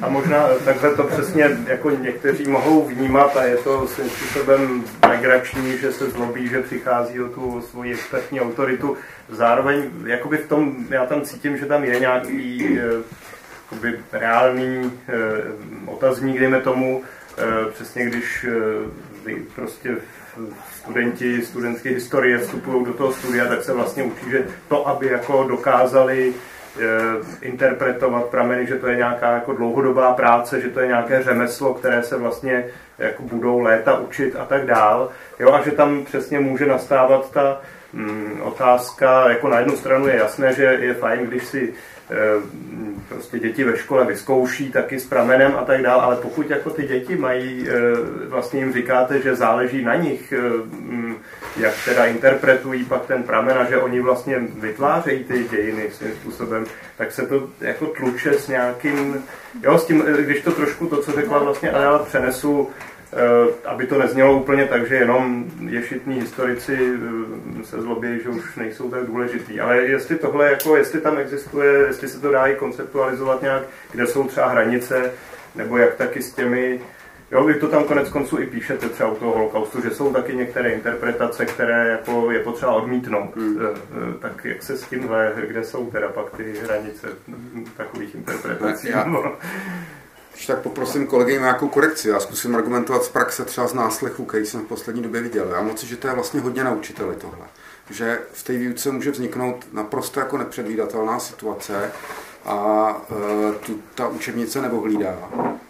[0.02, 5.78] A možná takhle to přesně jako někteří mohou vnímat a je to svým způsobem legrační,
[5.78, 8.98] že se zlobí, že přichází o tu svoji expertní autoritu.
[9.30, 13.04] Zároveň jakoby v tom, já tam cítím, že tam je nějaký eh,
[13.64, 15.14] jakoby reálný eh,
[15.86, 17.04] otazník, dejme tomu,
[17.38, 18.46] eh, přesně když
[19.56, 19.96] prostě
[20.76, 25.44] studenti studentské historie vstupují do toho studia, tak se vlastně učí, že to, aby jako
[25.44, 26.34] dokázali
[27.42, 32.04] interpretovat prameny, že to je nějaká jako dlouhodobá práce, že to je nějaké řemeslo, které
[32.04, 32.66] se vlastně
[32.98, 35.10] jako budou léta učit a tak dál.
[35.40, 37.62] Jo, a že tam přesně může nastávat ta
[37.94, 41.74] mm, otázka, jako na jednu stranu je jasné, že je fajn, když si
[43.10, 46.84] prostě děti ve škole vyzkouší taky s pramenem a tak dále, ale pokud jako ty
[46.84, 47.74] děti mají, e,
[48.28, 50.40] vlastně jim říkáte, že záleží na nich, e,
[51.58, 56.66] jak teda interpretují pak ten pramen a že oni vlastně vytvářejí ty dějiny svým způsobem,
[56.98, 59.24] tak se to jako tluče s nějakým,
[59.64, 62.95] jo, s tím, když to trošku to, co řekla vlastně Adela, přenesu Eh,
[63.66, 68.90] aby to neznělo úplně tak, že jenom ješitní historici eh, se zlobí, že už nejsou
[68.90, 69.60] tak důležitý.
[69.60, 74.08] Ale jestli tohle, jako, jestli tam existuje, jestli se to dá i konceptualizovat nějak, kde
[74.08, 75.12] jsou třeba hranice,
[75.56, 76.80] nebo jak taky s těmi
[77.32, 80.36] Jo, vy to tam konec konců i píšete třeba u toho holokaustu, že jsou taky
[80.36, 83.34] některé interpretace, které jako je potřeba odmítnout.
[83.38, 83.78] Eh,
[84.20, 87.08] tak jak se s tímhle, kde jsou teda pak ty hranice
[87.78, 88.90] takových interpretací?
[88.90, 89.06] Já,
[90.36, 92.10] když tak poprosím kolegy nějakou korekci.
[92.10, 95.48] Já zkusím argumentovat z praxe třeba z náslechu, který jsem v poslední době viděl.
[95.52, 97.46] Já moci, že to je vlastně hodně na učiteli tohle.
[97.90, 101.92] Že v té výuce může vzniknout naprosto jako nepředvídatelná situace
[102.46, 105.18] a e, tu ta učebnice nebohlídá.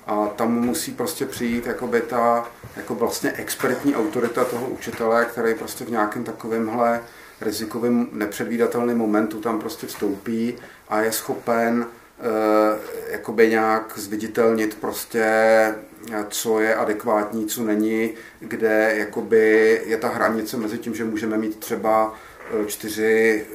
[0.07, 5.85] A tam musí prostě přijít jakoby ta jako vlastně expertní autorita toho učitele, který prostě
[5.85, 7.01] v nějakém takovémhle
[7.41, 10.55] rizikovém nepředvídatelném momentu tam prostě vstoupí
[10.89, 11.85] a je schopen
[13.07, 15.23] jakoby nějak zviditelnit prostě,
[16.11, 21.37] eh, co je adekvátní, co není, kde jakoby je ta hranice mezi tím, že můžeme
[21.37, 22.13] mít třeba
[22.61, 23.45] eh, čtyři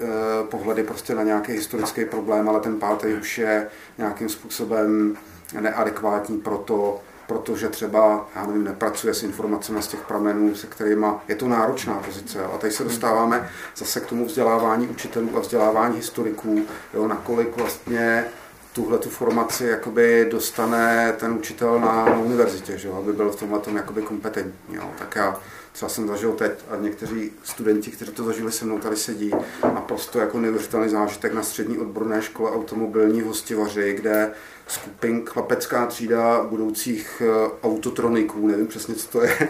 [0.50, 3.66] pohledy prostě na nějaký historický problém, ale ten pátý už je
[3.98, 5.16] nějakým způsobem
[5.60, 7.00] neadekvátní pro to,
[7.30, 11.94] protože třeba, já nevím, nepracuje s informacemi z těch pramenů, se kterými je to náročná
[11.94, 12.44] pozice.
[12.44, 16.62] A tady se dostáváme zase k tomu vzdělávání učitelů a vzdělávání historiků,
[16.94, 18.24] jo, nakolik vlastně
[18.72, 23.76] tuhle tu formaci jakoby dostane ten učitel na, univerzitě, že aby byl v tomhle tom
[23.76, 24.74] jakoby kompetentní.
[24.74, 24.90] Jo.
[24.98, 25.40] Tak já
[25.72, 29.30] třeba jsem zažil teď a někteří studenti, kteří to zažili se mnou, tady sedí
[29.74, 34.32] naprosto jako neuvěřitelný zážitek na střední odborné škole automobilní hostivaři, kde
[34.70, 39.36] skupin chlapecká třída budoucích eh, autotroniků, nevím přesně, co to je,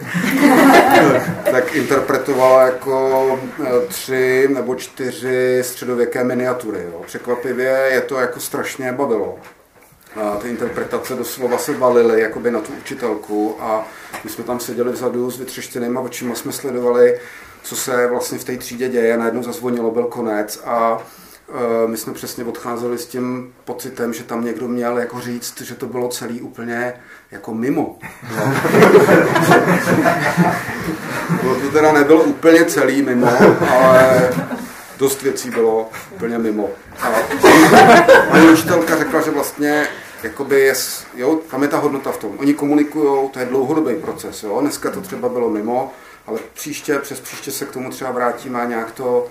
[1.51, 6.83] tak interpretovala jako eh, tři nebo čtyři středověké miniatury.
[6.91, 7.01] Jo.
[7.05, 9.39] Překvapivě je to jako strašně bavilo.
[10.15, 13.87] A ty interpretace doslova se valily jakoby na tu učitelku a
[14.23, 17.19] my jsme tam seděli vzadu s vytřeštěnýma očima, jsme sledovali,
[17.63, 19.17] co se vlastně v té třídě děje.
[19.17, 21.03] Najednou zazvonilo, byl konec a
[21.87, 25.85] my jsme přesně odcházeli s tím pocitem, že tam někdo měl jako říct, že to
[25.85, 26.93] bylo celý úplně
[27.31, 27.99] jako mimo.
[28.37, 28.53] No.
[31.61, 33.27] to teda nebylo úplně celý mimo,
[33.69, 34.29] ale
[34.97, 36.69] dost věcí bylo úplně mimo.
[37.01, 37.09] A
[38.29, 39.87] moje učitelka řekla, že vlastně
[40.23, 40.73] jakoby je,
[41.15, 42.31] jo, tam je ta hodnota v tom.
[42.37, 44.43] Oni komunikují, to je dlouhodobý proces.
[44.43, 44.61] Jo?
[44.61, 45.93] Dneska to třeba bylo mimo,
[46.27, 49.27] ale příště, přes příště se k tomu třeba vrátíme a nějak to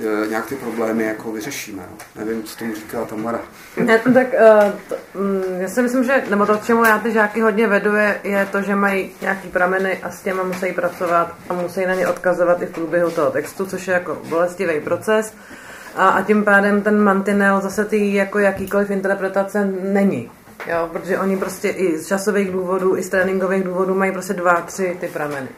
[0.00, 1.82] E, nějak ty problémy jako vyřešíme.
[1.90, 2.24] No.
[2.24, 3.40] Nevím, co tomu říká Tamara.
[3.76, 7.12] Ne, tak uh, to, um, já si myslím, že, nebo to, k čemu já ty
[7.12, 11.34] žáky hodně vedu, je, je to, že mají nějaký prameny a s těma musí pracovat
[11.48, 15.34] a musí na ně odkazovat i v průběhu toho textu, což je jako bolestivý proces.
[15.96, 20.30] A, a tím pádem ten mantinel zase ty jako jakýkoliv interpretace není.
[20.66, 24.60] Jo, protože oni prostě i z časových důvodů, i z tréninkových důvodů mají prostě dva,
[24.60, 25.48] tři ty prameny.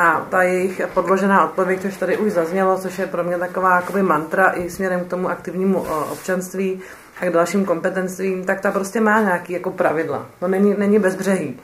[0.00, 4.02] A ta jejich podložená odpověď, což tady už zaznělo, což je pro mě taková jakoby
[4.02, 6.80] mantra i směrem k tomu aktivnímu občanství
[7.20, 10.26] a k dalším kompetencím, tak ta prostě má nějaký jako pravidla.
[10.38, 11.60] To není, není bezbřehý.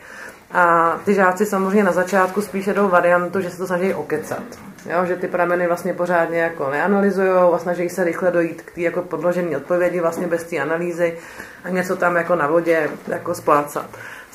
[0.53, 4.45] A ty žáci samozřejmě na začátku spíše jdou variantu, že se to snaží okecat.
[4.91, 8.81] Jo, že ty prameny vlastně pořádně jako neanalyzují a snaží se rychle dojít k té
[8.81, 11.19] jako podložené odpovědi vlastně bez té analýzy
[11.65, 13.87] a něco tam jako na vodě jako splácat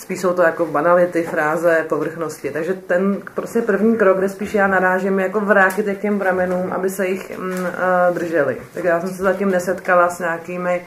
[0.01, 2.51] spíš jsou to jako banality, fráze, povrchnosti.
[2.51, 6.73] Takže ten prostě první krok, kde spíš já narážím, jako vrátit je k těm pramenům,
[6.73, 8.57] aby se jich mm, uh, drželi.
[8.73, 10.81] Tak já jsem se zatím nesetkala s nějakými,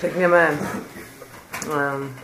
[0.00, 0.50] řekněme,
[1.66, 2.14] um,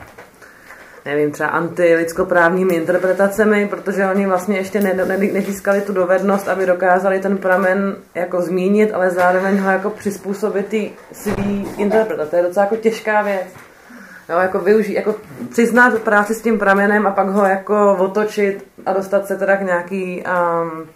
[1.04, 7.20] nevím, třeba antilidskoprávními interpretacemi, protože oni vlastně ještě ne, ne, nezískali tu dovednost, aby dokázali
[7.20, 12.30] ten pramen jako zmínit, ale zároveň ho jako přizpůsobit ty svý interpretace.
[12.30, 13.46] To je docela jako těžká věc.
[14.31, 15.15] Jo, jako využít, jako
[15.51, 19.62] přiznat práci s tím pramenem a pak ho jako otočit a dostat se teda k
[19.62, 20.24] nějaký
[20.62, 20.89] um,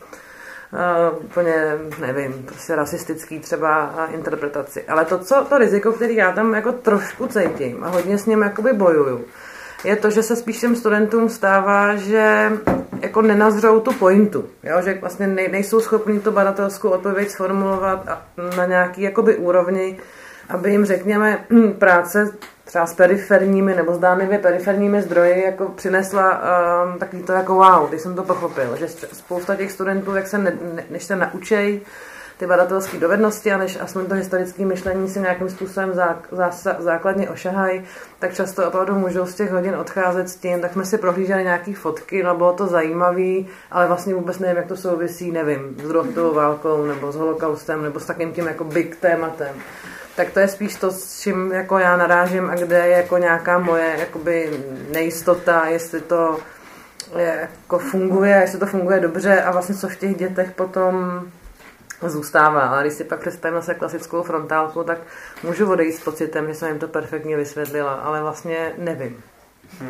[0.74, 1.54] Uh, úplně,
[2.00, 4.82] nevím, prostě rasistický třeba interpretaci.
[4.82, 8.42] Ale to, co, to riziko, který já tam jako trošku cítím a hodně s ním
[8.42, 9.24] jakoby bojuju,
[9.84, 12.52] je to, že se spíš těm studentům stává, že
[13.00, 14.82] jako nenazřou tu pointu, jo?
[14.82, 18.08] že vlastně nej, nejsou schopni tu badatelskou odpověď sformulovat
[18.56, 19.98] na nějaký jakoby úrovni,
[20.48, 21.44] aby jim, řekněme,
[21.78, 22.32] práce
[22.64, 26.40] třeba s periferními nebo zdánlivě periferními zdroji jako přinesla
[26.84, 30.38] um, takový to jako wow, když jsem to pochopil, že spousta těch studentů, jak se
[30.38, 31.80] ne, ne, než se naučej
[32.38, 37.30] ty badatelské dovednosti a než aspoň to historické myšlení si nějakým způsobem zá, zá, základně
[37.30, 37.82] ošahají,
[38.18, 41.74] tak často opravdu můžou z těch hodin odcházet s tím, tak jsme si prohlíželi nějaké
[41.74, 43.34] fotky, no bylo to zajímavé,
[43.70, 48.00] ale vlastně vůbec nevím, jak to souvisí, nevím, s druhou válkou nebo s holokaustem nebo
[48.00, 49.54] s takým tím jako big tématem
[50.16, 53.58] tak to je spíš to, s čím jako já narážím a kde je jako nějaká
[53.58, 56.38] moje jakoby nejistota, jestli to
[57.18, 61.22] je, jako funguje, jestli to funguje dobře a vlastně co v těch dětech potom
[62.02, 62.60] zůstává.
[62.60, 64.98] Ale když si pak představím zase klasickou frontálku, tak
[65.42, 69.22] můžu odejít s pocitem, že jsem jim to perfektně vysvětlila, ale vlastně nevím.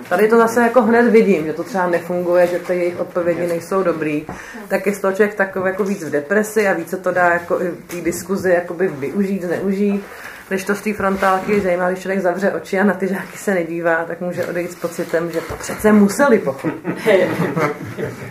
[0.09, 3.83] Tady to zase jako hned vidím, že to třeba nefunguje, že ty jejich odpovědi nejsou
[3.83, 4.27] dobrý,
[4.69, 7.63] tak je z toho člověk takový jako víc v depresi a více to dá jako
[7.63, 10.05] i té diskuzi jakoby využít, zneužít.
[10.49, 13.39] Když to z té frontálky je zajímavé, když člověk zavře oči a na ty žáky
[13.39, 16.75] se nedívá, tak může odejít s pocitem, že to přece museli pochopit.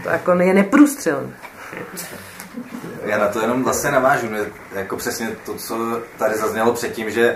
[0.04, 1.34] to jako je neprůstřelné.
[3.06, 4.28] Já na to jenom vlastně navážu,
[4.76, 7.36] jako přesně to, co tady zaznělo předtím, že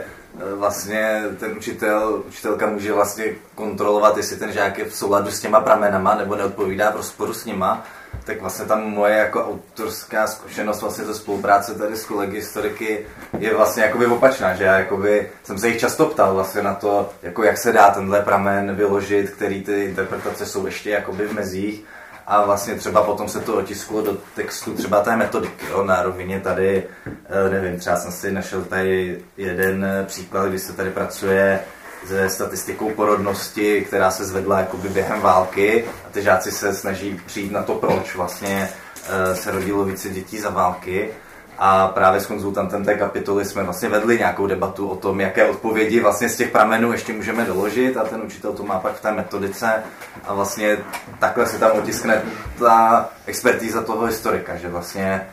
[0.55, 5.59] vlastně ten učitel, učitelka může vlastně kontrolovat, jestli ten žák je v souladu s těma
[5.61, 7.83] pramenama nebo neodpovídá v rozporu s nima,
[8.23, 13.05] tak vlastně tam moje jako autorská zkušenost vlastně ze spolupráce tady s kolegy historiky
[13.39, 17.09] je vlastně jakoby opačná, že já jakoby jsem se jich často ptal vlastně na to,
[17.23, 21.85] jako jak se dá tenhle pramen vyložit, který ty interpretace jsou ještě jakoby v mezích
[22.27, 26.39] a vlastně třeba potom se to otisklo do textu třeba té metodiky, jo, na rovině
[26.39, 31.59] tady, eh, nevím, třeba jsem si našel tady jeden příklad, kdy se tady pracuje
[32.05, 37.51] se statistikou porodnosti, která se zvedla jakoby během války a ty žáci se snaží přijít
[37.51, 38.69] na to, proč vlastně
[39.09, 41.09] eh, se rodilo více dětí za války
[41.57, 45.99] a právě s konzultantem té kapitoly jsme vlastně vedli nějakou debatu o tom, jaké odpovědi
[45.99, 47.97] vlastně z těch pramenů ještě můžeme doložit.
[47.97, 49.83] A ten učitel to má pak v té metodice.
[50.25, 50.77] A vlastně
[51.19, 52.21] takhle se tam otiskne
[52.59, 55.27] ta expertíza toho historika, že vlastně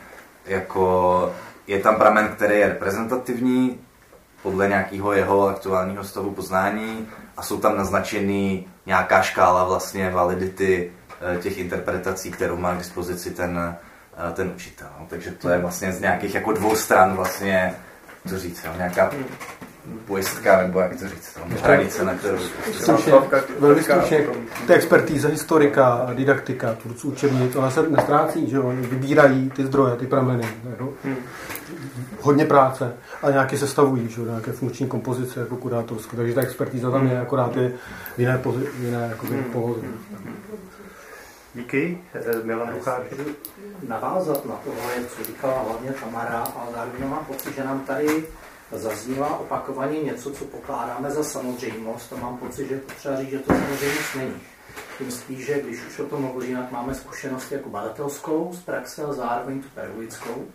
[0.45, 1.33] jako
[1.67, 3.79] je tam pramen, který je reprezentativní
[4.43, 7.07] podle nějakého jeho aktuálního stavu poznání.
[7.37, 10.91] A jsou tam naznačený nějaká škála vlastně validity
[11.21, 13.77] eh, těch interpretací, kterou má k dispozici ten,
[14.33, 14.87] ten učitel.
[14.99, 17.73] No, takže to je vlastně z nějakých jako dvou stran vlastně,
[18.27, 19.11] co říct, jo, nějaká
[20.05, 22.37] pojistka, nebo jak to říct, no, hranice, na kterou...
[22.73, 23.13] Stručně,
[23.59, 24.27] velmi stručně,
[24.67, 30.07] ty expertíza, historika, didaktika, tvůrců učební, tohle se nestrácí, že oni vybírají ty zdroje, ty
[30.07, 30.47] prameny,
[30.79, 30.89] jo?
[31.03, 31.15] Hmm.
[32.21, 32.93] hodně práce
[33.23, 37.57] a nějaké sestavují, že nějaké funkční kompozice, jako kurátorské, takže ta expertíza tam je, akorát
[37.57, 37.71] je
[38.15, 39.75] v jiné, pozi, v jiné jakoby, hmm.
[41.55, 43.03] Díky, eh, Milan Uchář.
[43.87, 48.25] Navázat na tohle, co říkala hlavně Tamara, a zároveň mám pocit, že nám tady
[48.71, 53.53] zaznívá opakovaně něco, co pokládáme za samozřejmost a mám pocit, že potřeba říct, že to
[53.53, 54.41] samozřejmost není.
[54.97, 59.03] Tím spíš, že když už o tom mluvili, jinak máme zkušenost jako badatelskou z praxe
[59.03, 60.45] a zároveň tu pedagogickou.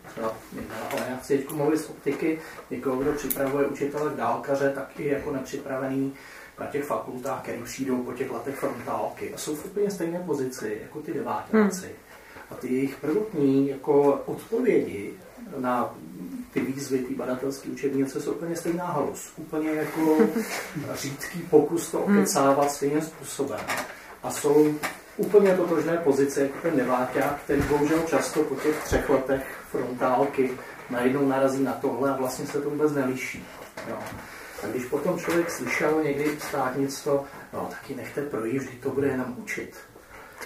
[0.91, 5.31] Ale já chci teď mluvit z optiky někoho, kdo připravuje učitele dálkaře, tak i jako
[5.31, 6.13] nepřipravený
[6.59, 10.77] na těch fakultách, které přijdou po těch letech frontálky a jsou v úplně stejné pozici
[10.83, 11.85] jako ty devátáci.
[11.85, 11.95] Hmm.
[12.51, 15.13] A ty jejich prvotní jako odpovědi
[15.57, 15.95] na
[16.53, 19.31] ty výzvy, ty badatelské učebnice jsou úplně stejná halus.
[19.37, 20.17] Úplně jako
[20.93, 23.59] řídký pokus to okecávat stejným způsobem.
[24.23, 24.73] A jsou
[25.17, 30.51] úplně totožné pozice jako ten deváťák, který bohužel často po těch třech letech frontálky
[30.89, 33.45] najednou narazí na tohle a vlastně se to vůbec nelíší.
[33.89, 33.97] Jo.
[34.63, 39.35] A když potom člověk slyšel někdy státnictvo, no taky nechte projít, vždy to bude jenom
[39.37, 39.75] učit.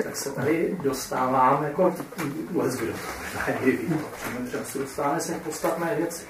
[0.03, 1.95] Tak se tady dostávám, jako
[2.51, 3.99] vůbec kdo to možná někdy ví,
[4.47, 6.25] třeba se dostáváme se k podstatné věci.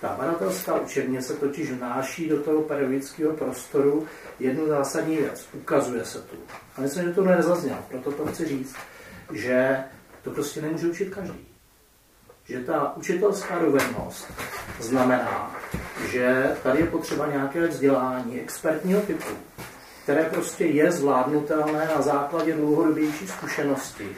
[0.00, 4.06] Ta badatelská učebnice totiž vnáší do toho pedagogického prostoru
[4.40, 5.48] jednu zásadní věc.
[5.52, 6.36] Ukazuje se tu.
[6.76, 8.76] A myslím, že to nezaznělo, proto to chci říct,
[9.32, 9.84] že
[10.22, 11.51] to prostě nemůže učit každý.
[12.52, 14.32] Že ta učitelská dovednost
[14.80, 15.56] znamená,
[16.10, 19.32] že tady je potřeba nějaké vzdělání expertního typu,
[20.02, 24.08] které prostě je zvládnutelné na základě dlouhodobější zkušenosti.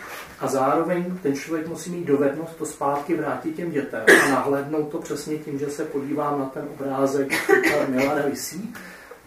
[0.40, 4.98] A zároveň ten člověk musí mít dovednost to zpátky vrátit těm dětem a nahlédnout to
[4.98, 8.74] přesně tím, že se podívám na ten obrázek, který Milana vysí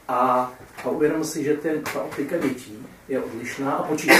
[0.08, 0.52] a,
[0.86, 4.14] a uvědomím si, že ten, ta optika dětí je odlišná a počítá.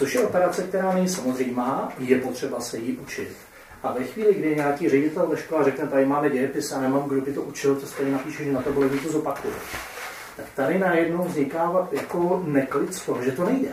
[0.00, 3.36] Což je operace, která není samozřejmá, je potřeba se jí učit.
[3.82, 7.20] A ve chvíli, kdy nějaký ředitel ve škole řekne, tady máme dějepis a nemám, kdo
[7.20, 9.54] by to učil, to stejně napíše, že na to bylo to zopakuje.
[10.36, 13.72] tak tady najednou vzniká jako neklid z toho, že to nejde.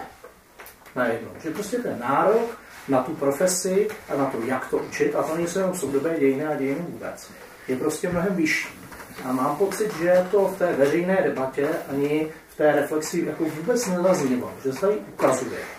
[0.96, 1.30] Najednou.
[1.44, 5.36] Že prostě ten nárok na tu profesi a na to, jak to učit, a to
[5.36, 7.32] nejsou jenom soudobé dějiny a dějiny vůbec,
[7.68, 8.68] je prostě mnohem vyšší.
[9.24, 13.88] A mám pocit, že to v té veřejné debatě ani v té reflexi jako vůbec
[13.88, 15.77] nezaznívalo, že se tady ukazuje,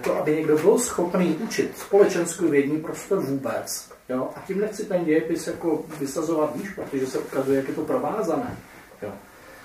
[0.00, 5.04] to, aby někdo byl schopný učit společenskou vědní prostor vůbec, jo, a tím nechci ten
[5.04, 8.56] dějepis jako vysazovat výš, protože se ukazuje, jak je to provázané,
[9.02, 9.12] jo,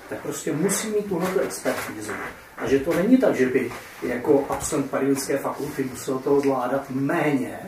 [0.09, 2.11] tak prostě musí mít tuhleto expertízu.
[2.57, 3.71] A že to není tak, že by
[4.03, 7.59] jako absolvent periodické fakulty musel toho zvládat méně,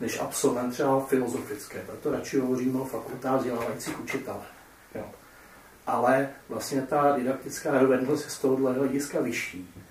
[0.00, 1.78] než absolvent třeba filozofické.
[1.86, 4.42] Proto radši hovoříme o fakultách vzdělávajících učitele.
[4.94, 5.04] Jo.
[5.86, 9.84] Ale vlastně ta didaktická dovednost je z tohohle hlediska vyšší.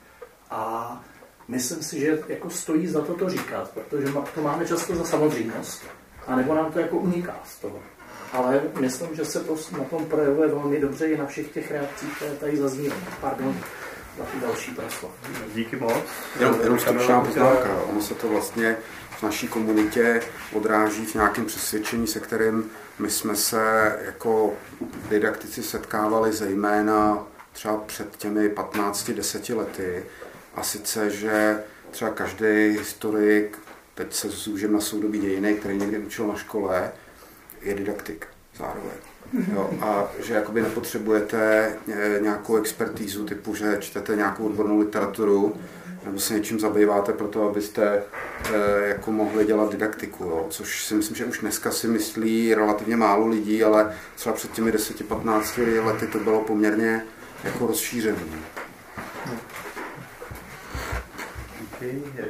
[0.49, 1.03] A
[1.47, 5.84] myslím si, že jako stojí za to to říkat, protože to máme často za samozřejmost,
[6.27, 7.80] anebo nám to jako uniká z toho.
[8.34, 12.15] Ale myslím, že se to na tom projevuje velmi dobře i na všech těch reakcích,
[12.15, 13.01] které tady zaznívají.
[13.22, 13.55] Pardon
[14.17, 15.11] za ty další proslov.
[15.53, 15.93] Díky moc.
[16.39, 17.81] Jenom, jenom stručná poznámka.
[17.89, 18.77] Ono se to vlastně
[19.09, 20.22] v naší komunitě
[20.53, 24.53] odráží v nějakém přesvědčení, se kterým my jsme se jako
[25.09, 30.03] didaktici setkávali zejména třeba před těmi 15-10 lety.
[30.56, 33.57] A sice, že třeba každý historik,
[33.95, 36.91] teď se zúžím na soudobí dějiny, který někdy učil na škole,
[37.61, 38.27] je didaktik
[38.57, 38.98] zároveň.
[39.53, 45.56] Jo, a že jakoby nepotřebujete eh, nějakou expertízu typu, že čtete nějakou odbornou literaturu,
[46.06, 48.03] nebo se něčím zabýváte pro to, abyste
[48.53, 50.48] e, jako mohli dělat didaktiku, jo?
[50.49, 54.72] což si myslím, že už dneska si myslí relativně málo lidí, ale třeba před těmi
[54.72, 57.06] 10-15 lety to bylo poměrně
[57.44, 58.19] jako rozšířené.
[61.91, 62.24] Díky,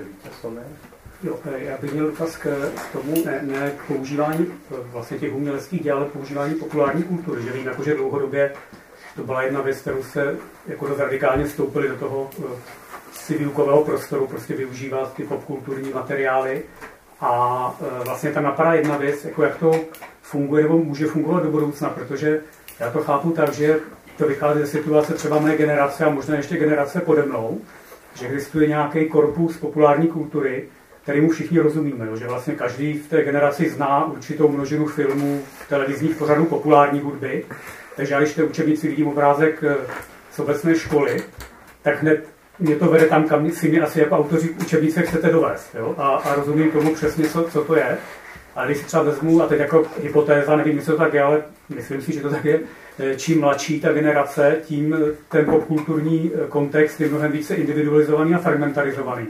[1.23, 5.97] Jo, já bych měl dotaz k tomu, ne, ne k používání vlastně těch uměleckých děl,
[5.97, 7.43] ale používání populární kultury.
[7.43, 8.53] Že vím, jako, že dlouhodobě
[9.15, 10.35] to byla jedna věc, kterou se
[10.67, 12.29] jako dost radikálně vstoupili do toho
[13.13, 16.63] si výukového prostoru, prostě využívat ty popkulturní materiály.
[17.21, 17.75] A
[18.05, 19.71] vlastně tam napadá jedna věc, jako jak to
[20.21, 22.41] funguje nebo může fungovat do budoucna, protože
[22.79, 23.79] já to chápu tak, že
[24.17, 27.61] to vychází ze situace třeba mé generace a možná ještě generace pode mnou,
[28.15, 30.63] že existuje nějaký korpus populární kultury,
[31.03, 36.45] kterému všichni rozumíme, že vlastně každý v té generaci zná určitou množinu filmů, televizních pořadů
[36.45, 37.45] populární hudby,
[37.95, 39.75] takže já když té učebnici vidím obrázek eh,
[40.31, 41.23] z obecné školy,
[41.81, 42.27] tak hned
[42.59, 45.75] mě to vede tam, kam si mě asi jako autoři učebnice chcete dovést.
[45.75, 45.95] Jo?
[45.97, 47.97] A, a rozumím tomu přesně, co, co to je.
[48.55, 51.43] A když si třeba vezmu, a teď jako hypotéza, nevím, jestli to tak je, ale
[51.75, 52.59] myslím si, že to tak je,
[52.99, 54.95] eh, čím mladší ta generace, tím
[55.29, 59.27] ten popkulturní eh, kontext je mnohem více individualizovaný a fragmentarizovaný.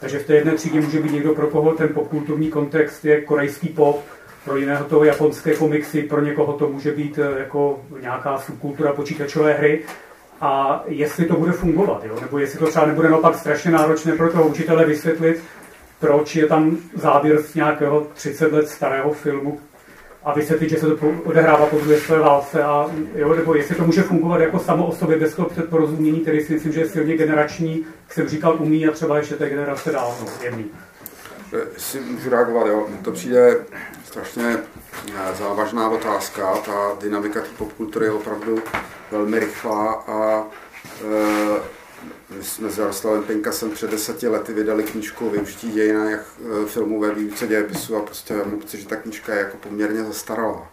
[0.00, 3.68] Takže v té jedné třídě může být někdo, pro koho ten popkulturní kontext je korejský
[3.68, 4.04] pop,
[4.44, 9.52] pro jiného to japonské komiksy, pro někoho to může být eh, jako nějaká subkultura počítačové
[9.52, 9.82] hry.
[10.40, 12.18] A jestli to bude fungovat, jo?
[12.20, 15.42] nebo jestli to třeba nebude naopak strašně náročné pro toho učitele vysvětlit,
[16.06, 19.60] proč je tam záběr z nějakého 30 let starého filmu,
[20.24, 23.84] a vysvětlit, že se to odehrává po druhé své válce, a, jo, nebo jestli to
[23.84, 27.16] může fungovat jako samo o sobě bez toho předporozumění, který si myslím, že je silně
[27.16, 30.64] generační, jak jsem říkal, umí a třeba ještě té generace dál, no, jemný.
[31.76, 32.86] Si můžu reagovat, jo.
[33.02, 33.56] To přijde
[34.04, 34.56] strašně
[35.08, 36.54] eh, závažná otázka.
[36.56, 38.58] Ta dynamika popkultury je opravdu
[39.10, 40.44] velmi rychlá a
[41.04, 41.83] e,
[42.36, 47.00] my jsme s Jaroslavem Pinkasem před deseti lety vydali knížku o využití dějinách e, filmů
[47.00, 50.70] ve výuce dějepisu a prostě mám pocit, že ta knížka je jako poměrně zastaralá.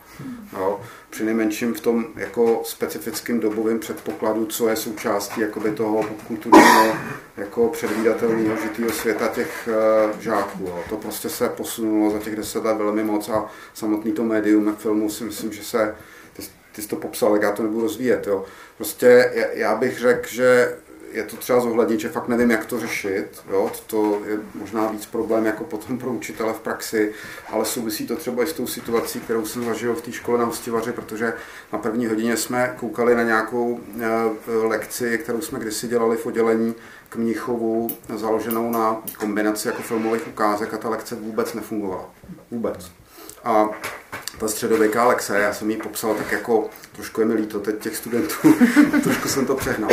[0.54, 0.80] No,
[1.10, 6.96] při nejmenším v tom jako specifickém dobovém předpokladu, co je součástí jakoby toho kulturního
[7.38, 9.70] jako předvídatelného žitého světa těch
[10.14, 10.64] uh, žáků.
[10.64, 10.84] Jo.
[10.90, 15.10] To prostě se posunulo za těch deset let velmi moc a samotný to médium filmu
[15.10, 15.96] si myslím, že se
[16.34, 18.28] ty, ty jsi to popsal, jak já to nebudu rozvíjet.
[18.28, 18.46] Jo.
[18.78, 20.76] Prostě já bych řekl, že
[21.14, 23.44] je to třeba zohlednit, že fakt nevím, jak to řešit.
[23.50, 23.72] Jo?
[23.88, 27.14] To je možná víc problém jako potom pro učitele v praxi,
[27.50, 30.46] ale souvisí to třeba i s tou situací, kterou jsem zažil v té škole na
[30.46, 31.34] hostivaři, protože
[31.74, 36.76] na první hodině jsme koukali na nějakou e, lekci, kterou jsme kdysi dělali v oddělení
[37.10, 42.10] k Mnichovu, založenou na kombinaci jako filmových ukázek a ta lekce vůbec nefungovala.
[42.52, 42.92] Vůbec.
[43.44, 43.70] A
[44.42, 47.98] ta středověká lekce, já jsem ji popsal tak jako, trošku je mi líto teď těch
[47.98, 48.54] studentů,
[49.04, 49.90] trošku jsem to přehnal,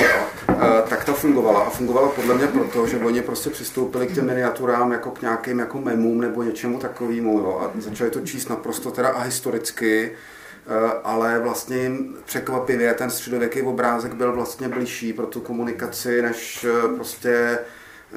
[0.49, 0.55] no.
[0.89, 4.93] tak ta fungovala a fungovala podle mě proto, že oni prostě přistoupili k těm miniaturám
[4.93, 9.09] jako k nějakým jako memům nebo něčemu takovému jo, a začali to číst naprosto teda
[9.09, 11.91] a historicky, e, ale vlastně
[12.25, 17.59] překvapivě ten středověký obrázek byl vlastně blížší pro tu komunikaci než e, prostě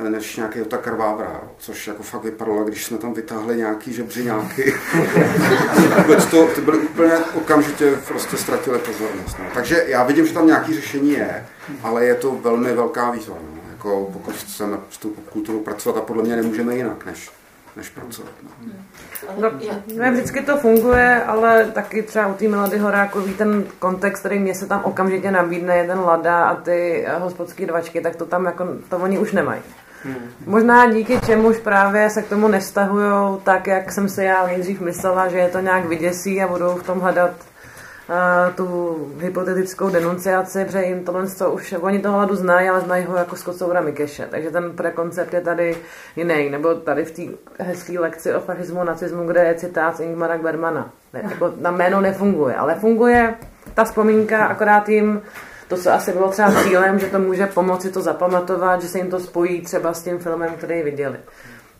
[0.09, 4.73] než nějaký Otakar Vávra, což jako fakt vypadalo, když jsme tam vytáhli nějaký žebřiňáky.
[5.97, 9.35] Vůbec to, ty byly úplně okamžitě prostě ztratili pozornost.
[9.39, 9.45] No.
[9.53, 11.47] Takže já vidím, že tam nějaký řešení je,
[11.83, 13.35] ale je to velmi velká výzva.
[13.41, 13.61] No.
[13.71, 17.31] Jako pokud chceme s tou kulturou pracovat a podle mě nemůžeme jinak, než,
[17.75, 18.31] než pracovat.
[18.41, 18.73] No.
[19.39, 19.51] No,
[19.95, 24.55] ne, vždycky to funguje, ale taky třeba u té Melody Horákový ten kontext, který mě
[24.55, 28.67] se tam okamžitě nabídne, je ten Lada a ty hospodské dvačky, tak to tam jako,
[28.89, 29.61] to oni už nemají.
[30.03, 30.15] Hmm.
[30.45, 35.27] Možná díky čemuž právě se k tomu nestahují tak, jak jsem si já nejdřív myslela,
[35.27, 37.31] že je to nějak vyděsí a budou v tom hledat
[38.55, 43.17] tu hypotetickou denunciaci, protože jim tohle co už, oni toho hladu znají, ale znají ho
[43.17, 45.77] jako z kocoura Mikeše, takže ten prekoncept je tady
[46.15, 47.21] jiný, nebo tady v té
[47.65, 50.89] hezké lekci o fašismu, nacismu, kde je citát Ingmara Bermana.
[51.13, 53.35] Jako na jméno nefunguje, ale funguje
[53.73, 55.21] ta vzpomínka, akorát jim
[55.67, 59.09] to, co asi bylo třeba cílem, že to může pomoci to zapamatovat, že se jim
[59.09, 61.17] to spojí třeba s tím filmem, který viděli.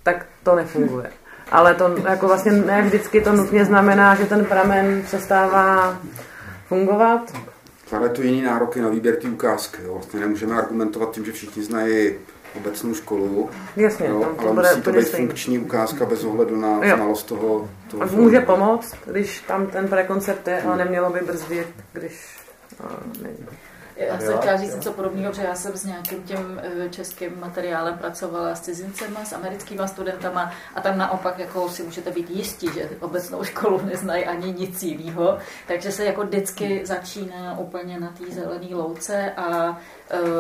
[0.04, 1.12] Tak to nefunguje.
[1.52, 5.98] Ale to jako vlastně ne vždycky to nutně znamená, že ten pramen přestává
[6.68, 7.34] fungovat.
[7.98, 9.84] Ale to jiný nároky na výběr té ukázky.
[9.84, 9.94] Jo.
[9.94, 12.14] Vlastně nemůžeme argumentovat tím, že všichni znají
[12.58, 15.28] obecnou školu, Jasně, jo, tam to ale bude musí to být stejný.
[15.28, 16.96] funkční ukázka bez ohledu na Jo.
[16.96, 21.68] znalost toho, toho A může pomoct, když tam ten prekoncept je, ale nemělo by brzdit,
[21.94, 22.38] když
[23.22, 23.38] není.
[24.08, 27.98] Já jsem chtěla říct něco podobného, že já jsem s nějakým tím eh, českým materiálem
[27.98, 32.90] pracovala s cizincema, s americkýma studentama a tam naopak jako si můžete být jistí, že
[33.00, 35.38] obecnou školu neznají ani nic jiného.
[35.68, 39.78] Takže se jako vždycky začíná úplně na té zelené louce a,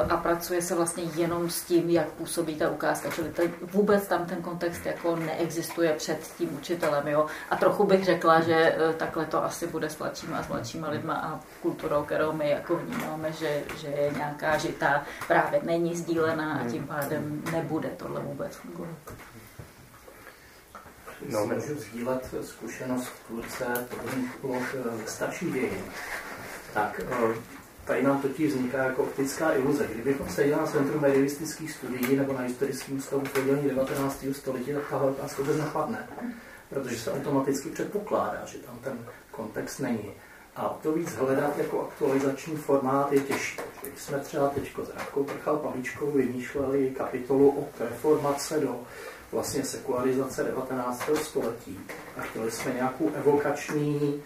[0.10, 3.10] a pracuje se vlastně jenom s tím, jak působí ta ukázka.
[3.10, 7.07] Čili ten, vůbec tam ten kontext jako neexistuje před tím učitelem.
[7.07, 7.26] Jo?
[7.49, 10.89] A trochu bych řekla, že eh, takhle to asi bude s mladšíma a s mladšíma
[10.89, 16.60] lidma a kulturou, kterou my jako vnímáme, že, že je nějaká žitá, právě není sdílená
[16.60, 18.98] a tím pádem nebude tohle vůbec fungovat.
[21.30, 25.84] No, můžu sdílet zkušenost tvůrce podobných úloh eh, ze starších dějin.
[26.73, 29.87] Tak eh, tady nám totiž vzniká jako optická iluze.
[29.93, 34.25] Kdybychom seděli na Centru medievistických studií nebo na historickém ústavu v oddělení 19.
[34.31, 36.07] století, tak tahle otázka vůbec napadne.
[36.69, 38.97] Protože se automaticky předpokládá, že tam ten
[39.31, 40.11] kontext není.
[40.55, 43.59] A to víc hledat jako aktualizační formát je těžší.
[43.81, 48.79] Když jsme třeba teď s Radkou Prchal Pavlíčkou vymýšleli kapitolu o reformace do
[49.31, 51.09] vlastně sekularizace 19.
[51.15, 51.79] století
[52.17, 54.23] a chtěli jsme nějakou evokační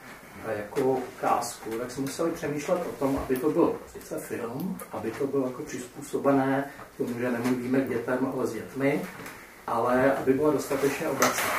[0.51, 0.81] jako
[1.17, 5.47] ukázku, tak jsme museli přemýšlet o tom, aby to byl sice film, aby to bylo
[5.47, 9.01] jako přizpůsobené tomu, že nemluvíme k dětem, ale s dětmi,
[9.67, 11.49] ale aby byla dostatečně obecná.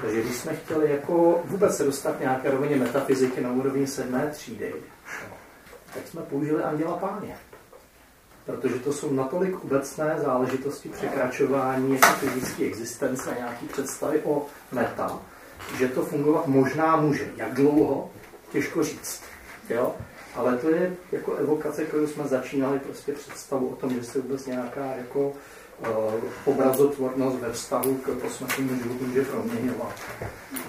[0.00, 4.74] Takže když jsme chtěli jako vůbec se dostat nějaké rovině metafyziky na úrovni sedmé třídy,
[5.94, 7.36] tak jsme použili Anděla Páně.
[8.44, 15.18] Protože to jsou natolik obecné záležitosti překračování jako fyzické existence a nějaký představy o meta,
[15.78, 17.30] že to fungovat možná může.
[17.36, 18.10] Jak dlouho?
[18.52, 19.22] Těžko říct.
[19.70, 19.94] Jo?
[20.34, 24.46] Ale to je jako evokace, kterou jsme začínali prostě představu o tom, že se vůbec
[24.46, 25.34] nějaká jako uh,
[26.44, 30.00] obrazotvornost ve vztahu k posmrtnému životu může proměňovat.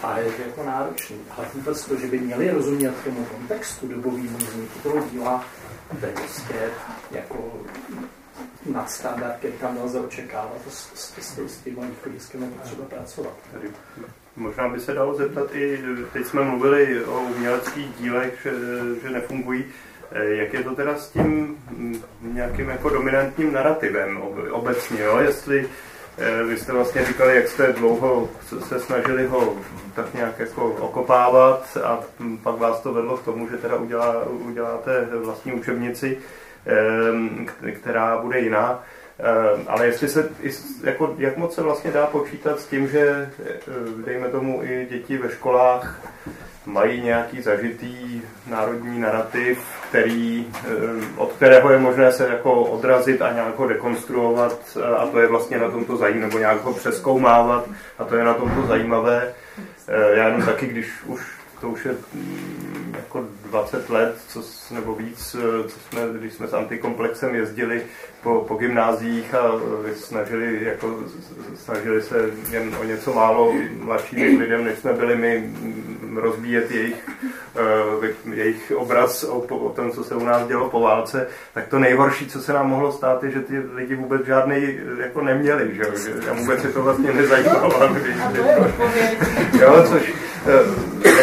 [0.04, 1.18] A je to jako náročný.
[1.38, 5.46] Ale vůbec to, že by měli rozumět tomu kontextu dobovýmu vzniku toho díla,
[6.00, 6.72] to je prostě
[7.12, 7.54] jako
[8.66, 13.34] nadstandard, který tam nelze očekávat s, s, s, s tím východiskem je potřeba pracovat.
[14.38, 15.80] Možná by se dalo zeptat i,
[16.14, 18.52] teď jsme mluvili o uměleckých dílech, že,
[19.04, 19.66] že nefungují.
[20.12, 21.58] Eh, Jak je to teda s tím
[22.22, 25.18] nějakým jako dominantním narrativem ob- obecně, jo?
[25.18, 25.68] Jestli
[26.18, 28.30] eh, vy jste vlastně říkali, jak jste dlouho
[28.68, 29.56] se- snažili ho
[29.96, 32.00] tak nějak jako okopávat a
[32.44, 36.18] pak vás to vedlo k tomu, že teda udělá, uděláte vlastní učebnici,
[37.46, 38.84] k- která bude jiná.
[39.20, 40.30] Ehm, Ale jestli se,
[40.84, 43.54] jako, jak moc se vlastně dá počítat s tím, že eh,
[44.06, 46.02] dejme tomu i děti ve školách
[46.66, 50.70] mají nějaký zažitý národní narrativ, který, eh,
[51.18, 55.28] od kterého je možné se jako odrazit a nějak ho dekonstruovat eh, a to je
[55.28, 57.70] vlastně na tomto zajímavé, nebo nějak ho přeskoumávat
[58.00, 59.34] a to je na tomto zajímavé.
[60.14, 65.36] Já jenom taky, když už to už je mm, jako 20 let, co, nebo víc,
[65.40, 67.82] eh, co jsme, když jsme s antikomplexem jezdili
[68.24, 69.52] po, po gymnáziích a
[69.88, 71.00] eh, snažili, jako,
[71.56, 75.50] snažili se jen o něco málo mladším lidem, než jsme byli my,
[76.16, 77.10] rozbíjet jejich,
[77.56, 81.80] eh, jejich obraz o, o tom, co se u nás dělo po válce, tak to
[81.80, 85.84] nejhorší, co se nám mohlo stát, je, že ty lidi vůbec žádný jako neměli, že,
[86.30, 87.68] a vůbec je to vlastně nezajímalo.
[87.68, 89.18] Odpověď.
[89.60, 90.14] Jo, což,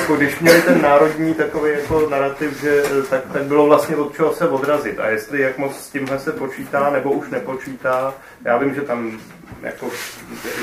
[0.05, 4.35] jako když měli ten národní takový jako narrativ, že tak, tak bylo vlastně od čeho
[4.35, 5.01] se odrazit.
[5.01, 8.15] A jestli jak moc s tímhle se počítá, nebo už nepočítá,
[8.45, 9.21] já vím, že tam
[9.63, 9.91] jako...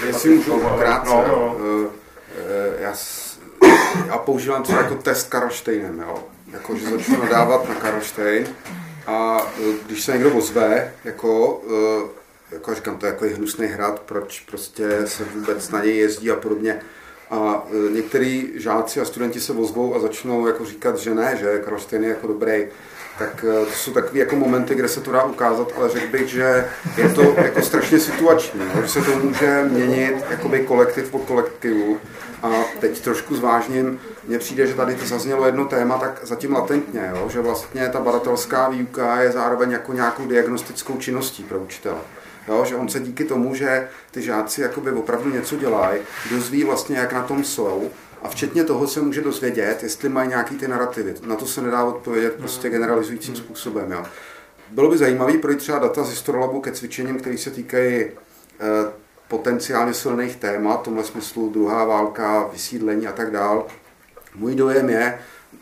[0.05, 1.57] Jestli můžu krátce, no, no.
[2.79, 2.93] Já,
[4.07, 6.23] já používám třeba jako test Karlštejnem, jo.
[6.53, 8.47] Jako, že začnu nadávat na Karlštejn
[9.07, 9.47] a
[9.85, 11.61] když se někdo ozve, jako
[12.51, 16.35] jako říkám, to je jako hnusný hrad, proč prostě se vůbec na něj jezdí a
[16.35, 16.81] podobně.
[17.31, 21.61] A e, některý žáci a studenti se ozvou a začnou jako říkat, že ne, že
[21.65, 22.67] Karlštejn je jako dobrý.
[23.19, 26.27] Tak e, to jsou takové jako momenty, kde se to dá ukázat, ale řekl bych,
[26.27, 26.67] že
[26.97, 31.97] je to jako strašně situační, že se to může měnit jakoby kolektiv po kolektivu.
[32.43, 32.49] A
[32.79, 37.29] teď trošku zvážním, mně přijde, že tady to zaznělo jedno téma tak zatím latentně, jo?
[37.29, 41.97] že vlastně ta badatelská výuka je zároveň jako nějakou diagnostickou činností pro učitele.
[42.47, 46.01] Jo, že on se díky tomu, že ty žáci jakoby opravdu něco dělají,
[46.31, 47.91] dozví vlastně, jak na tom jsou
[48.21, 51.15] a včetně toho se může dozvědět, jestli mají nějaký ty narrativy.
[51.25, 53.91] Na to se nedá odpovědět prostě generalizujícím způsobem.
[53.91, 54.03] Jo.
[54.71, 58.11] Bylo by zajímavé projít třeba data z Histrolabu ke cvičením, které se týkají eh,
[59.27, 63.67] potenciálně silných témat, v tomhle smyslu druhá válka, vysídlení a tak dál.
[64.35, 65.19] Můj dojem je,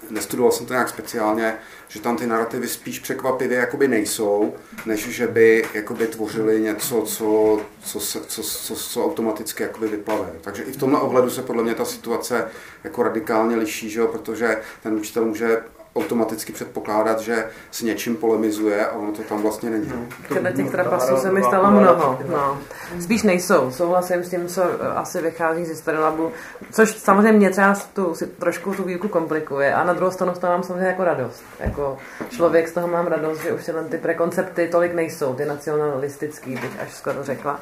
[0.09, 1.55] nestudoval jsem to nějak speciálně,
[1.89, 4.53] že tam ty narrativy spíš překvapivě jakoby nejsou,
[4.85, 10.31] než že by jakoby tvořili něco, co, co, co, co, co, co automaticky jakoby vyplave.
[10.41, 12.47] Takže i v tomhle ohledu se podle mě ta situace
[12.83, 14.07] jako radikálně liší, že jo?
[14.07, 15.61] protože ten učitel může
[15.99, 19.91] automaticky předpokládat, že s něčím polemizuje a ono to tam vlastně není.
[20.27, 22.19] Těchto těch trapasů se mi stalo mnoho.
[22.31, 22.57] No.
[23.01, 23.71] Spíš nejsou.
[23.71, 26.31] Souhlasím s tím, co eh, asi vychází z Historylabu,
[26.71, 30.39] což samozřejmě mě třeba tu, si trošku tu výuku komplikuje a na druhou stranu z
[30.39, 31.43] toho mám samozřejmě jako radost.
[31.59, 31.97] Jako
[32.29, 36.81] člověk z toho mám radost, že už tyhle ty prekoncepty tolik nejsou, ty nacionalistický, bych
[36.81, 37.59] až skoro řekla.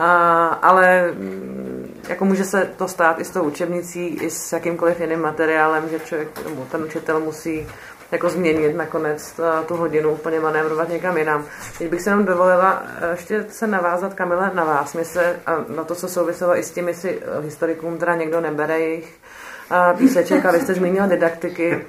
[0.00, 5.00] A, ale mm, jako může se to stát i s tou učebnicí, i s jakýmkoliv
[5.00, 7.66] jiným materiálem, že člověk, nebo ten učitel musí
[8.12, 11.44] jako změnit nakonec tu hodinu, úplně manévrovat někam jinam.
[11.78, 14.94] Teď bych se jenom dovolila eh, ještě se navázat, Kamile, na vás.
[14.94, 15.40] My se,
[15.76, 19.18] na to, co souviselo i s tím, jestli eh, historikům teda někdo nebere jejich
[19.98, 21.84] píseček a vy jste zmínil didaktiky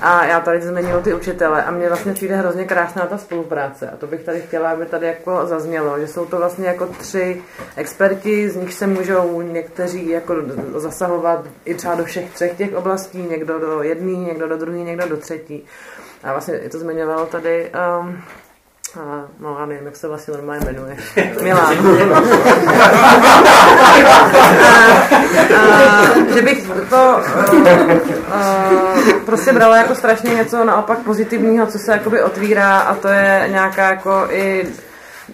[0.00, 3.96] a já tady zmiňuji ty učitele a mně vlastně přijde hrozně krásná ta spolupráce a
[3.96, 7.42] to bych tady chtěla, aby tady jako zaznělo, že jsou to vlastně jako tři
[7.76, 10.34] experti, z nich se můžou někteří jako
[10.76, 15.08] zasahovat i třeba do všech třech těch oblastí, někdo do jedné, někdo do druhé, někdo
[15.08, 15.64] do třetí.
[16.22, 18.22] A vlastně to zmiňovalo tady um,
[19.00, 20.96] a, no já nevím, jak se vlastně normálně jmenuje.
[21.42, 21.74] Milán.
[26.34, 27.20] že bych to
[27.52, 27.60] uh,
[29.26, 33.90] prostě brala jako strašně něco naopak pozitivního, co se jakoby otvírá a to je nějaká
[33.90, 34.66] jako i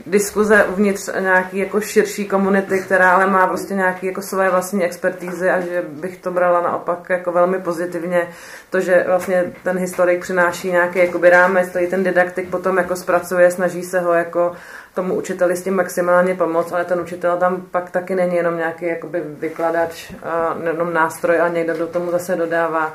[0.07, 5.51] diskuze uvnitř nějaký jako širší komunity, která ale má prostě nějaký jako své vlastní expertízy
[5.51, 8.29] a že bych to brala naopak jako velmi pozitivně.
[8.71, 13.51] To, že vlastně ten historik přináší nějaký jakoby rámec, který ten didaktik potom jako zpracuje,
[13.51, 14.53] snaží se ho jako
[14.95, 18.87] tomu učiteli s tím maximálně pomoct, ale ten učitel tam pak taky není jenom nějaký
[18.87, 20.13] jakoby vykladač,
[20.71, 22.95] jenom nástroj a někdo do tomu zase dodává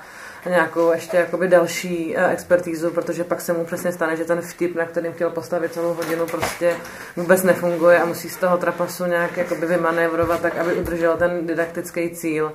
[0.49, 4.76] nějakou ještě jakoby další eh, expertízu, protože pak se mu přesně stane, že ten vtip,
[4.76, 6.76] na kterým chtěl postavit celou hodinu, prostě
[7.15, 12.10] vůbec nefunguje a musí z toho trapasu nějak jakoby vymanévrovat tak, aby udržel ten didaktický
[12.10, 12.52] cíl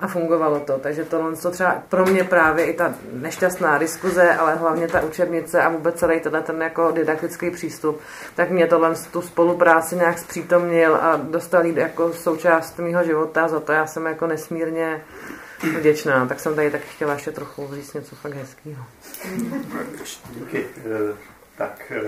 [0.00, 0.78] a fungovalo to.
[0.78, 5.62] Takže tohle to třeba pro mě právě i ta nešťastná diskuze, ale hlavně ta učebnice
[5.62, 8.00] a vůbec celý tenhle ten jako didaktický přístup,
[8.34, 13.72] tak mě tohle tu spolupráci nějak zpřítomnil a dostal jako součást mého života, za to
[13.72, 15.02] já jsem jako nesmírně
[15.62, 18.84] vděčná, tak jsem tady taky chtěla ještě trochu říct něco fakt hezkého.
[20.30, 20.66] Díky.
[20.76, 21.16] Eh,
[21.56, 22.06] tak eh,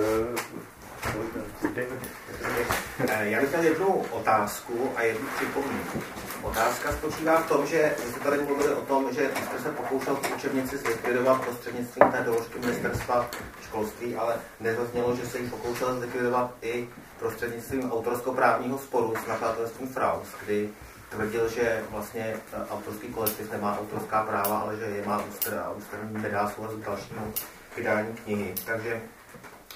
[3.20, 6.02] já bych měl jednu otázku a jednu připomínku.
[6.42, 10.16] Otázka spočívá v tom, že vy jste tady mluvili o tom, že jste se pokoušel
[10.16, 13.30] tu učebnici zlikvidovat prostřednictvím té doložky ministerstva
[13.62, 16.88] školství, ale nezaznělo, že se ji pokoušel zlikvidovat i
[17.18, 20.68] prostřednictvím autorskoprávního sporu s nakladatelstvím Fraus, kdy
[21.08, 22.36] tvrdil, že vlastně
[22.70, 26.86] autorský kolektiv nemá autorská práva, ale že je má úster a úster nedá souhlas k
[26.86, 27.32] dalšímu
[27.76, 28.54] vydání knihy.
[28.66, 29.00] Takže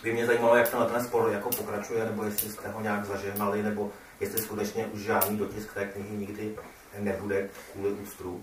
[0.02, 3.62] by mě zajímalo, jak tenhle ten spor jako pokračuje, nebo jestli jste ho nějak zažehnali,
[3.62, 3.90] nebo
[4.20, 6.56] jestli skutečně už žádný dotisk té knihy nikdy
[6.98, 8.40] nebude kvůli ústru.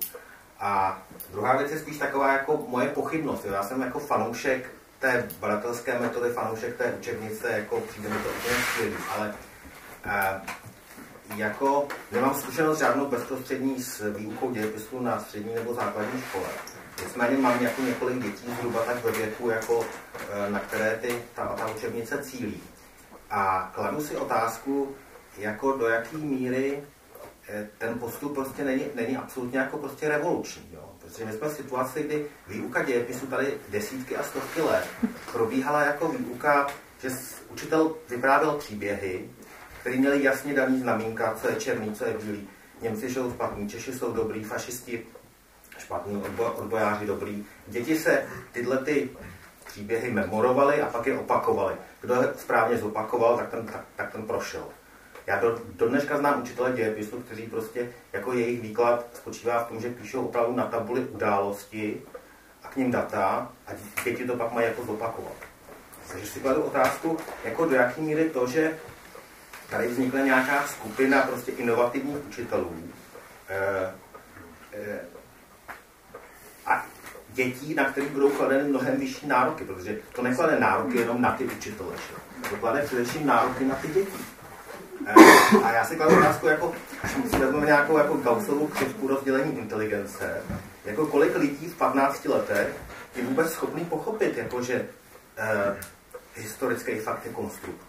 [0.59, 1.01] A
[1.31, 3.45] druhá věc je spíš taková jako moje pochybnost.
[3.45, 8.55] Já jsem jako fanoušek té badatelské metody, fanoušek té učebnice, jako přijde mi to úplně
[8.55, 9.33] skvělý, ale
[10.05, 10.41] eh,
[11.35, 16.47] jako nemám zkušenost žádnou bezprostřední s výukou dějepisu na střední nebo základní škole.
[17.03, 19.85] Nicméně mám jako několik dětí zhruba tak ve věku, jako,
[20.29, 22.61] eh, na které ty, ta, ta učebnice cílí.
[23.29, 24.95] A kladu si otázku,
[25.37, 26.83] jako do jaké míry
[27.47, 30.69] eh, ten postup prostě není, není absolutně jako prostě revoluční.
[30.73, 30.89] Jo?
[30.99, 34.87] Protože my jsme v situaci, kdy výuka dějepisu tady desítky a stovky let
[35.31, 36.67] probíhala jako výuka,
[37.01, 37.09] že
[37.51, 39.29] učitel vyprávěl příběhy,
[39.79, 42.47] které měly jasně daný znamínka, co je černý, co je bílý.
[42.81, 45.05] Němci jsou špatní, Češi jsou dobrý, fašisti
[45.77, 46.23] špatní,
[46.55, 47.45] odbojáři dobrý.
[47.67, 49.09] Děti se tyhle ty
[49.65, 51.75] příběhy memorovaly a pak je opakovaly.
[52.01, 54.63] Kdo je správně zopakoval, tak ten, tak, tak ten prošel.
[55.27, 59.81] Já do, do dneška znám učitele dějepisu, kteří prostě jako jejich výklad spočívá v tom,
[59.81, 62.01] že píšou opravdu na tabuli události
[62.63, 63.71] a k ním data a
[64.03, 65.33] děti to pak mají jako zopakovat.
[66.11, 68.77] Takže si kladu otázku, jako do jaký míry to, že
[69.69, 72.75] tady vznikla nějaká skupina prostě inovativních učitelů
[73.49, 73.93] eh,
[74.73, 74.99] eh,
[76.65, 76.85] a
[77.29, 81.45] dětí, na kterých budou kladeny mnohem vyšší nároky, protože to neklade nároky jenom na ty
[81.45, 82.49] učitele, že?
[82.49, 84.17] to klade především nároky na ty děti.
[85.05, 85.13] Eh,
[85.63, 86.73] a já si kladu otázku, jako,
[87.29, 90.43] si vezmeme nějakou jako Gaussovou křivku rozdělení inteligence,
[90.85, 92.67] jako kolik lidí v 15 letech
[93.15, 94.85] je vůbec schopný pochopit, jako že
[95.37, 95.77] eh,
[96.35, 97.81] historický fakt je konstrukt.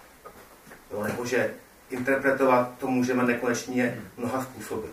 [0.93, 1.55] Jo, nebo že
[1.91, 4.87] interpretovat to můžeme nekonečně mnoha způsoby.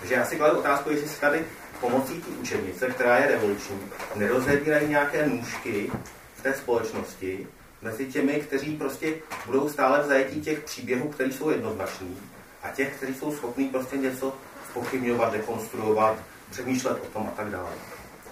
[0.00, 1.44] Takže já si kladu otázku, jestli se tady
[1.80, 3.80] pomocí té učebnice, která je revoluční,
[4.16, 5.90] nerozebírají nějaké nůžky
[6.34, 7.46] v té společnosti
[7.82, 9.14] mezi těmi, kteří prostě
[9.46, 12.18] budou stále v zajetí těch příběhů, které jsou jednoznační,
[12.62, 14.36] a těch, kteří jsou schopní prostě něco
[14.70, 16.16] spochybňovat, dekonstruovat,
[16.50, 17.70] přemýšlet o tom a tak dále.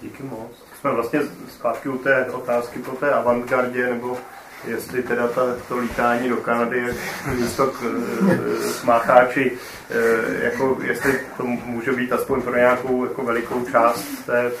[0.01, 0.51] Díky moc.
[0.79, 1.19] Jsme vlastně
[1.49, 4.17] zpátky u té otázky po té avantgardě, nebo
[4.67, 6.95] jestli teda ta, to lítání do Kanady je
[7.33, 9.51] místo k e, smácháči,
[9.89, 14.51] e, jako jestli to může být aspoň pro nějakou jako velikou část té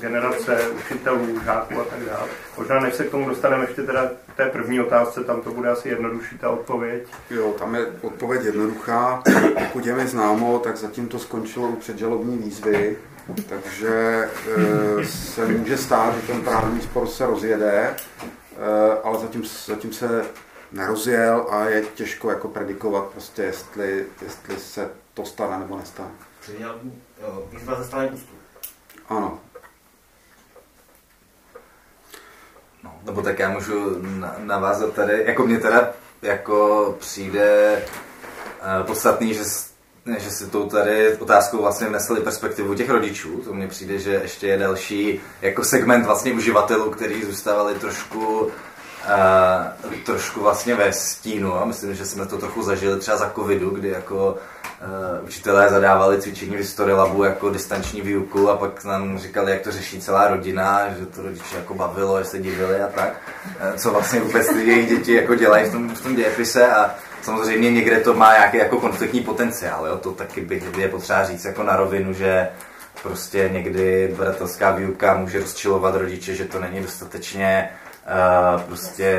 [0.00, 2.28] generace učitelů, žáků a tak dále.
[2.58, 5.88] Možná než se k tomu dostaneme ještě teda té první otázce, tam to bude asi
[5.88, 7.02] jednodušší ta odpověď.
[7.30, 9.22] Jo, tam je odpověď jednoduchá.
[9.58, 12.96] Pokud je mi známo, tak zatím to skončilo u předžalobní výzvy,
[13.48, 14.28] takže
[15.00, 17.94] e, se může stát, že ten právní spor se rozjede,
[19.04, 20.24] ale zatím, zatím se
[20.72, 26.10] nerozjel a je těžko jako predikovat prostě, jestli, jestli se to stane nebo nestane.
[27.52, 28.10] Výzva ze strany
[29.08, 29.40] Ano,
[32.82, 34.02] No, nebo tak já můžu
[34.38, 35.92] navázat tady, jako mě teda
[36.22, 37.82] jako přijde
[38.80, 39.44] uh, podstatný, že,
[40.18, 43.40] že si tou tady otázkou vlastně vnesli perspektivu těch rodičů.
[43.44, 49.92] To mně přijde, že ještě je další jako segment vlastně uživatelů, který zůstávali trošku uh,
[50.04, 51.54] trošku vlastně ve stínu.
[51.54, 54.38] A myslím, že jsme to trochu zažili třeba za covidu, kdy jako
[55.20, 59.60] uh, učitelé zadávali cvičení v History Labu jako distanční výuku a pak nám říkali, jak
[59.60, 63.20] to řeší celá rodina, že to rodiče jako bavilo, že se divili a tak.
[63.46, 66.94] Uh, co vlastně vůbec ty jejich děti jako dělají v tom, v tom dějepise a
[67.22, 69.96] samozřejmě někde to má nějaký jako konfliktní potenciál, jo?
[69.96, 72.48] to taky by je potřeba říct jako na rovinu, že
[73.02, 77.70] prostě někdy bratelská výuka může rozčilovat rodiče, že to není dostatečně
[78.00, 79.18] Uh, prostě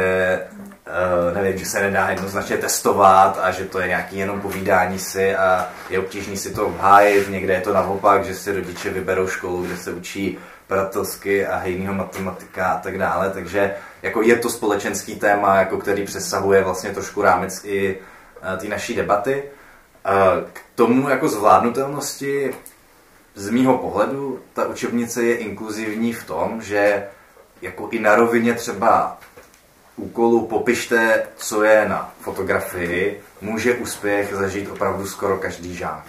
[1.30, 5.36] uh, nevím, že se nedá jednoznačně testovat a že to je nějaký jenom povídání si
[5.36, 9.64] a je obtížný si to obhájit, někde je to naopak, že si rodiče vyberou školu,
[9.64, 10.38] kde se učí
[10.70, 16.06] bratelsky a hejního matematika a tak dále, takže jako je to společenský téma, jako který
[16.06, 19.44] přesahuje vlastně trošku rámec i uh, té naší debaty.
[19.44, 22.54] Uh, k tomu jako zvládnutelnosti
[23.36, 27.08] z mýho pohledu ta učebnice je inkluzivní v tom, že
[27.62, 29.18] jako i na rovině třeba
[29.96, 36.04] úkolu popište, co je na fotografii, může úspěch zažít opravdu skoro každý žák.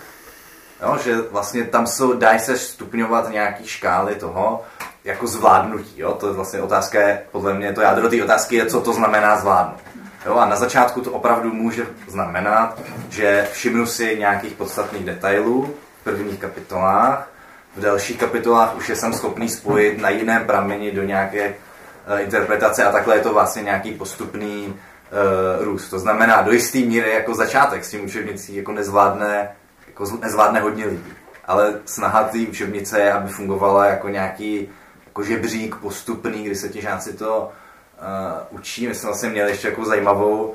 [0.83, 4.65] Jo, že vlastně tam jsou, dají se stupňovat nějaký škály toho,
[5.05, 6.01] jako zvládnutí.
[6.01, 6.13] Jo?
[6.13, 6.99] To je vlastně otázka,
[7.33, 9.81] podle mě to jádro té otázky je, co to znamená zvládnout.
[10.27, 10.37] Jo?
[10.37, 16.41] A na začátku to opravdu může znamenat, že všimnu si nějakých podstatných detailů v prvních
[16.41, 17.29] kapitolách,
[17.77, 22.85] v dalších kapitolách už je jsem schopný spojit na jiném prameni do nějaké uh, interpretace
[22.85, 25.89] a takhle je to vlastně nějaký postupný uh, růst.
[25.89, 29.49] To znamená, do jisté míry jako začátek s tím učebnicí jako nezvládne,
[29.87, 31.13] jako nezvládne hodně lidí.
[31.45, 34.69] Ale snaha té učebnice je, aby fungovala jako nějaký
[35.13, 37.53] jako žebřík postupný, kdy se ti žáci to
[38.51, 38.89] uh, učí.
[38.89, 40.55] My jsme vlastně měli ještě jako zajímavou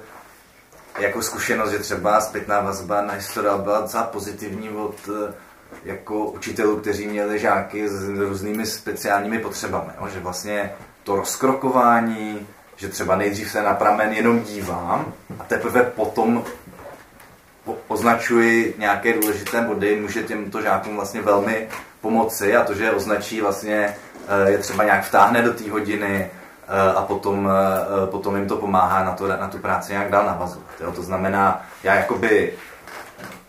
[1.00, 5.16] jako zkušenost, že třeba zpětná vazba na historii byla docela pozitivní od uh,
[5.84, 9.92] jako učitelů, kteří měli žáky s různými speciálními potřebami.
[10.02, 10.08] Jo?
[10.14, 10.72] Že vlastně
[11.04, 16.44] to rozkrokování, že třeba nejdřív se na pramen jenom dívám a teprve potom
[17.88, 21.68] označuji nějaké důležité body, může těmto žákům vlastně velmi
[22.02, 23.96] pomoci a to, že označí vlastně, eh,
[24.48, 26.32] je třeba nějak vtáhne do té hodiny
[26.68, 27.50] eh, a potom,
[28.04, 30.70] eh, potom jim to pomáhá na, to, na tu práci nějak dál navazovat.
[30.80, 30.92] Jo?
[30.92, 32.54] To znamená, já jakoby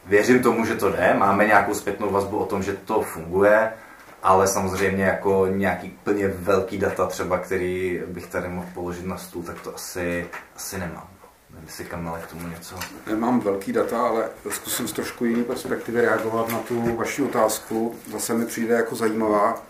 [0.06, 3.72] věřím tomu, že to jde, máme nějakou zpětnou vazbu o tom, že to funguje,
[4.22, 9.42] ale samozřejmě jako nějaký plně velký data třeba, který bych tady mohl položit na stůl,
[9.42, 10.26] tak to asi,
[10.56, 11.08] asi nemám.
[11.50, 12.76] Nevím, jestli Kamale k tomu něco.
[13.06, 17.94] Nemám velký data, ale zkusím z trošku jiné perspektivy reagovat na tu vaši otázku.
[18.12, 19.62] Zase mi přijde jako zajímavá.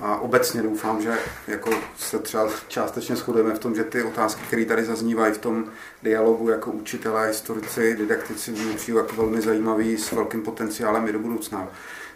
[0.00, 4.64] A obecně doufám, že jako se třeba částečně shodujeme v tom, že ty otázky, které
[4.64, 5.64] tady zaznívají v tom
[6.02, 11.68] dialogu jako učitelé, historici, didaktici, přijde jako velmi zajímavý s velkým potenciálem i do budoucna.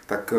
[0.05, 0.33] Tak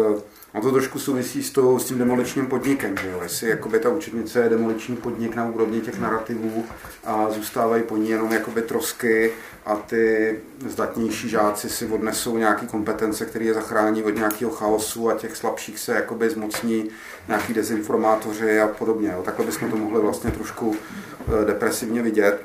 [0.54, 3.20] a to trošku souvisí s, to, s tím demoličním podnikem, že jo?
[3.22, 6.66] jestli jakoby ta učebnice je demoliční podnik na úrovni těch narrativů
[7.04, 9.32] a zůstávají po ní jenom jakoby trosky
[9.66, 15.14] a ty zdatnější žáci si odnesou nějaké kompetence, které je zachrání od nějakého chaosu a
[15.14, 16.90] těch slabších se jakoby zmocní
[17.28, 19.08] nějaký dezinformátoři a podobně.
[19.08, 19.22] Jo?
[19.22, 22.42] Takhle bychom to mohli vlastně trošku eh, depresivně vidět.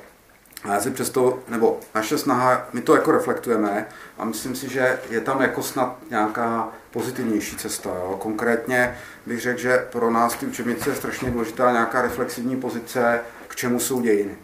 [0.64, 3.88] A já si přesto, nebo naše snaha, my to jako reflektujeme
[4.18, 7.90] a myslím si, že je tam jako snad nějaká pozitivnější cesta.
[7.90, 8.18] Jo.
[8.20, 13.56] Konkrétně bych řekl, že pro nás ty učebnice je strašně důležitá nějaká reflexivní pozice, k
[13.56, 14.36] čemu jsou dějiny.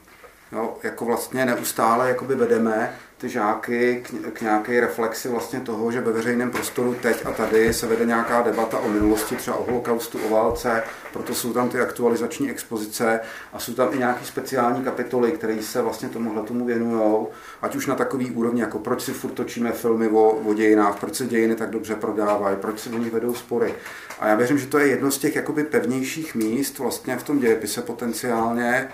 [0.52, 6.01] Jo, jako vlastně neustále jakoby vedeme ty žáky k, k nějaké reflexi vlastně toho, že
[6.01, 10.19] ve veřejném prostoru teď a tady se vede nějaká debata o minulosti, třeba o holokaustu,
[10.19, 10.83] o válce,
[11.13, 13.19] proto jsou tam ty aktualizační expozice
[13.53, 17.27] a jsou tam i nějaké speciální kapitoly, které se vlastně tomuhle tomu věnují,
[17.61, 21.15] ať už na takový úrovni, jako proč si furt točíme filmy o, o dějinách, proč
[21.15, 23.73] se dějiny tak dobře prodávají, proč se o nich vedou spory.
[24.19, 27.39] A já věřím, že to je jedno z těch jakoby pevnějších míst vlastně v tom
[27.39, 28.89] dějepise potenciálně,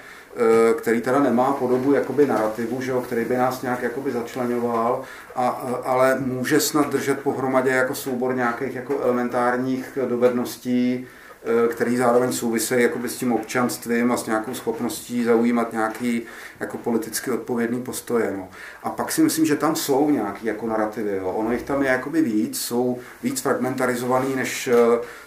[0.78, 5.02] který teda nemá podobu jakoby narrativu, že jo, který by nás nějak jakoby začlenoval,
[5.36, 5.48] a,
[5.84, 11.08] ale může snad držet pohromadě jako soubor nějakých jako elementárních dovedností,
[11.44, 16.22] eh, který zároveň souvisejí jakoby s tím občanstvím a s nějakou schopností zaujímat nějaký
[16.60, 18.34] jako politicky odpovědný postoje.
[18.38, 18.50] No.
[18.84, 21.18] A pak si myslím, že tam jsou nějaké jako narrativy.
[21.18, 21.32] Jo.
[21.32, 24.76] Ono jich tam je jakoby víc, jsou víc fragmentarizovaný, než eh,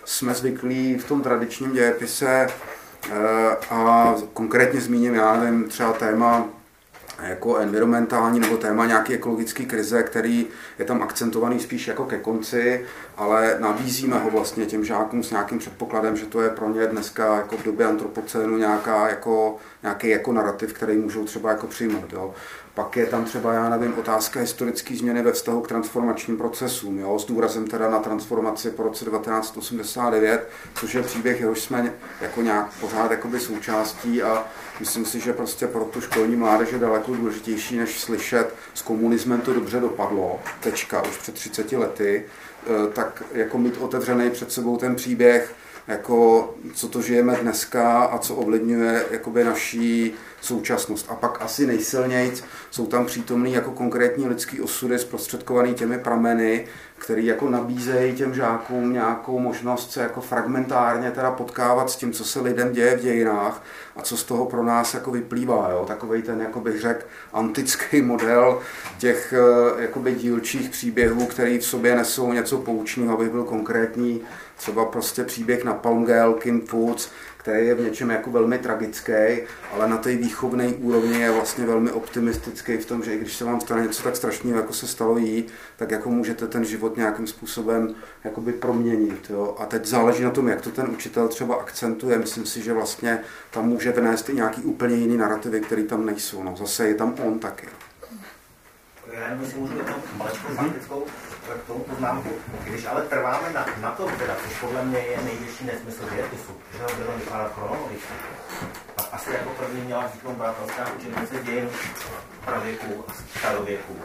[0.05, 2.78] jsme zvyklí v tom tradičním dějepise Eh,
[3.71, 6.49] a konkrétně zmíním, já nevím, třeba téma
[7.23, 10.47] jako environmentální nebo téma nějaké ekologické krize, který
[10.79, 12.85] je tam akcentovaný spíš jako ke konci,
[13.17, 17.37] ale nabízíme ho vlastně těm žákům s nějakým předpokladem, že to je pro ně dneska
[17.37, 22.13] jako v době antropocénu nějaká jako, nějaký jako narrativ, který můžou třeba jako přijmout.
[22.13, 22.35] Jo.
[22.75, 27.19] Pak je tam třeba, já nevím, otázka historické změny ve vztahu k transformačním procesům, jo,
[27.19, 32.73] s důrazem teda na transformaci po roce 1989, což je příběh, jehož jsme jako nějak
[32.81, 34.45] pořád jakoby součástí a
[34.81, 39.41] myslím si, že prostě pro tu školní mládež je daleko důležitější, než slyšet s komunismem
[39.41, 42.25] to dobře dopadlo, tečka, už před 30 lety,
[42.67, 45.55] e, tak jako mít otevřený před sebou ten příběh,
[45.89, 51.07] jako co to žijeme dneska a co ovlivňuje jakoby naší současnost.
[51.11, 56.67] A pak asi nejsilnějc jsou tam přítomný jako konkrétní lidský osudy zprostředkovaný těmi prameny,
[56.99, 62.25] který jako nabízejí těm žákům nějakou možnost se jako fragmentárně teda potkávat s tím, co
[62.25, 63.63] se lidem děje v dějinách
[63.97, 65.69] a co z toho pro nás jako vyplývá.
[65.71, 65.85] Jo?
[65.87, 68.61] Takový ten, jako bych řekl, antický model
[68.99, 74.23] těch eh, jakoby dílčích příběhů, který v sobě nesou něco poučného, abych byl konkrétní,
[74.59, 79.13] třeba prostě příběh na Palmgale, Kim Foods, který je v něčem jako velmi tragický,
[79.73, 83.45] ale na té výchovné úrovni je vlastně velmi optimistický v tom, že i když se
[83.45, 87.27] vám stane něco tak strašného, jako se stalo jí, tak jako můžete ten život nějakým
[87.27, 87.95] způsobem
[88.25, 89.31] jakoby proměnit.
[89.31, 89.57] Jo?
[89.59, 92.19] A teď záleží na tom, jak to ten učitel třeba akcentuje.
[92.19, 93.21] Myslím si, že vlastně
[93.51, 96.43] tam může vnést i nějaký úplně jiný narrativy, které tam nejsou.
[96.43, 97.67] No, zase je tam on taky.
[99.13, 101.05] Já jenom si můžu jenom malečkou faktickou
[101.55, 102.31] k tomu poznámku.
[102.65, 106.83] Když ale trváme na, na tom, teda, což podle mě je největší nesmysl dějepisu, že
[106.83, 108.15] ho bylo vypadat chronologicky,
[108.97, 111.69] tak asi jako první měla vzniknout bratrská učebnice dějin
[112.45, 113.97] pravěku a starověku,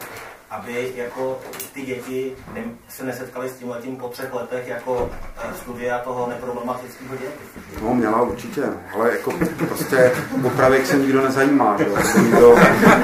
[0.58, 1.38] aby jako
[1.72, 2.36] ty děti
[2.88, 7.84] se nesetkaly s tímhle tím po třech letech jako eh, studia toho neproblematického dějepisu.
[7.84, 8.62] No, měla určitě,
[8.94, 9.32] ale jako
[9.68, 10.12] prostě
[10.46, 11.86] o pravěk se nikdo nezajímá, že
[12.22, 12.56] nikdo,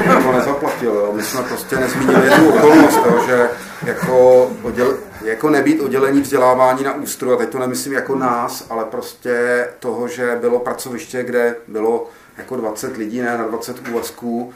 [0.08, 0.94] nikdo nezaplatil.
[0.94, 1.12] Jo?
[1.12, 3.24] My jsme prostě nezmínili jednu okolnost, jo?
[3.26, 3.48] že
[3.86, 8.84] jako, odděl, jako nebýt oddělení vzdělávání na ústru, a teď to nemyslím jako nás, ale
[8.84, 12.06] prostě toho, že bylo pracoviště, kde bylo
[12.38, 14.52] jako 20 lidí, ne na 20 úvazků,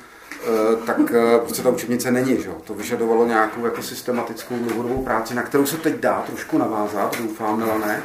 [0.86, 2.42] tak eh, prostě ta učebnice není.
[2.42, 2.48] Že?
[2.64, 7.80] To vyžadovalo nějakou jako systematickou dlouhodobou práci, na kterou se teď dá trošku navázat, doufám,
[7.86, 8.02] ne?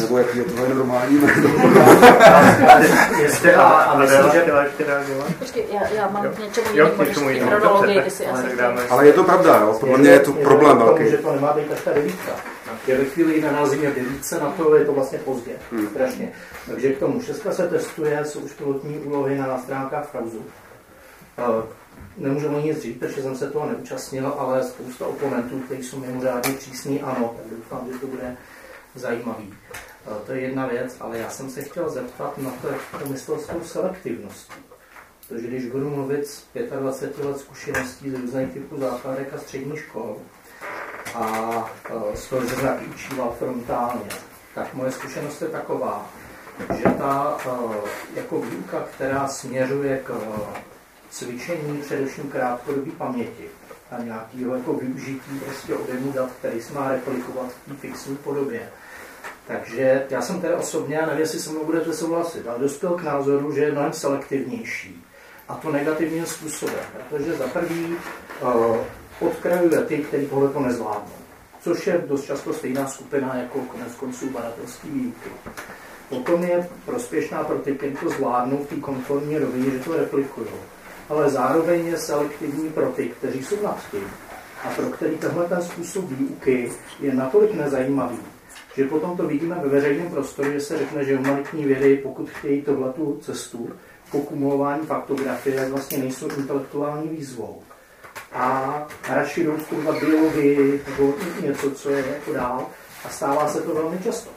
[0.00, 1.50] Nebo jaký je tohle normální jméno?
[3.20, 4.44] Jestli a, a myslím, že...
[5.38, 8.46] Počkej, já, já mám k něčemu jinému, chronologii, ty si asi
[8.90, 9.76] Ale je to pravda, jo?
[9.80, 11.10] Podle mě je to problém velký.
[11.10, 12.32] že to nemá být až ta devítka.
[12.86, 15.88] Je ve chvíli na nás je devíce, na to je to vlastně pozdě, hmm.
[15.88, 16.32] strašně.
[16.70, 20.44] Takže k tomu šestka se testuje, jsou už pilotní úlohy na stránkách Frauzu.
[22.16, 26.52] Nemůžu o nic říct, protože jsem se toho neúčastnil, ale spousta oponentů, kteří jsou mimořádně
[26.52, 28.36] přísní, ano, tak doufám, že to bude
[28.94, 29.54] zajímavý.
[30.26, 33.38] To je jedna věc, ale já jsem se chtěl zeptat na to, jak to myslel
[33.38, 34.54] s tou selektivností.
[35.28, 36.44] Protože když budu mluvit z
[36.80, 40.16] 25 let zkušeností z různých typů základek a středních škol
[41.14, 41.70] a
[42.14, 44.08] z toho, že jsem učíval frontálně,
[44.54, 46.10] tak moje zkušenost je taková,
[46.76, 47.38] že ta
[48.14, 50.10] jako výuka, která směřuje k
[51.10, 53.44] cvičení především krátkodobé paměti
[53.90, 58.68] a nějakého jako využití prostě objemu dat, který se má replikovat v fixní podobě,
[59.46, 63.52] takže já jsem tedy osobně, nevím, jestli se mnou budete souhlasit, ale dospěl k názoru,
[63.52, 65.04] že je mnohem selektivnější.
[65.48, 67.96] A to negativním způsobem, protože za prvý
[68.42, 68.76] uh,
[69.20, 71.12] odkrajuje ty, kteří tohle to nezvládnou.
[71.60, 75.30] Což je dost často stejná skupina jako konec konců badatelský výuky.
[76.08, 80.46] Potom je prospěšná pro ty, kteří to zvládnou v té konformní rovině, že to replikují.
[81.08, 84.10] Ale zároveň je selektivní pro ty, kteří jsou nad tím
[84.64, 88.18] a pro který tenhle ten způsob výuky je natolik nezajímavý,
[88.76, 92.62] že potom to vidíme ve veřejném prostoru, že se řekne, že humanitní vědy, pokud chtějí
[92.62, 93.70] tohletu cestu
[94.10, 97.62] po kumulování faktografie, tak vlastně nejsou intelektuální výzvou.
[98.32, 102.66] A radši jdou studovat biologii nebo něco, co je jako dál
[103.04, 104.30] a stává se to velmi často.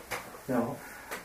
[0.49, 0.75] Jo.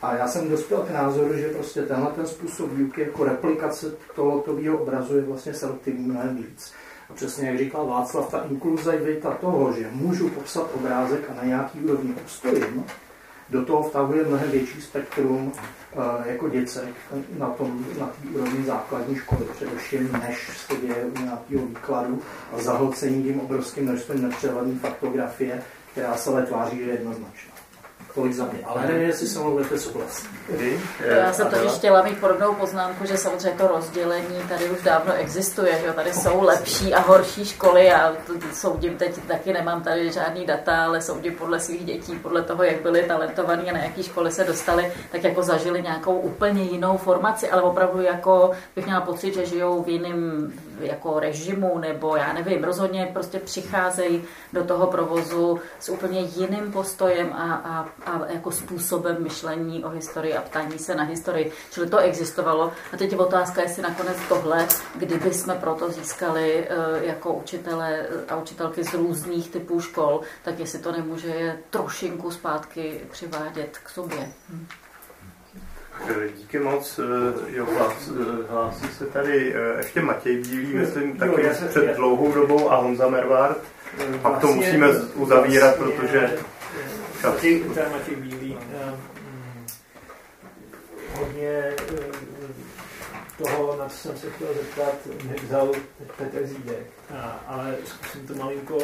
[0.01, 4.57] A já jsem dospěl k názoru, že prostě tenhle ten způsob výuky jako replikace tohoto
[4.79, 6.73] obrazu je vlastně selektivní mnohem víc.
[7.09, 11.79] A přesně jak říkal Václav, ta inkluzivita toho, že můžu popsat obrázek a na nějaký
[11.79, 12.85] úrovni obstojím,
[13.49, 15.51] do toho vtahuje mnohem větší spektrum
[15.95, 16.95] uh, jako děcek
[17.37, 22.21] na tom na úrovni základní školy, především než se děje nějakého výkladu
[22.53, 27.54] a zahlcení tím obrovským množstvím nepřehledné faktografie, která se ale tváří, že je jednoznačná.
[28.15, 28.59] Tolik za mě.
[28.65, 30.27] Ale nevím, jestli se mnou budete souhlasit.
[30.99, 35.81] Já jsem tady chtěla mít podobnou poznámku, že samozřejmě to rozdělení tady už dávno existuje,
[35.85, 40.45] že tady jsou lepší a horší školy a to soudím teď taky nemám tady žádný
[40.45, 44.31] data, ale soudím podle svých dětí, podle toho, jak byli talentovaní a na jaký školy
[44.31, 49.33] se dostali, tak jako zažili nějakou úplně jinou formaci, ale opravdu jako bych měla pocit,
[49.33, 54.23] že žijou v jiném jako režimu, nebo já nevím, rozhodně prostě přicházejí
[54.53, 60.33] do toho provozu s úplně jiným postojem a, a, a jako způsobem myšlení o historii
[60.33, 61.51] a ptání se na historii.
[61.71, 62.71] Čili to existovalo.
[62.93, 68.35] A teď je otázka, jestli nakonec tohle, kdyby jsme proto získali eh, jako učitele a
[68.35, 74.31] učitelky z různých typů škol, tak jestli to nemůže je trošinku zpátky přivádět k sobě.
[74.49, 74.67] Hm.
[76.37, 76.99] Díky moc.
[76.99, 77.03] Eh,
[77.47, 82.31] jo, hlás, eh, hlásí se tady ještě Matěj Bílý, myslím, taky jo, se, před dlouhou
[82.31, 83.57] dobou a Honza Mervard.
[84.21, 86.37] Pak to musíme uzavírat, vlastně, protože
[87.23, 88.91] Matěj, Matěj Bílý, eh,
[89.21, 89.67] mm,
[91.13, 91.75] hodně eh,
[93.37, 94.93] toho, na co jsem se chtěl zeptat,
[95.23, 95.71] nevzal
[96.17, 96.87] Petr Zídek,
[97.47, 98.77] ale zkusím to malinko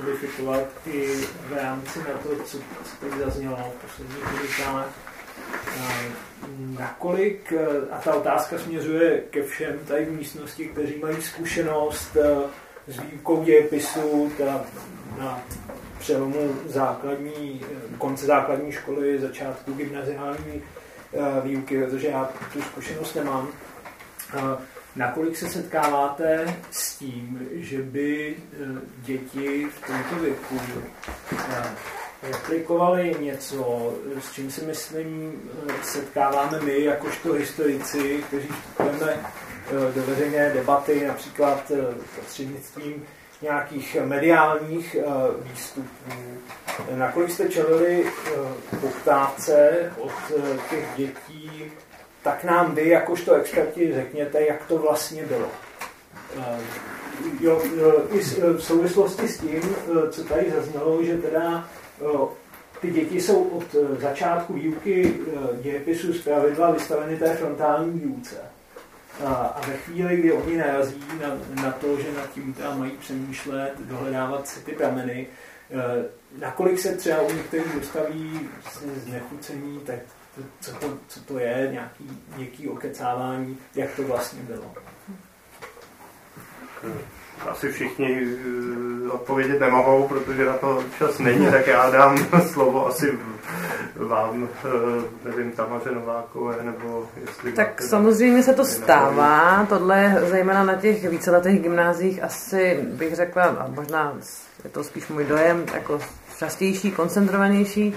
[0.00, 1.16] modifikovat i
[1.48, 5.11] v rámci na to, co, co tady zaznělo v posledních minutách.
[6.78, 12.16] Nakolik, eh, a ta otázka směřuje ke všem tady v místnosti, kteří mají zkušenost
[12.88, 14.32] s výukou dějepisu,
[15.18, 15.42] na
[15.98, 17.60] přelomu základní,
[17.98, 23.48] konce základní školy, začátku gymnaziální eh, výuky, protože já tu zkušenost nemám.
[24.96, 28.56] Nakolik se setkáváte s tím, že by eh,
[28.98, 30.60] děti v tomto věku
[31.32, 31.64] eh,
[32.22, 35.40] replikovali něco, s čím si myslím
[35.82, 39.20] setkáváme my, jakožto historici, kteří vstupujeme
[39.94, 41.72] do veřejné debaty, například
[42.14, 43.04] prostřednictvím
[43.42, 44.96] nějakých mediálních
[45.42, 46.12] výstupů.
[46.94, 48.06] Nakolik jste čelili
[48.80, 50.12] poptávce od
[50.70, 51.72] těch dětí,
[52.22, 55.48] tak nám vy, jakožto experti, řekněte, jak to vlastně bylo.
[57.40, 57.62] Jo,
[58.10, 58.18] i
[58.56, 59.76] v souvislosti s tím,
[60.10, 61.68] co tady zaznělo, že teda
[62.80, 65.14] ty děti jsou od začátku výuky
[65.62, 68.36] dějepisu z pravidla vystaveny té frontální výuce.
[69.24, 73.72] A ve chvíli, kdy oni narazí na, na to, že nad tím teda mají přemýšlet,
[73.78, 75.26] dohledávat si ty prameny,
[75.70, 76.04] eh,
[76.38, 78.40] nakolik se třeba u některých dostaví
[78.96, 79.98] znechucení, tak
[80.34, 84.74] to, co, to, co to je, nějaký, nějaký okecávání, jak to vlastně bylo.
[87.50, 88.26] Asi všichni
[89.06, 92.16] eh, odpovědět nemohou, protože na to čas není, tak já dám
[92.52, 93.18] slovo asi
[93.96, 97.52] vám, eh, nevím, Tamaře Novákové, nebo jestli...
[97.52, 103.68] Tak samozřejmě se to stává, tohle zejména na těch víceletých gymnázích asi bych řekla, a
[103.68, 104.14] možná
[104.64, 106.00] je to spíš můj dojem, jako
[106.38, 107.94] častější, koncentrovanější,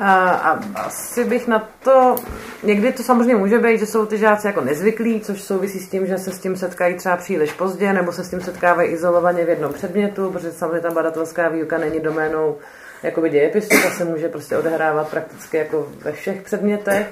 [0.00, 2.16] A, asi bych na to,
[2.62, 6.06] někdy to samozřejmě může být, že jsou ty žáci jako nezvyklí, což souvisí s tím,
[6.06, 9.48] že se s tím setkají třeba příliš pozdě, nebo se s tím setkávají izolovaně v
[9.48, 12.56] jednom předmětu, protože samozřejmě ta badatelská výuka není doménou
[13.02, 17.06] jakoby dějepisu, ta se může prostě odehrávat prakticky jako ve všech předmětech.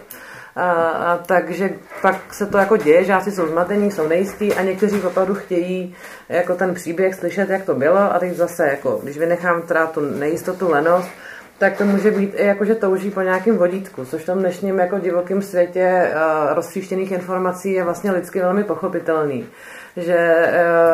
[0.56, 1.70] A, a takže
[2.02, 5.94] pak se to jako děje, žáci jsou zmatení, jsou nejistí a někteří opravdu chtějí
[6.28, 10.00] jako ten příběh slyšet, jak to bylo a teď zase, jako, když vynechám teda tu
[10.00, 11.08] nejistotu, lenost,
[11.58, 14.78] tak to může být i jako, že touží po nějakém vodítku, což v tom dnešním
[14.78, 19.46] jako divokém světě uh, roztříštěných informací je vlastně lidsky velmi pochopitelný.
[19.96, 20.34] Že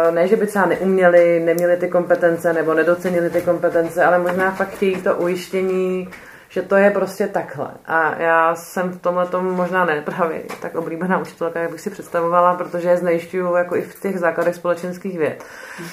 [0.08, 4.50] uh, ne, že by třeba neuměli, neměli ty kompetence nebo nedocenili ty kompetence, ale možná
[4.50, 6.08] fakt chtějí to ujištění,
[6.52, 7.70] že to je prostě takhle.
[7.86, 11.90] A já jsem v tomhle tomu možná ne právě tak oblíbená učitelka, jak bych si
[11.90, 15.44] představovala, protože je znejišťuju jako i v těch základech společenských věd.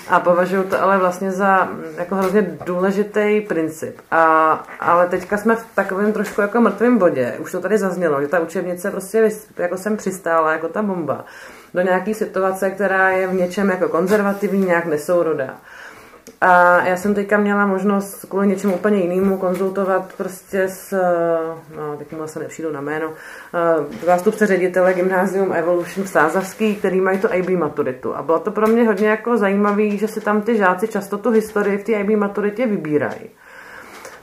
[0.10, 4.02] A považuji to ale vlastně za mm, jako hrozně důležitý princip.
[4.12, 7.34] A, ale teďka jsme v takovém trošku jako mrtvém bodě.
[7.40, 11.26] Už to tady zaznělo, že ta učebnice prostě jako jsem přistála, jako ta bomba
[11.74, 15.58] do nějaké situace, která je v něčem jako konzervativní, nějak nesourodá.
[16.42, 20.98] A já jsem teďka měla možnost kvůli něčemu úplně jinému konzultovat prostě s,
[21.76, 27.02] no teď mu asi nepřijdu na jméno, eh, zástupce ředitele Gymnázium Evolution v Sázavský, který
[27.02, 28.16] mají tu IB maturitu.
[28.16, 31.30] A bylo to pro mě hodně jako zajímavé, že si tam ty žáci často tu
[31.30, 33.30] historii v té IB maturitě vybírají.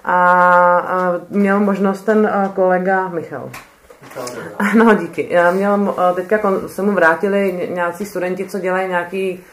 [0.04, 3.50] A měl možnost ten eh, kolega Michal.
[4.74, 5.26] No, díky.
[5.30, 9.44] Já měl, eh, teďka se mu vrátili nějací studenti, co dělají nějaký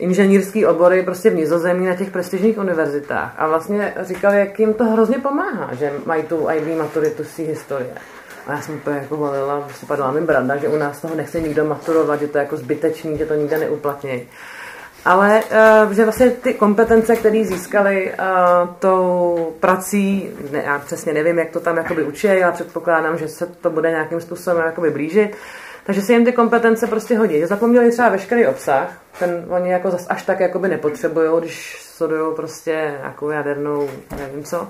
[0.00, 4.84] inženýrský obory prostě v Nizozemí na těch prestižních univerzitách a vlastně říkal, jak jim to
[4.84, 7.90] hrozně pomáhá, že mají tu IB maturitu z historie.
[8.46, 11.40] A já jsem úplně jako volila, si padla mi branda, že u nás toho nechce
[11.40, 14.28] nikdo maturovat, že to je jako zbytečný, že to nikde neuplatnějí.
[15.04, 15.42] Ale
[15.84, 21.50] uh, že vlastně ty kompetence, které získali uh, tou prací, ne, já přesně nevím, jak
[21.50, 25.36] to tam jakoby učí, já předpokládám, že se to bude nějakým způsobem jakoby blížit,
[25.90, 27.46] takže se jim ty kompetence prostě hodí.
[27.46, 32.94] Zapomněli třeba veškerý obsah, ten oni jako zas až tak jakoby nepotřebují, když studují prostě
[32.98, 33.88] nějakou jadernou,
[34.18, 34.68] nevím co,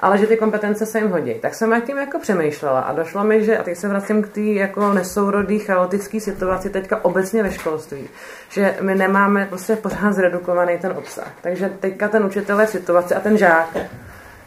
[0.00, 1.34] ale že ty kompetence se jim hodí.
[1.34, 4.28] Tak jsem nad tím jako přemýšlela a došlo mi, že, a teď se vracím k
[4.28, 8.08] té jako nesourodý, chaotické situaci teďka obecně ve školství,
[8.48, 11.32] že my nemáme prostě pořád zredukovaný ten obsah.
[11.40, 13.76] Takže teďka ten učitel je v situaci a ten žák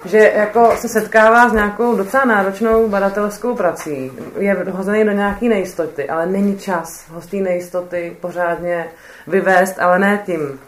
[0.05, 6.09] že jako se setkává s nějakou docela náročnou badatelskou prací, je hozený do nějaké nejistoty,
[6.09, 8.87] ale není čas ho nejistoty pořádně
[9.27, 10.59] vyvést, ale ne tím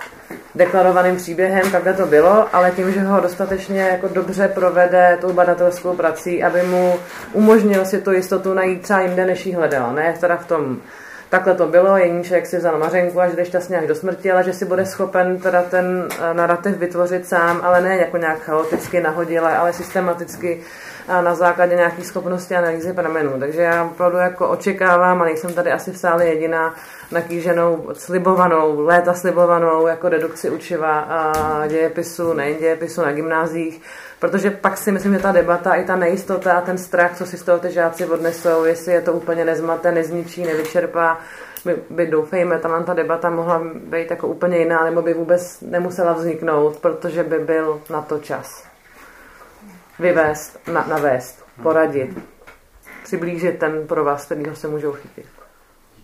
[0.56, 5.96] deklarovaným příběhem, takhle to bylo, ale tím, že ho dostatečně jako dobře provede tou badatelskou
[5.96, 6.96] prací, aby mu
[7.34, 9.94] umožnil si tu jistotu najít třeba jinde, než ji hledal.
[9.94, 10.78] Ne teda v tom
[11.30, 14.44] takhle to bylo, Jeníček si vzal mařenku a že jde šťastně až do smrti, ale
[14.44, 19.02] že si bude schopen teda ten eh, narrativ vytvořit sám, ale ne jako nějak chaoticky
[19.02, 20.62] nahodile, ale systematicky
[21.08, 23.40] a na základě nějakých schopností analýzy pramenů.
[23.40, 26.76] Takže já opravdu jako očekávám, a nejsem tady asi v sále jediná,
[27.12, 33.82] nakýženou, slibovanou, léta slibovanou jako redukci učiva a dějepisu, nejen dějepisu na gymnázích,
[34.20, 37.38] protože pak si myslím, že ta debata i ta nejistota a ten strach, co si
[37.38, 41.20] z toho ty žáci odnesou, jestli je to úplně nezmaté, nezničí, nevyčerpá,
[41.66, 46.14] by, by doufejme, tam ta debata mohla být jako úplně jiná, nebo by vůbec nemusela
[46.14, 48.68] vzniknout, protože by byl na to čas.
[50.00, 52.20] Vyvést, na, navést, poradit,
[53.04, 55.37] přiblížit ten pro vás, kterýho se můžou chytit.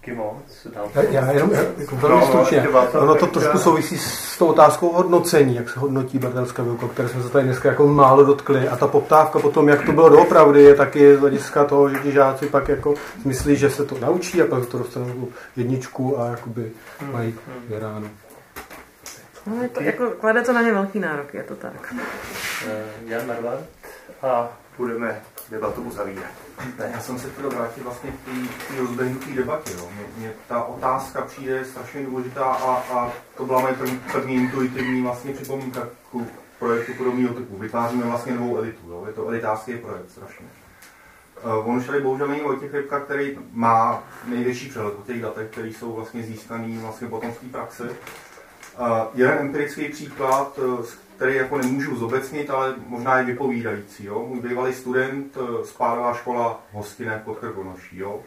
[0.05, 0.67] Díky moc.
[1.09, 2.67] Já jenom jako velmi no, stručně.
[2.99, 7.23] Ono to trošku souvisí s tou otázkou hodnocení, jak se hodnotí badatelská výuka, které jsme
[7.23, 8.67] se tady dneska jako málo dotkli.
[8.67, 12.11] A ta poptávka potom, jak to bylo doopravdy, je taky z hlediska toho, že ti
[12.11, 12.93] žáci pak jako
[13.25, 16.71] myslí, že se to naučí a pak to dostanou jedničku a jakoby
[17.11, 17.35] mají
[17.67, 18.07] vyhráno.
[19.47, 21.95] No, je to, jako, klade to na ně velký nárok, je to tak.
[23.05, 23.57] Jan Marvar
[24.21, 26.31] a budeme debatu uzavírat.
[26.79, 29.71] Ne, já jsem se chtěl vrátit vlastně k té rozbehnuté debatě.
[29.77, 29.89] Jo.
[29.95, 35.01] Mě, mě, ta otázka přijde strašně důležitá a, a to byla moje první, první intuitivní
[35.01, 36.17] vlastně připomínka k
[36.59, 37.57] projektu podobného typu.
[37.57, 38.89] Vytváříme vlastně novou elitu.
[38.89, 39.03] Jo.
[39.07, 40.45] Je to elitářský projekt strašně.
[41.45, 45.51] Uh, on už tady bohužel není Vojtěch Rybka, který má největší přehled o těch datech,
[45.51, 47.83] které jsou vlastně získané vlastně potom v praxi.
[47.83, 47.89] Uh,
[49.13, 50.85] jeden empirický příklad, uh,
[51.23, 54.05] který jako nemůžu zobecnit, ale možná je vypovídající.
[54.05, 54.25] Jo?
[54.27, 58.19] Můj bývalý student, eh, spádová škola hostinné pod Krkonoší, jo?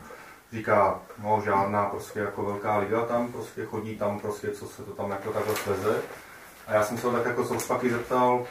[0.52, 4.92] říká, no žádná prostě jako velká liga tam, prostě chodí tam prostě, co se to
[4.92, 6.02] tam jako takhle sveze.
[6.66, 8.44] A já jsem se ho tak jako z rozpaky zeptal,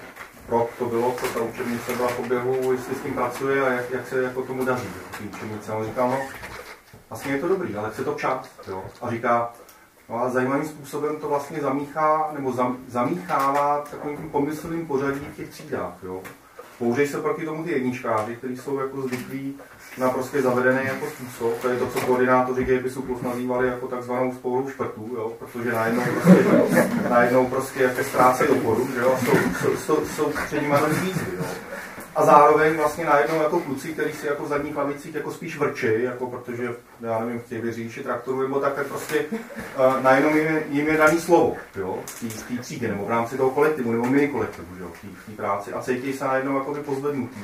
[0.50, 3.92] rok to bylo, co ta učebnice byla v oběhu, jestli s tím pracuje a jak,
[3.92, 5.72] jak se jako tomu daří, ty učebnice.
[5.72, 6.20] On říká, no,
[7.10, 8.50] vlastně je to dobrý, ale chce to čas.
[8.68, 8.84] Jo?
[9.02, 9.54] A říká,
[10.10, 15.36] No a zajímavým způsobem to vlastně zamíchá, nebo zam, zamíchává takovým tím pomyslovým pořadí v
[15.36, 15.94] těch třídách.
[16.04, 16.22] Jo.
[16.80, 19.56] Použijí se proti tomu ty jedničkáři, kteří jsou jako zvyklí
[19.98, 24.34] na prostě zavedený jako způsob, to je to, co koordinátoři dějepisu plus nazývali jako takzvanou
[24.34, 29.32] spourou šprtů, jo, protože najednou prostě, najednou prostě jaké ztrácejí oporu, že jo, a jsou,
[29.62, 31.46] jsou, jsou, jsou před nimi výzvy, jo.
[32.16, 36.04] A zároveň vlastně najednou jako kluci, kteří si jako v zadních lavicích jako spíš vrčí,
[36.04, 40.64] jako protože, já nevím, chtějí vyříši traktoru nebo tak, tak prostě uh, najednou jim je,
[40.70, 44.28] jim je daný slovo, jo, v té třídě, nebo v rámci toho kolektivu, nebo mini
[44.28, 47.40] kolektivu, jo, v té práci a cítí se najednou jako pozvednutý.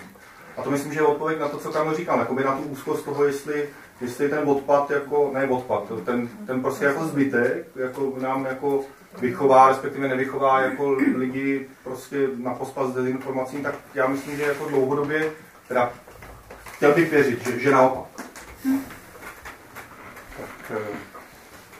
[0.58, 2.64] A to myslím, že je odpověď na to, co Kamil říkal, jako by na tu
[2.64, 3.70] úzkost toho, jestli,
[4.02, 8.84] jestli ten odpad, jako, ne odpad, ten, ten prostě jako zbytek, jako nám jako
[9.20, 14.66] vychová, respektive nevychová jako lidi prostě na pospas s dezinformacím, tak já myslím, že jako
[14.66, 15.32] dlouhodobě,
[15.68, 15.92] teda
[16.72, 18.08] chtěl bych věřit, že, že naopak.
[20.38, 20.98] Tak eh,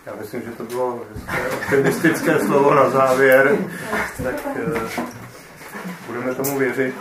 [0.06, 1.06] já myslím, že to bylo
[1.54, 3.58] optimistické slovo na závěr,
[4.24, 5.21] tak eh,
[6.08, 6.96] budeme tomu věřit.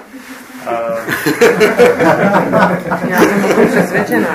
[0.67, 0.81] A...
[3.09, 4.29] Já jsem přesvědčená.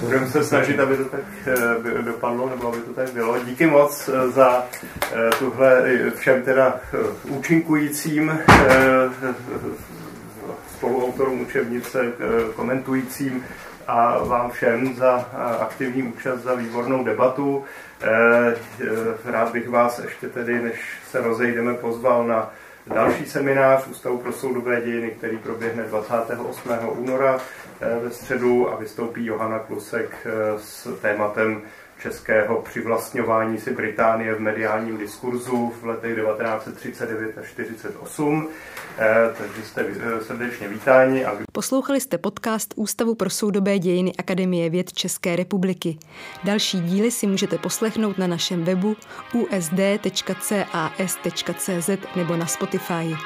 [0.00, 3.38] Budeme se snažit, aby to tak eh, dopadlo, nebo aby to tak bylo.
[3.44, 4.64] Díky moc eh, za
[5.12, 5.82] eh, tuhle
[6.16, 6.80] všem teda
[7.24, 8.38] účinkujícím
[10.76, 12.12] spoluautorům učebnice,
[12.56, 13.44] komentujícím
[13.86, 15.28] a vám všem za
[15.60, 17.64] aktivní účast, za výbornou debatu.
[19.24, 22.52] Rád bych vás ještě tedy, než se rozejdeme, pozval na
[22.86, 26.70] další seminář Ústavu pro soudové dějiny, který proběhne 28.
[26.88, 27.40] února
[27.80, 31.62] eh, ve středu a vystoupí Johana Klusek eh, s tématem
[32.02, 38.48] českého přivlastňování si Británie v mediálním diskurzu v letech 1939 až 1948.
[38.98, 39.86] Eh, takže jste
[40.22, 41.24] srdečně vítáni.
[41.24, 41.38] A...
[41.52, 45.98] Poslouchali jste podcast Ústavu pro soudobé dějiny Akademie věd České republiky.
[46.44, 48.96] Další díly si můžete poslechnout na našem webu
[49.32, 50.30] usd.cas.cz
[52.16, 53.16] nebo na Spotify.